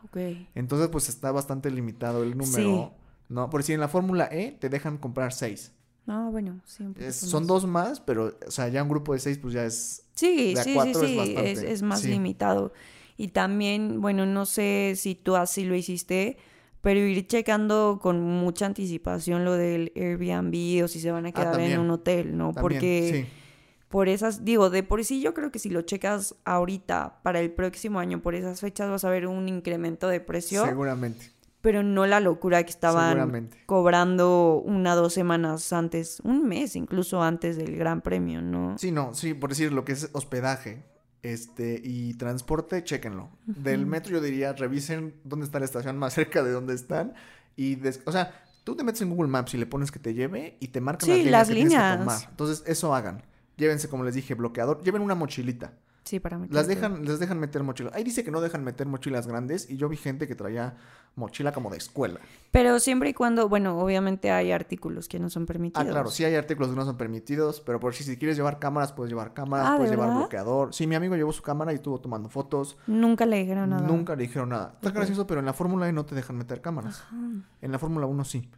Ok. 0.04 0.18
Entonces, 0.54 0.88
pues 0.88 1.08
está 1.08 1.32
bastante 1.32 1.70
limitado 1.70 2.22
el 2.22 2.36
número. 2.36 2.92
¿No? 3.28 3.50
Por 3.50 3.62
si 3.62 3.72
en 3.72 3.80
la 3.80 3.88
Fórmula 3.88 4.28
E 4.30 4.52
te 4.52 4.68
dejan 4.68 4.98
comprar 4.98 5.32
seis. 5.32 5.72
Ah, 6.08 6.28
bueno, 6.30 6.60
sí. 6.64 6.84
son 7.10 7.46
dos 7.46 7.66
más, 7.66 7.98
pero, 8.00 8.38
o 8.46 8.50
sea, 8.50 8.68
ya 8.68 8.82
un 8.82 8.88
grupo 8.88 9.12
de 9.12 9.18
seis, 9.18 9.38
pues 9.38 9.54
ya 9.54 9.64
es. 9.64 10.04
Sí, 10.14 10.54
sí, 10.56 10.76
sí, 10.82 10.94
sí, 10.94 11.34
es, 11.36 11.82
más 11.82 12.04
limitado. 12.04 12.72
Y 13.16 13.28
también, 13.28 14.00
bueno, 14.00 14.24
no 14.24 14.46
sé 14.46 14.94
si 14.96 15.14
tú 15.14 15.36
así 15.36 15.64
lo 15.64 15.74
hiciste, 15.74 16.36
pero 16.80 17.00
ir 17.00 17.26
checando 17.26 17.98
con 18.00 18.20
mucha 18.22 18.66
anticipación 18.66 19.44
lo 19.44 19.54
del 19.54 19.92
Airbnb 19.96 20.84
o 20.84 20.88
si 20.88 21.00
se 21.00 21.10
van 21.10 21.26
a 21.26 21.30
ah, 21.30 21.32
quedar 21.32 21.60
en 21.60 21.80
un 21.80 21.90
hotel, 21.90 22.36
¿no? 22.36 22.52
Porque 22.52 23.26
por 23.88 24.08
esas, 24.08 24.44
digo, 24.44 24.70
de 24.70 24.82
por 24.84 25.04
sí 25.04 25.20
yo 25.20 25.34
creo 25.34 25.50
que 25.50 25.58
si 25.58 25.70
lo 25.70 25.82
checas 25.82 26.36
ahorita 26.44 27.20
para 27.22 27.40
el 27.40 27.50
próximo 27.50 27.98
año, 27.98 28.22
por 28.22 28.34
esas 28.36 28.60
fechas 28.60 28.88
vas 28.88 29.04
a 29.04 29.10
ver 29.10 29.26
un 29.26 29.48
incremento 29.48 30.08
de 30.08 30.20
precio. 30.20 30.64
Seguramente 30.64 31.35
pero 31.66 31.82
no 31.82 32.06
la 32.06 32.20
locura 32.20 32.62
que 32.62 32.70
estaban 32.70 33.50
cobrando 33.66 34.62
una 34.64 34.94
dos 34.94 35.12
semanas 35.12 35.72
antes, 35.72 36.20
un 36.20 36.46
mes 36.46 36.76
incluso 36.76 37.24
antes 37.24 37.56
del 37.56 37.74
Gran 37.76 38.02
Premio, 38.02 38.40
¿no? 38.40 38.78
Sí, 38.78 38.92
no, 38.92 39.14
sí, 39.14 39.34
por 39.34 39.50
decir 39.50 39.72
lo 39.72 39.84
que 39.84 39.90
es 39.90 40.08
hospedaje 40.12 40.84
este 41.22 41.80
y 41.82 42.14
transporte, 42.14 42.84
chéquenlo. 42.84 43.30
Del 43.46 43.84
metro 43.84 44.12
yo 44.12 44.20
diría, 44.20 44.52
revisen 44.52 45.16
dónde 45.24 45.44
está 45.44 45.58
la 45.58 45.64
estación 45.64 45.98
más 45.98 46.14
cerca 46.14 46.44
de 46.44 46.52
dónde 46.52 46.72
están 46.72 47.14
y, 47.56 47.76
o 48.04 48.12
sea, 48.12 48.32
tú 48.62 48.76
te 48.76 48.84
metes 48.84 49.02
en 49.02 49.10
Google 49.10 49.26
Maps 49.26 49.54
y 49.54 49.56
le 49.56 49.66
pones 49.66 49.90
que 49.90 49.98
te 49.98 50.14
lleve 50.14 50.58
y 50.60 50.68
te 50.68 50.80
marcan 50.80 51.08
las 51.08 51.18
líneas 51.18 51.48
que 51.48 51.54
tienes 51.54 51.74
que 51.74 51.98
tomar. 51.98 52.30
Entonces, 52.30 52.62
eso 52.68 52.94
hagan. 52.94 53.24
Llévense, 53.56 53.88
como 53.88 54.04
les 54.04 54.14
dije, 54.14 54.34
bloqueador, 54.34 54.84
lleven 54.84 55.02
una 55.02 55.16
mochilita. 55.16 55.72
Sí, 56.06 56.20
para 56.20 56.38
meter. 56.38 56.54
Las 56.54 56.68
dejan, 56.68 57.04
les 57.04 57.18
dejan 57.18 57.40
meter 57.40 57.64
mochilas. 57.64 57.92
Ahí 57.92 58.04
dice 58.04 58.22
que 58.22 58.30
no 58.30 58.40
dejan 58.40 58.62
meter 58.62 58.86
mochilas 58.86 59.26
grandes 59.26 59.68
y 59.68 59.76
yo 59.76 59.88
vi 59.88 59.96
gente 59.96 60.28
que 60.28 60.36
traía 60.36 60.76
mochila 61.16 61.50
como 61.52 61.68
de 61.68 61.78
escuela. 61.78 62.20
Pero 62.52 62.78
siempre 62.78 63.10
y 63.10 63.14
cuando, 63.14 63.48
bueno, 63.48 63.76
obviamente 63.80 64.30
hay 64.30 64.52
artículos 64.52 65.08
que 65.08 65.18
no 65.18 65.30
son 65.30 65.46
permitidos. 65.46 65.84
Ah, 65.84 65.90
claro, 65.90 66.10
sí 66.10 66.24
hay 66.24 66.36
artículos 66.36 66.70
que 66.70 66.76
no 66.76 66.84
son 66.84 66.96
permitidos, 66.96 67.60
pero 67.60 67.80
por 67.80 67.92
si, 67.92 68.04
si 68.04 68.16
quieres 68.16 68.36
llevar 68.36 68.60
cámaras, 68.60 68.92
puedes 68.92 69.10
llevar 69.10 69.34
cámaras, 69.34 69.66
ah, 69.68 69.76
puedes 69.78 69.90
llevar 69.90 70.14
bloqueador. 70.14 70.72
Sí, 70.72 70.86
mi 70.86 70.94
amigo 70.94 71.16
llevó 71.16 71.32
su 71.32 71.42
cámara 71.42 71.72
y 71.72 71.76
estuvo 71.76 72.00
tomando 72.00 72.28
fotos. 72.28 72.76
Nunca 72.86 73.26
le 73.26 73.38
dijeron 73.38 73.70
nada. 73.70 73.84
Nunca 73.84 74.14
le 74.14 74.22
dijeron 74.22 74.50
nada. 74.50 74.74
Está 74.74 74.92
gracioso, 74.92 75.26
pero 75.26 75.40
en 75.40 75.46
la 75.46 75.54
Fórmula 75.54 75.88
E 75.88 75.92
no 75.92 76.06
te 76.06 76.14
dejan 76.14 76.36
meter 76.36 76.60
cámaras. 76.60 77.02
En 77.60 77.72
la 77.72 77.80
Fórmula 77.80 78.06
1 78.06 78.24
sí. 78.24 78.48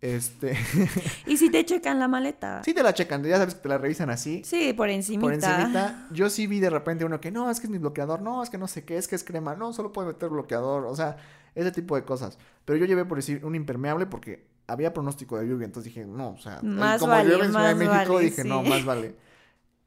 Este. 0.00 0.56
¿Y 1.26 1.36
si 1.36 1.50
te 1.50 1.64
checan 1.64 1.98
la 1.98 2.06
maleta? 2.06 2.62
Sí 2.62 2.72
te 2.72 2.82
la 2.82 2.94
checan, 2.94 3.22
ya 3.24 3.38
sabes 3.38 3.54
que 3.54 3.62
te 3.62 3.68
la 3.68 3.78
revisan 3.78 4.10
así. 4.10 4.42
Sí, 4.44 4.72
por 4.72 4.90
encima. 4.90 5.22
Por 5.22 5.34
encimita. 5.34 6.06
Yo 6.12 6.30
sí 6.30 6.46
vi 6.46 6.60
de 6.60 6.70
repente 6.70 7.04
uno 7.04 7.20
que 7.20 7.32
no, 7.32 7.50
es 7.50 7.58
que 7.58 7.66
es 7.66 7.70
mi 7.70 7.78
bloqueador, 7.78 8.22
no, 8.22 8.42
es 8.42 8.50
que 8.50 8.58
no 8.58 8.68
sé 8.68 8.84
qué, 8.84 8.96
es 8.96 9.08
que 9.08 9.16
es 9.16 9.24
crema, 9.24 9.56
no, 9.56 9.72
solo 9.72 9.92
puedo 9.92 10.06
meter 10.06 10.28
bloqueador, 10.28 10.86
o 10.86 10.94
sea, 10.94 11.16
ese 11.54 11.72
tipo 11.72 11.96
de 11.96 12.04
cosas. 12.04 12.38
Pero 12.64 12.78
yo 12.78 12.86
llevé 12.86 13.04
por 13.04 13.18
decir 13.18 13.44
un 13.44 13.56
impermeable 13.56 14.06
porque 14.06 14.46
había 14.68 14.92
pronóstico 14.92 15.36
de 15.38 15.48
lluvia, 15.48 15.64
entonces 15.64 15.92
dije, 15.92 16.06
no, 16.06 16.30
o 16.30 16.38
sea, 16.38 16.60
más 16.62 17.00
como 17.00 17.12
vale, 17.12 17.34
en 17.34 17.44
Ciudad 17.46 17.68
de 17.68 17.74
México, 17.74 18.18
dije, 18.20 18.44
no, 18.44 18.62
más 18.62 18.84
vale. 18.84 19.14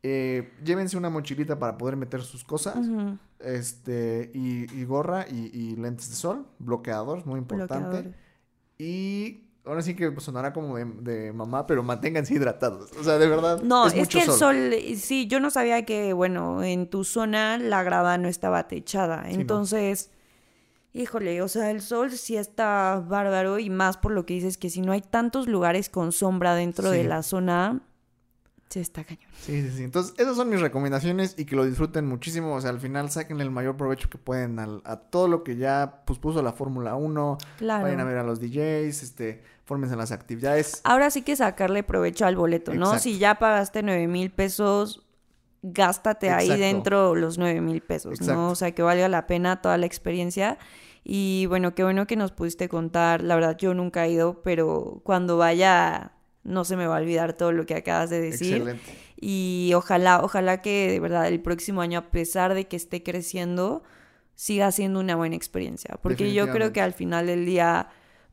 Eh, 0.03 0.53
llévense 0.64 0.97
una 0.97 1.12
mochilita 1.12 1.59
para 1.59 1.78
poder 1.78 1.95
meter 1.95 2.24
sus 2.24 2.43
cosas, 2.43 2.76
este, 3.38 4.32
y, 4.34 4.84
gorra 4.86 5.28
y, 5.30 5.76
lentes 5.76 6.09
de 6.09 6.16
sol, 6.16 6.47
bloqueador, 6.57 7.24
muy 7.28 7.38
importante. 7.38 8.12
Y 8.80 9.51
ahora 9.66 9.82
sí 9.82 9.95
que 9.95 10.14
sonará 10.20 10.53
como 10.53 10.78
de, 10.78 11.32
mamá, 11.34 11.68
pero 11.68 11.84
manténganse 11.84 12.34
hidratados. 12.34 12.91
O 12.99 13.03
sea, 13.03 13.18
de 13.18 13.28
verdad. 13.28 13.62
No, 13.62 13.88
es, 13.88 14.07
que 14.07 14.22
el 14.22 14.32
sol. 14.32 14.74
sí, 14.97 15.28
yo 15.28 15.39
no 15.39 15.51
sabía 15.51 15.86
que, 15.86 16.14
bueno, 16.14 16.64
en 16.64 16.88
tu 16.88 17.03
zona 17.03 17.57
la 17.57 17.84
grava 17.84 18.18
no 18.18 18.28
estaba 18.28 18.68
techada. 18.68 19.24
entonces, 19.30 20.12
híjole, 20.93 21.41
o 21.41 21.47
sea, 21.47 21.72
el 21.72 21.82
sol 21.82 22.12
sí 22.12 22.38
está 22.38 23.03
bárbaro 23.07 23.59
y 23.59 23.70
más 23.70 23.97
por 23.97 24.12
lo 24.12 24.26
que 24.26 24.34
dices 24.34 24.57
que 24.57 24.70
si 24.70 24.82
no 24.82 24.91
hay 24.91 25.01
tantos 25.01 25.47
lugares 25.47 25.89
con 25.89 26.12
sombra 26.12 26.55
dentro 26.55 26.89
de 26.89 27.03
la 27.03 27.24
zona, 27.24 27.82
Sí, 28.72 28.80
está 28.80 29.04
cañón. 29.04 29.22
Sí, 29.42 29.62
sí, 29.64 29.78
sí. 29.78 29.84
Entonces, 29.84 30.14
esas 30.18 30.38
son 30.38 30.50
mis 30.50 30.62
recomendaciones 30.62 31.36
y 31.38 31.44
que 31.44 31.58
lo 31.58 31.66
disfruten 31.66 32.08
muchísimo. 32.08 32.56
O 32.56 32.62
sea, 32.62 32.70
al 32.70 32.80
final 32.80 33.12
saquen 33.12 33.42
el 33.42 33.52
mayor 33.52 33.76
provecho 33.76 34.10
que 34.10 34.18
pueden 34.18 34.58
a 34.60 34.96
todo 34.96 35.28
lo 35.28 35.44
que 35.44 35.58
ya 35.58 36.04
pues, 36.06 36.20
puso 36.20 36.42
la 36.42 36.54
Fórmula 36.54 36.96
1. 36.96 37.38
Claro. 37.58 37.84
Vayan 37.84 38.00
a 38.00 38.06
ver 38.06 38.18
a 38.18 38.24
los 38.24 38.40
DJs, 38.40 39.04
este, 39.04 39.44
fórmense 39.66 39.94
en 39.94 40.00
las 40.00 40.14
actividades. 40.14 40.80
Ahora 40.86 41.12
sí 41.12 41.22
que 41.22 41.36
sacarle 41.36 41.84
provecho 41.84 42.26
al 42.26 42.38
boleto, 42.38 42.74
¿no? 42.74 42.98
Si 42.98 43.20
ya 43.20 43.36
pagaste 43.36 43.84
nueve 43.84 44.08
mil 44.08 44.32
pesos, 44.32 45.06
gástate 45.64 46.30
ahí 46.30 46.58
dentro 46.58 47.14
los 47.14 47.38
nueve 47.38 47.60
mil 47.60 47.82
pesos, 47.82 48.22
¿no? 48.22 48.52
O 48.52 48.56
sea, 48.56 48.72
que 48.72 48.84
valga 48.84 49.10
la 49.10 49.28
pena 49.28 49.62
toda 49.62 49.78
la 49.78 49.86
experiencia. 49.86 50.58
Y 51.04 51.46
bueno, 51.48 51.76
qué 51.76 51.84
bueno 51.84 52.08
que 52.08 52.16
nos 52.16 52.32
pudiste 52.32 52.70
contar. 52.70 53.22
La 53.22 53.36
verdad, 53.36 53.58
yo 53.58 53.74
nunca 53.74 54.06
he 54.06 54.12
ido, 54.12 54.42
pero 54.44 55.02
cuando 55.04 55.36
vaya 55.36 56.14
no 56.44 56.66
se 56.66 56.76
me 56.76 56.88
va 56.88 56.98
a 56.98 57.02
olvidar 57.02 57.34
todo 57.34 57.52
lo 57.52 57.66
que 57.66 57.76
acabas 57.76 58.10
de 58.10 58.22
decir. 58.22 58.58
Excelente. 58.58 58.92
Y 59.20 59.72
ojalá, 59.76 60.24
ojalá 60.24 60.62
que 60.62 60.89
de 60.92 61.00
verdad 61.00 61.28
el 61.28 61.39
próximo 61.42 61.82
año, 61.82 62.00
a 62.00 62.10
pesar 62.10 62.56
de 62.56 62.68
que 62.68 62.76
esté 62.76 63.04
creciendo, 63.04 63.84
siga 64.36 64.72
siendo 64.72 65.00
una 65.00 65.16
buena 65.16 65.36
experiencia. 65.36 66.00
Porque 66.02 66.34
yo 66.34 66.52
creo 66.52 66.74
que 66.74 66.82
al 66.82 66.94
final 66.94 67.28
del 67.28 67.46
día, 67.46 67.89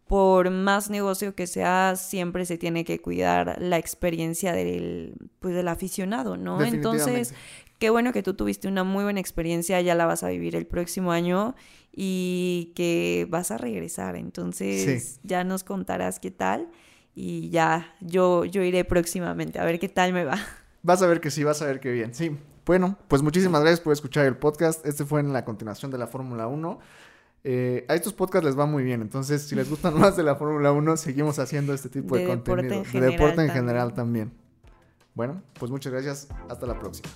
por 0.06 0.48
más 0.48 0.88
negocio 0.88 1.34
que 1.34 1.46
sea, 1.46 1.96
siempre 1.96 2.46
se 2.46 2.56
tiene 2.56 2.86
que 2.86 3.00
cuidar 3.00 3.60
la 3.60 3.76
experiencia 3.76 4.54
del, 4.54 5.14
pues, 5.40 5.54
del 5.54 5.68
aficionado, 5.68 6.38
¿no? 6.38 6.64
Entonces, 6.64 7.34
qué 7.78 7.90
bueno 7.90 8.14
que 8.14 8.22
tú 8.22 8.32
tuviste 8.32 8.68
una 8.68 8.84
muy 8.84 9.04
buena 9.04 9.20
experiencia, 9.20 9.78
ya 9.82 9.94
la 9.94 10.06
vas 10.06 10.22
a 10.22 10.28
vivir 10.28 10.56
el 10.56 10.66
próximo 10.66 11.12
año 11.12 11.54
y 11.94 12.72
que 12.74 13.26
vas 13.28 13.50
a 13.50 13.58
regresar. 13.58 14.16
Entonces, 14.16 15.20
ya 15.22 15.44
nos 15.44 15.62
contarás 15.62 16.18
qué 16.18 16.30
tal 16.30 16.70
y 17.20 17.50
ya 17.50 17.96
yo, 18.00 18.44
yo 18.44 18.62
iré 18.62 18.84
próximamente 18.84 19.58
a 19.58 19.64
ver 19.64 19.80
qué 19.80 19.88
tal 19.88 20.12
me 20.12 20.24
va. 20.24 20.38
Vas 20.84 21.02
a 21.02 21.08
ver 21.08 21.20
que 21.20 21.32
sí, 21.32 21.42
vas 21.42 21.60
a 21.60 21.66
ver 21.66 21.80
que 21.80 21.90
bien. 21.90 22.14
Sí. 22.14 22.38
Bueno, 22.64 22.96
pues 23.08 23.20
muchísimas 23.20 23.60
gracias 23.62 23.80
por 23.80 23.92
escuchar 23.92 24.26
el 24.26 24.36
podcast. 24.36 24.86
Este 24.86 25.04
fue 25.04 25.18
en 25.20 25.32
la 25.32 25.44
continuación 25.44 25.90
de 25.90 25.98
la 25.98 26.06
Fórmula 26.06 26.46
1. 26.46 26.78
Eh, 27.42 27.84
a 27.88 27.96
estos 27.96 28.12
podcasts 28.12 28.46
les 28.46 28.56
va 28.56 28.64
muy 28.64 28.84
bien, 28.84 29.02
entonces 29.02 29.42
si 29.42 29.56
les 29.56 29.68
gustan 29.68 29.94
más 29.98 30.16
de 30.16 30.22
la 30.22 30.36
Fórmula 30.36 30.70
1, 30.70 30.96
seguimos 30.96 31.40
haciendo 31.40 31.74
este 31.74 31.88
tipo 31.88 32.14
de, 32.14 32.22
de 32.22 32.28
contenido. 32.28 32.84
de 32.84 33.00
deporte 33.00 33.42
en 33.42 33.50
general 33.50 33.92
también. 33.92 34.32
Bueno, 35.14 35.42
pues 35.58 35.72
muchas 35.72 35.92
gracias. 35.92 36.28
Hasta 36.48 36.66
la 36.66 36.78
próxima. 36.78 37.08